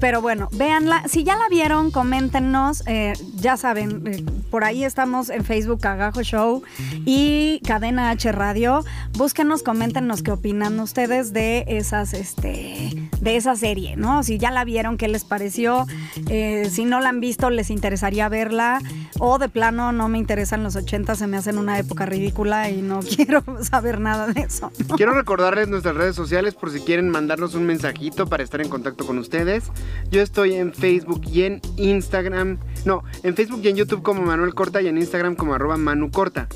Pero 0.00 0.20
bueno, 0.20 0.48
véanla. 0.52 1.04
Si 1.08 1.24
ya 1.24 1.36
la 1.36 1.48
vieron, 1.48 1.90
coméntenos. 1.90 2.82
eh, 2.86 3.14
ya 3.36 3.56
saben, 3.56 4.02
eh, 4.06 4.24
por 4.50 4.64
ahí 4.64 4.84
estamos 4.84 5.30
en 5.30 5.44
Facebook 5.44 5.80
Cagajo 5.80 6.22
Show 6.22 6.62
y 7.04 7.60
Cadena 7.66 8.10
H 8.10 8.30
Radio. 8.32 8.84
Búsquenos, 9.16 9.62
coméntenos 9.62 10.22
qué 10.22 10.32
opinan 10.32 10.78
ustedes 10.80 11.32
de 11.32 11.64
esas, 11.68 12.12
este, 12.14 13.08
de 13.20 13.36
esa 13.36 13.56
serie, 13.56 13.96
¿no? 13.96 14.22
Si 14.22 14.38
ya 14.38 14.50
la 14.50 14.64
vieron, 14.64 14.96
qué 14.96 15.08
les 15.08 15.24
pareció. 15.24 15.86
Eh, 16.28 16.68
si 16.70 16.84
no 16.84 17.00
la 17.00 17.08
han 17.08 17.20
visto, 17.20 17.50
les 17.50 17.70
interesaría 17.70 18.28
verla. 18.28 18.80
O 19.18 19.38
de 19.38 19.48
plano, 19.48 19.92
no 19.92 20.08
me 20.08 20.18
interesan 20.18 20.62
los 20.62 20.76
80, 20.76 21.14
se 21.14 21.26
me 21.26 21.38
hacen 21.38 21.56
una 21.58 21.78
época 21.78 22.04
ridícula 22.04 22.68
y 22.70 22.82
no 22.82 23.00
quiero 23.16 23.42
saber 23.62 24.00
nada 24.00 24.26
de 24.26 24.42
eso. 24.42 24.70
Quiero 24.96 25.14
recordarles 25.14 25.68
nuestras 25.68 25.94
redes 25.94 26.14
sociales 26.14 26.54
por 26.54 26.70
si 26.70 26.80
quieren 26.80 27.08
mandarnos 27.08 27.54
un 27.54 27.64
mensajito 27.64 28.26
para 28.26 28.42
estar 28.42 28.60
en 28.60 28.68
contacto 28.68 29.06
con 29.06 29.18
ustedes. 29.18 29.64
Yo 30.10 30.22
estoy 30.22 30.54
en 30.54 30.72
Facebook 30.72 31.22
y 31.30 31.42
en 31.42 31.60
Instagram. 31.76 32.58
No, 32.84 33.02
en 33.22 33.34
Facebook 33.34 33.60
y 33.64 33.68
en 33.68 33.76
YouTube 33.76 34.02
como 34.02 34.22
Manuel 34.22 34.54
Corta 34.54 34.80
y 34.80 34.88
en 34.88 34.98
Instagram 34.98 35.34
como 35.34 35.54
arroba 35.54 35.76
Manu 35.76 36.10
Corta. 36.10 36.48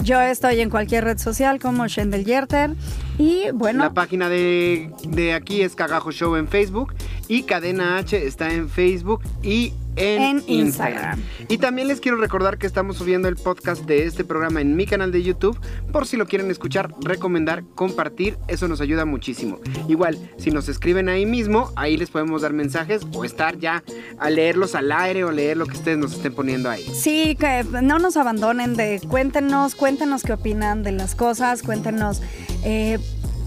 Yo 0.00 0.20
estoy 0.20 0.60
en 0.60 0.70
cualquier 0.70 1.04
red 1.04 1.18
social 1.18 1.58
como 1.58 1.86
Shendel 1.88 2.24
Yerter. 2.24 2.70
Y 3.18 3.50
bueno, 3.52 3.84
La 3.84 3.94
página 3.94 4.28
de, 4.28 4.90
de 5.08 5.32
aquí 5.32 5.62
es 5.62 5.74
Cagajo 5.74 6.12
Show 6.12 6.36
en 6.36 6.48
Facebook 6.48 6.94
y 7.28 7.42
Cadena 7.44 7.96
H 7.98 8.26
está 8.26 8.52
en 8.52 8.68
Facebook 8.68 9.22
y 9.42 9.72
en, 9.96 10.22
En 10.22 10.36
Instagram. 10.46 11.18
Instagram. 11.18 11.22
Y 11.48 11.58
también 11.58 11.88
les 11.88 12.00
quiero 12.00 12.16
recordar 12.16 12.58
que 12.58 12.66
estamos 12.66 12.96
subiendo 12.96 13.28
el 13.28 13.36
podcast 13.36 13.84
de 13.84 14.04
este 14.04 14.24
programa 14.24 14.60
en 14.60 14.76
mi 14.76 14.86
canal 14.86 15.12
de 15.12 15.22
YouTube 15.22 15.58
por 15.92 16.06
si 16.06 16.16
lo 16.16 16.26
quieren 16.26 16.50
escuchar, 16.50 16.94
recomendar, 17.00 17.64
compartir, 17.74 18.36
eso 18.48 18.68
nos 18.68 18.80
ayuda 18.80 19.04
muchísimo. 19.04 19.58
Igual, 19.88 20.18
si 20.36 20.50
nos 20.50 20.68
escriben 20.68 21.08
ahí 21.08 21.26
mismo, 21.26 21.70
ahí 21.76 21.96
les 21.96 22.10
podemos 22.10 22.42
dar 22.42 22.52
mensajes 22.52 23.02
o 23.12 23.24
estar 23.24 23.58
ya 23.58 23.82
a 24.18 24.30
leerlos 24.30 24.74
al 24.74 24.90
aire 24.92 25.24
o 25.24 25.32
leer 25.32 25.56
lo 25.56 25.66
que 25.66 25.74
ustedes 25.74 25.98
nos 25.98 26.14
estén 26.14 26.34
poniendo 26.34 26.70
ahí. 26.70 26.84
sí, 26.94 27.36
que 27.38 27.64
no 27.82 27.98
nos 27.98 28.16
abandonen 28.16 28.74
de 28.74 29.00
cuéntenos, 29.08 29.74
cuéntenos 29.74 30.22
qué 30.22 30.32
opinan 30.32 30.82
de 30.82 30.92
las 30.92 31.14
cosas, 31.14 31.62
cuéntenos 31.62 32.22
eh, 32.64 32.98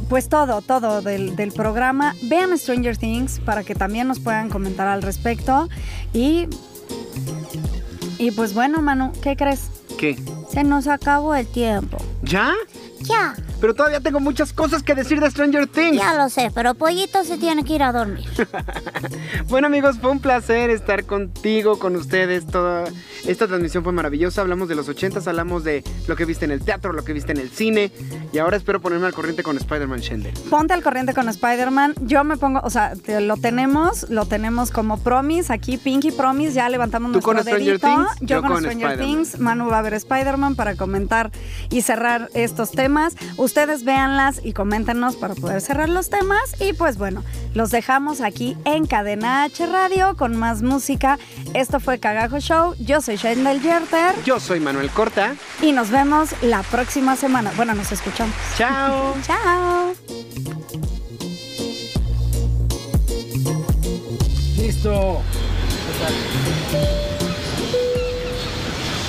pues 0.09 0.29
todo, 0.29 0.61
todo 0.61 1.01
del, 1.01 1.35
del 1.35 1.51
programa. 1.51 2.15
Vean 2.23 2.57
Stranger 2.57 2.97
Things 2.97 3.39
para 3.39 3.63
que 3.63 3.75
también 3.75 4.07
nos 4.07 4.19
puedan 4.19 4.49
comentar 4.49 4.87
al 4.87 5.01
respecto. 5.01 5.69
Y, 6.13 6.47
y 8.17 8.31
pues 8.31 8.53
bueno, 8.53 8.81
Manu, 8.81 9.11
¿qué 9.21 9.35
crees? 9.35 9.69
¿Qué? 9.97 10.17
Se 10.51 10.63
nos 10.63 10.87
acabó 10.87 11.35
el 11.35 11.47
tiempo. 11.47 11.97
¿Ya? 12.23 12.53
Ya, 13.01 13.35
Pero 13.59 13.73
todavía 13.73 13.99
tengo 13.99 14.19
muchas 14.19 14.53
cosas 14.53 14.83
que 14.83 14.93
decir 14.95 15.19
de 15.19 15.29
Stranger 15.31 15.67
Things. 15.67 15.97
ya 15.97 16.13
lo 16.15 16.29
sé, 16.29 16.51
pero 16.53 16.73
Pollito 16.75 17.23
se 17.23 17.37
tiene 17.37 17.63
que 17.63 17.73
ir 17.75 17.83
a 17.83 17.91
dormir. 17.91 18.25
Bueno 19.49 19.67
amigos, 19.67 19.97
fue 20.01 20.11
un 20.11 20.19
placer 20.19 20.69
estar 20.69 21.05
contigo, 21.05 21.79
con 21.79 21.95
ustedes. 21.95 22.45
Toda 22.47 22.83
esta 23.25 23.47
transmisión 23.47 23.83
fue 23.83 23.93
maravillosa. 23.93 24.41
Hablamos 24.41 24.67
de 24.67 24.75
los 24.75 24.89
80 24.89 25.19
hablamos 25.27 25.63
de 25.63 25.83
lo 26.07 26.15
que 26.15 26.25
viste 26.25 26.45
en 26.45 26.51
el 26.51 26.61
teatro, 26.63 26.91
lo 26.93 27.03
que 27.03 27.13
viste 27.13 27.31
en 27.31 27.37
el 27.39 27.49
cine. 27.49 27.91
Y 28.33 28.37
ahora 28.39 28.57
espero 28.57 28.81
ponerme 28.81 29.07
al 29.07 29.13
corriente 29.13 29.43
con 29.43 29.57
Spider-Man 29.57 29.99
Shendel. 29.99 30.33
Ponte 30.49 30.73
al 30.73 30.83
corriente 30.83 31.13
con 31.13 31.27
Spider-Man. 31.29 31.95
Yo 32.01 32.23
me 32.23 32.37
pongo, 32.37 32.59
o 32.63 32.69
sea, 32.69 32.93
te- 32.95 33.21
lo 33.21 33.37
tenemos, 33.37 34.09
lo 34.09 34.25
tenemos 34.25 34.69
como 34.71 34.97
promise. 34.99 35.51
Aquí, 35.51 35.77
Pinky 35.77 36.11
Promise, 36.11 36.53
ya 36.53 36.69
levantamos 36.69 37.11
¿Tú 37.11 37.19
nuestro 37.19 37.33
con 37.33 37.41
Stranger 37.43 37.79
dedito. 37.79 37.87
Things? 37.87 38.19
Yo, 38.21 38.27
Yo 38.37 38.41
con, 38.41 38.51
con 38.51 38.63
Stranger. 38.63 38.99
Things. 38.99 39.39
Manu 39.39 39.67
va 39.69 39.79
a 39.79 39.81
ver 39.81 39.93
Spider-Man 39.93 40.55
para 40.55 40.75
comentar 40.75 41.31
y 41.69 41.81
cerrar 41.81 42.29
estos 42.33 42.71
temas. 42.71 43.15
Ustedes 43.47 43.85
véanlas 43.85 44.41
y 44.43 44.51
coméntenos 44.51 45.15
para 45.15 45.33
poder 45.33 45.61
cerrar 45.61 45.87
los 45.87 46.09
temas. 46.09 46.53
Y 46.59 46.73
pues 46.73 46.97
bueno, 46.97 47.23
los 47.53 47.71
dejamos 47.71 48.19
aquí 48.19 48.57
en 48.65 48.85
Cadena 48.85 49.43
H 49.43 49.65
Radio 49.67 50.17
con 50.17 50.35
más 50.35 50.61
música. 50.63 51.17
Esto 51.53 51.79
fue 51.79 51.97
Cagajo 51.97 52.41
Show. 52.41 52.75
Yo 52.77 52.99
soy 52.99 53.15
Shendel 53.15 53.61
Yerter 53.61 54.21
Yo 54.25 54.41
soy 54.41 54.59
Manuel 54.59 54.89
Corta. 54.89 55.33
y 55.61 55.71
nos 55.71 55.91
vemos 55.91 56.31
la 56.41 56.61
próxima 56.63 57.15
semana. 57.15 57.53
Bueno, 57.55 57.73
nos 57.73 57.89
escuchamos. 57.89 58.35
Chao. 58.57 59.15
Chao. 59.25 59.93
Listo. 64.57 65.21